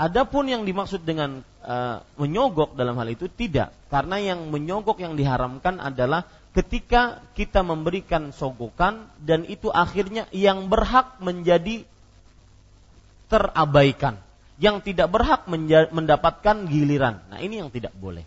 Adapun 0.00 0.48
yang 0.48 0.64
dimaksud 0.64 1.04
dengan 1.04 1.44
uh, 1.60 2.00
menyogok 2.16 2.72
dalam 2.72 2.96
hal 2.96 3.12
itu 3.12 3.28
tidak, 3.28 3.68
karena 3.92 4.16
yang 4.16 4.48
menyogok 4.48 4.96
yang 4.96 5.12
diharamkan 5.12 5.76
adalah 5.76 6.24
ketika 6.56 7.20
kita 7.36 7.60
memberikan 7.60 8.32
sogokan 8.32 9.12
dan 9.20 9.44
itu 9.44 9.68
akhirnya 9.68 10.24
yang 10.32 10.72
berhak 10.72 11.20
menjadi 11.20 11.84
terabaikan, 13.28 14.16
yang 14.56 14.80
tidak 14.80 15.12
berhak 15.12 15.44
mendapatkan 15.92 16.64
giliran. 16.64 17.20
Nah, 17.28 17.44
ini 17.44 17.60
yang 17.60 17.68
tidak 17.68 17.92
boleh. 17.92 18.24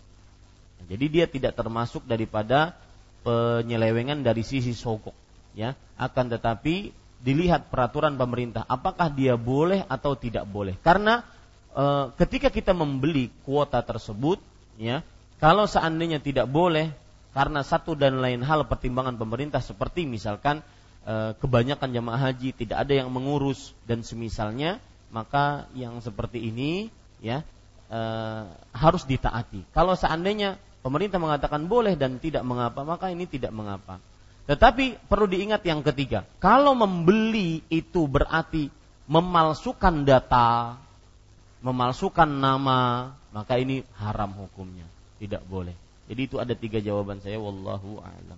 Jadi 0.86 1.06
dia 1.10 1.26
tidak 1.26 1.58
termasuk 1.58 2.06
daripada 2.06 2.78
penyelewengan 3.26 4.22
dari 4.22 4.46
sisi 4.46 4.78
sogok, 4.78 5.16
ya. 5.58 5.74
Akan 5.98 6.30
tetapi 6.30 6.94
dilihat 7.18 7.66
peraturan 7.66 8.14
pemerintah 8.14 8.62
apakah 8.68 9.10
dia 9.10 9.34
boleh 9.34 9.82
atau 9.90 10.14
tidak 10.14 10.46
boleh. 10.46 10.78
Karena 10.78 11.33
e, 11.74 11.84
ketika 12.22 12.48
kita 12.48 12.70
membeli 12.72 13.28
kuota 13.42 13.82
tersebut, 13.82 14.38
ya, 14.78 15.02
kalau 15.42 15.66
seandainya 15.66 16.22
tidak 16.22 16.46
boleh 16.46 16.94
karena 17.34 17.66
satu 17.66 17.98
dan 17.98 18.22
lain 18.22 18.46
hal 18.46 18.64
pertimbangan 18.70 19.18
pemerintah 19.18 19.58
seperti 19.58 20.06
misalkan 20.06 20.62
e, 21.02 21.34
kebanyakan 21.36 21.90
jamaah 21.90 22.30
haji 22.30 22.54
tidak 22.54 22.86
ada 22.86 23.04
yang 23.04 23.10
mengurus 23.10 23.74
dan 23.84 24.06
semisalnya, 24.06 24.78
maka 25.10 25.66
yang 25.74 25.98
seperti 25.98 26.48
ini, 26.48 26.88
ya, 27.18 27.42
e, 27.90 28.00
harus 28.72 29.02
ditaati. 29.04 29.66
Kalau 29.74 29.98
seandainya 29.98 30.56
pemerintah 30.80 31.18
mengatakan 31.18 31.66
boleh 31.66 31.98
dan 31.98 32.22
tidak 32.22 32.46
mengapa, 32.46 32.86
maka 32.86 33.10
ini 33.10 33.26
tidak 33.26 33.50
mengapa. 33.50 33.98
Tetapi 34.44 35.08
perlu 35.08 35.24
diingat 35.24 35.64
yang 35.64 35.80
ketiga, 35.80 36.28
kalau 36.36 36.76
membeli 36.76 37.64
itu 37.72 38.04
berarti 38.04 38.68
memalsukan 39.08 40.04
data, 40.04 40.76
memalsukan 41.64 42.28
nama, 42.28 43.10
maka 43.32 43.56
ini 43.56 43.80
haram 43.96 44.36
hukumnya, 44.36 44.84
tidak 45.16 45.40
boleh. 45.48 45.72
Jadi 46.04 46.20
itu 46.28 46.36
ada 46.36 46.52
tiga 46.52 46.76
jawaban 46.84 47.24
saya, 47.24 47.40
wallahu 47.40 48.04
a'lam. 48.04 48.36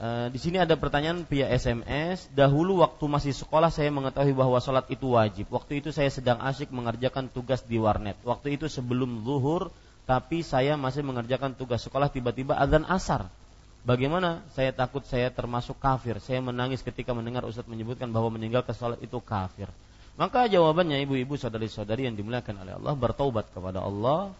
Uh, 0.00 0.32
di 0.32 0.40
sini 0.40 0.56
ada 0.56 0.76
pertanyaan 0.80 1.28
via 1.28 1.48
SMS. 1.52 2.28
Dahulu 2.32 2.80
waktu 2.80 3.04
masih 3.04 3.36
sekolah 3.36 3.68
saya 3.68 3.92
mengetahui 3.92 4.32
bahwa 4.32 4.56
sholat 4.56 4.88
itu 4.88 5.12
wajib. 5.12 5.52
Waktu 5.52 5.84
itu 5.84 5.92
saya 5.92 6.08
sedang 6.08 6.40
asyik 6.40 6.72
mengerjakan 6.72 7.28
tugas 7.28 7.60
di 7.64 7.76
warnet. 7.76 8.16
Waktu 8.24 8.56
itu 8.56 8.64
sebelum 8.64 9.20
zuhur, 9.28 9.68
tapi 10.08 10.40
saya 10.40 10.80
masih 10.80 11.04
mengerjakan 11.04 11.52
tugas 11.52 11.84
sekolah 11.84 12.08
tiba-tiba 12.08 12.56
azan 12.56 12.88
asar. 12.88 13.28
Bagaimana? 13.80 14.44
Saya 14.52 14.76
takut 14.76 15.00
saya 15.08 15.32
termasuk 15.32 15.80
kafir. 15.80 16.20
Saya 16.20 16.44
menangis 16.44 16.84
ketika 16.84 17.16
mendengar 17.16 17.48
Ustadz 17.48 17.70
menyebutkan 17.70 18.12
bahwa 18.12 18.36
meninggalkan 18.36 18.76
sholat 18.76 19.00
itu 19.00 19.16
kafir. 19.24 19.72
Maka 20.20 20.44
jawabannya 20.52 21.00
ibu-ibu 21.08 21.32
saudari-saudari 21.40 22.04
yang 22.04 22.12
dimuliakan 22.12 22.60
oleh 22.60 22.76
Allah 22.76 22.92
bertaubat 22.92 23.48
kepada 23.56 23.80
Allah 23.80 24.36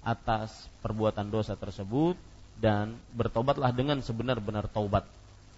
atas 0.00 0.72
perbuatan 0.80 1.28
dosa 1.28 1.52
tersebut 1.52 2.16
dan 2.56 2.96
bertobatlah 3.12 3.68
dengan 3.76 4.00
sebenar-benar 4.00 4.72
taubat 4.72 5.04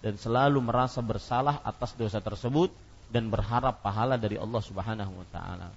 dan 0.03 0.19
selalu 0.19 0.59
merasa 0.59 0.99
bersalah 0.99 1.63
atas 1.63 1.95
dosa 1.95 2.19
tersebut 2.19 2.67
dan 3.07 3.31
berharap 3.31 3.79
pahala 3.79 4.19
dari 4.19 4.35
Allah 4.35 4.59
Subhanahu 4.59 5.13
wa 5.13 5.27
taala. 5.31 5.69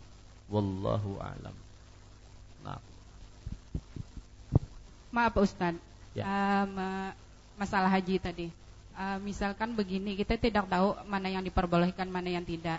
Wallahu 0.51 1.23
a'lam. 1.23 1.55
Nah. 2.67 2.81
Maaf 5.15 5.35
Ustaz. 5.39 5.79
Ya. 6.19 6.27
Um, 6.27 7.15
masalah 7.59 7.91
haji 7.91 8.19
tadi. 8.19 8.47
Uh, 8.95 9.19
misalkan 9.23 9.75
begini, 9.75 10.15
kita 10.15 10.39
tidak 10.39 10.71
tahu 10.71 10.95
mana 11.11 11.27
yang 11.27 11.43
diperbolehkan, 11.43 12.07
mana 12.07 12.31
yang 12.31 12.47
tidak. 12.47 12.79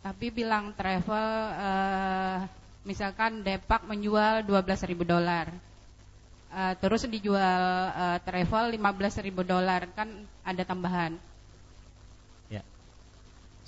Tapi 0.00 0.32
bilang 0.32 0.72
travel, 0.72 1.28
uh, 1.60 2.48
misalkan 2.88 3.44
Depak 3.44 3.84
menjual 3.84 4.40
12.000 4.48 4.96
dolar, 5.04 5.52
uh, 6.48 6.72
terus 6.80 7.04
dijual 7.04 7.92
uh, 7.92 8.18
travel 8.24 8.72
15.000 8.72 9.28
dolar, 9.44 9.84
kan 9.92 10.08
ada 10.40 10.62
tambahan. 10.64 11.20
Ya. 12.48 12.64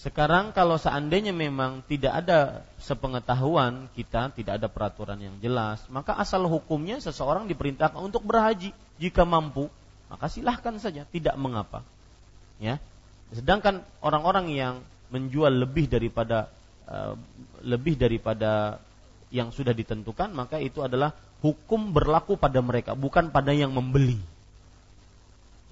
Sekarang 0.00 0.56
kalau 0.56 0.80
seandainya 0.80 1.36
memang 1.36 1.84
tidak 1.84 2.24
ada 2.24 2.64
sepengetahuan 2.80 3.92
kita, 3.92 4.32
tidak 4.32 4.64
ada 4.64 4.72
peraturan 4.72 5.20
yang 5.20 5.36
jelas, 5.44 5.84
maka 5.92 6.16
asal 6.16 6.48
hukumnya 6.48 6.96
seseorang 7.04 7.44
diperintahkan 7.44 8.00
untuk 8.00 8.24
berhaji 8.24 8.72
jika 8.96 9.28
mampu 9.28 9.68
maka 10.12 10.28
silahkan 10.28 10.76
saja, 10.76 11.08
tidak 11.08 11.32
mengapa. 11.40 11.80
Ya. 12.60 12.76
Sedangkan 13.32 13.80
orang-orang 14.04 14.52
yang 14.52 14.74
menjual 15.08 15.48
lebih 15.48 15.88
daripada 15.88 16.52
uh, 16.84 17.16
lebih 17.64 17.96
daripada 17.96 18.76
yang 19.32 19.48
sudah 19.48 19.72
ditentukan, 19.72 20.36
maka 20.36 20.60
itu 20.60 20.84
adalah 20.84 21.16
hukum 21.40 21.96
berlaku 21.96 22.36
pada 22.36 22.60
mereka, 22.60 22.92
bukan 22.92 23.32
pada 23.32 23.56
yang 23.56 23.72
membeli. 23.72 24.20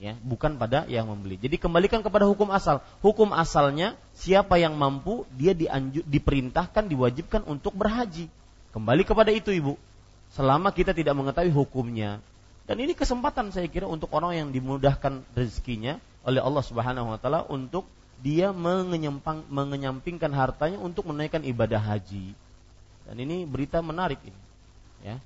Ya, 0.01 0.17
bukan 0.25 0.57
pada 0.57 0.89
yang 0.89 1.13
membeli. 1.13 1.37
Jadi 1.37 1.61
kembalikan 1.61 2.01
kepada 2.01 2.25
hukum 2.25 2.49
asal. 2.49 2.81
Hukum 3.05 3.37
asalnya 3.37 4.01
siapa 4.17 4.57
yang 4.57 4.73
mampu 4.73 5.29
dia 5.37 5.53
dianju, 5.53 6.01
diperintahkan 6.09 6.89
diwajibkan 6.89 7.45
untuk 7.45 7.77
berhaji. 7.77 8.33
Kembali 8.73 9.05
kepada 9.05 9.29
itu 9.29 9.53
Ibu. 9.53 9.77
Selama 10.33 10.73
kita 10.73 10.97
tidak 10.97 11.13
mengetahui 11.13 11.53
hukumnya, 11.53 12.25
dan 12.69 12.77
ini 12.79 12.93
kesempatan 12.95 13.51
saya 13.51 13.67
kira 13.67 13.87
untuk 13.89 14.13
orang 14.13 14.37
yang 14.37 14.49
dimudahkan 14.51 15.23
rezekinya 15.35 15.99
oleh 16.25 16.41
Allah 16.41 16.65
Subhanahu 16.65 17.13
wa 17.13 17.19
taala 17.19 17.47
untuk 17.49 17.89
dia 18.21 18.53
mengenyampingkan 18.53 20.31
hartanya 20.31 20.77
untuk 20.77 21.09
menaikkan 21.09 21.41
ibadah 21.41 21.81
haji. 21.81 22.37
Dan 23.09 23.17
ini 23.17 23.49
berita 23.49 23.81
menarik 23.81 24.21
ini. 24.23 24.43
Ya. 25.01 25.17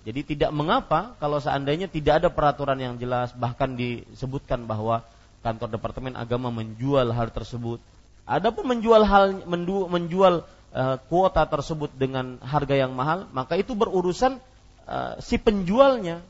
Jadi 0.00 0.34
tidak 0.34 0.50
mengapa 0.56 1.12
kalau 1.20 1.36
seandainya 1.36 1.84
tidak 1.84 2.24
ada 2.24 2.28
peraturan 2.32 2.80
yang 2.80 2.96
jelas 2.96 3.36
bahkan 3.36 3.76
disebutkan 3.76 4.64
bahwa 4.64 5.04
kantor 5.44 5.76
departemen 5.76 6.16
agama 6.16 6.48
menjual 6.48 7.12
hal 7.12 7.28
tersebut. 7.28 7.84
Adapun 8.24 8.64
menjual 8.64 9.04
hal 9.04 9.44
menjual 9.92 10.48
uh, 10.72 10.96
kuota 11.12 11.44
tersebut 11.44 11.92
dengan 12.00 12.40
harga 12.40 12.80
yang 12.80 12.96
mahal, 12.96 13.28
maka 13.36 13.60
itu 13.60 13.76
berurusan 13.76 14.40
uh, 14.88 15.20
si 15.20 15.36
penjualnya 15.36 16.24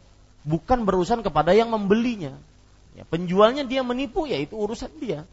bukan 0.45 0.85
berurusan 0.85 1.21
kepada 1.21 1.53
yang 1.53 1.69
membelinya. 1.73 2.37
Ya, 2.97 3.07
penjualnya 3.07 3.63
dia 3.63 3.87
menipu 3.87 4.27
ya 4.27 4.41
itu 4.41 4.57
urusan 4.59 4.91
dia. 4.99 5.25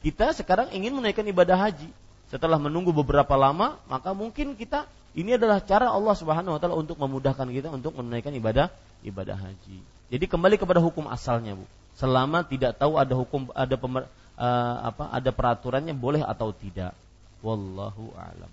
Kita 0.00 0.32
sekarang 0.32 0.72
ingin 0.72 0.96
menaikkan 0.96 1.24
ibadah 1.28 1.56
haji. 1.56 1.92
Setelah 2.32 2.56
menunggu 2.56 2.94
beberapa 2.94 3.34
lama, 3.36 3.76
maka 3.90 4.14
mungkin 4.14 4.54
kita 4.54 4.86
ini 5.12 5.34
adalah 5.34 5.58
cara 5.58 5.90
Allah 5.90 6.14
Subhanahu 6.14 6.54
wa 6.56 6.60
taala 6.62 6.78
untuk 6.78 6.94
memudahkan 6.94 7.46
kita 7.50 7.68
untuk 7.74 7.98
menaikkan 7.98 8.30
ibadah 8.30 8.70
ibadah 9.02 9.34
haji. 9.34 9.78
Jadi 10.10 10.24
kembali 10.26 10.56
kepada 10.58 10.78
hukum 10.78 11.10
asalnya, 11.10 11.58
Bu. 11.58 11.66
Selama 11.98 12.46
tidak 12.46 12.78
tahu 12.78 12.96
ada 12.96 13.14
hukum 13.18 13.50
ada 13.52 13.74
pemer, 13.74 14.06
uh, 14.38 14.76
apa 14.88 15.10
ada 15.10 15.30
peraturannya 15.34 15.92
boleh 15.92 16.22
atau 16.22 16.54
tidak. 16.54 16.94
Wallahu 17.42 18.14
a'lam. 18.14 18.52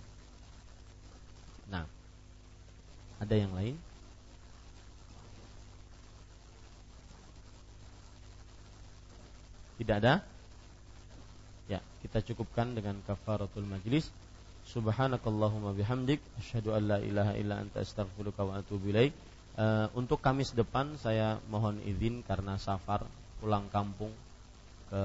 Nah, 1.70 1.86
ada 3.22 3.36
yang 3.38 3.54
lain? 3.54 3.76
Tidak 9.78 9.96
ada? 10.02 10.26
Ya, 11.70 11.80
kita 12.02 12.26
cukupkan 12.26 12.74
dengan 12.74 12.98
kafaratul 13.06 13.70
majlis. 13.70 14.10
Subhanakallahumma 14.68 15.72
bihamdik 15.72 16.20
asyhadu 16.42 16.76
an 16.76 16.84
la 16.92 17.00
ilaha 17.00 17.34
illa 17.40 17.62
anta 17.62 17.80
astaghfiruka 17.86 18.44
wa 18.44 18.60
atubu. 18.60 18.92
Uh, 18.92 19.90
untuk 19.98 20.22
Kamis 20.22 20.54
depan 20.54 20.98
saya 21.02 21.42
mohon 21.50 21.82
izin 21.82 22.22
karena 22.22 22.62
safar 22.62 23.06
pulang 23.42 23.66
kampung 23.74 24.14
ke 24.90 25.04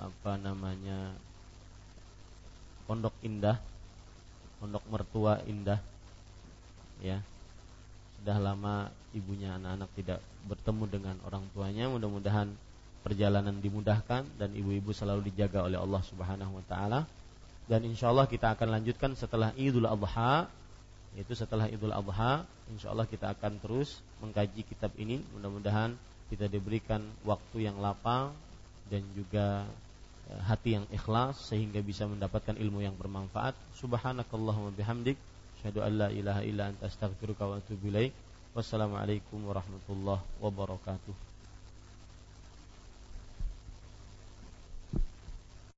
apa 0.00 0.32
namanya 0.40 1.14
Pondok 2.88 3.14
Indah, 3.22 3.60
Pondok 4.58 4.82
Mertua 4.90 5.44
Indah. 5.46 5.78
Ya. 6.98 7.22
Sudah 8.20 8.36
lama 8.36 8.92
ibunya 9.16 9.56
anak-anak 9.56 9.90
tidak 9.96 10.20
bertemu 10.44 10.84
dengan 10.90 11.16
orang 11.24 11.46
tuanya, 11.56 11.88
mudah-mudahan 11.88 12.52
perjalanan 13.00 13.56
dimudahkan 13.58 14.28
dan 14.36 14.50
ibu-ibu 14.52 14.92
selalu 14.92 15.32
dijaga 15.32 15.64
oleh 15.64 15.80
Allah 15.80 16.02
Subhanahu 16.04 16.60
wa 16.60 16.64
taala. 16.68 17.00
Dan 17.64 17.86
insya 17.86 18.10
Allah 18.10 18.26
kita 18.26 18.52
akan 18.52 18.68
lanjutkan 18.80 19.14
setelah 19.14 19.54
Idul 19.56 19.86
Adha 19.86 20.50
yaitu 21.16 21.34
setelah 21.34 21.66
Idul 21.66 21.90
Adha 21.90 22.46
insya 22.70 22.94
Allah 22.94 23.06
kita 23.08 23.34
akan 23.34 23.58
terus 23.62 23.98
mengkaji 24.20 24.62
kitab 24.66 24.92
ini. 25.00 25.22
Mudah-mudahan 25.34 25.96
kita 26.28 26.46
diberikan 26.46 27.02
waktu 27.26 27.66
yang 27.66 27.80
lapang 27.82 28.30
dan 28.92 29.02
juga 29.16 29.64
eh, 30.28 30.40
hati 30.44 30.78
yang 30.78 30.86
ikhlas 30.92 31.50
sehingga 31.50 31.80
bisa 31.80 32.04
mendapatkan 32.04 32.54
ilmu 32.58 32.84
yang 32.84 32.94
bermanfaat. 32.94 33.56
Subhanakallahumma 33.80 34.76
bihamdik 34.76 35.16
asyhadu 35.58 35.82
an 35.82 35.92
la 36.06 36.08
ilaha 36.12 36.42
illa 36.44 36.68
anta 36.68 36.86
astaghfiruka 36.90 37.48
wa 37.48 37.58
atubu 37.58 37.88
ilaik. 37.90 38.12
Wassalamualaikum 38.50 39.46
warahmatullahi 39.46 40.26
wabarakatuh 40.42 41.29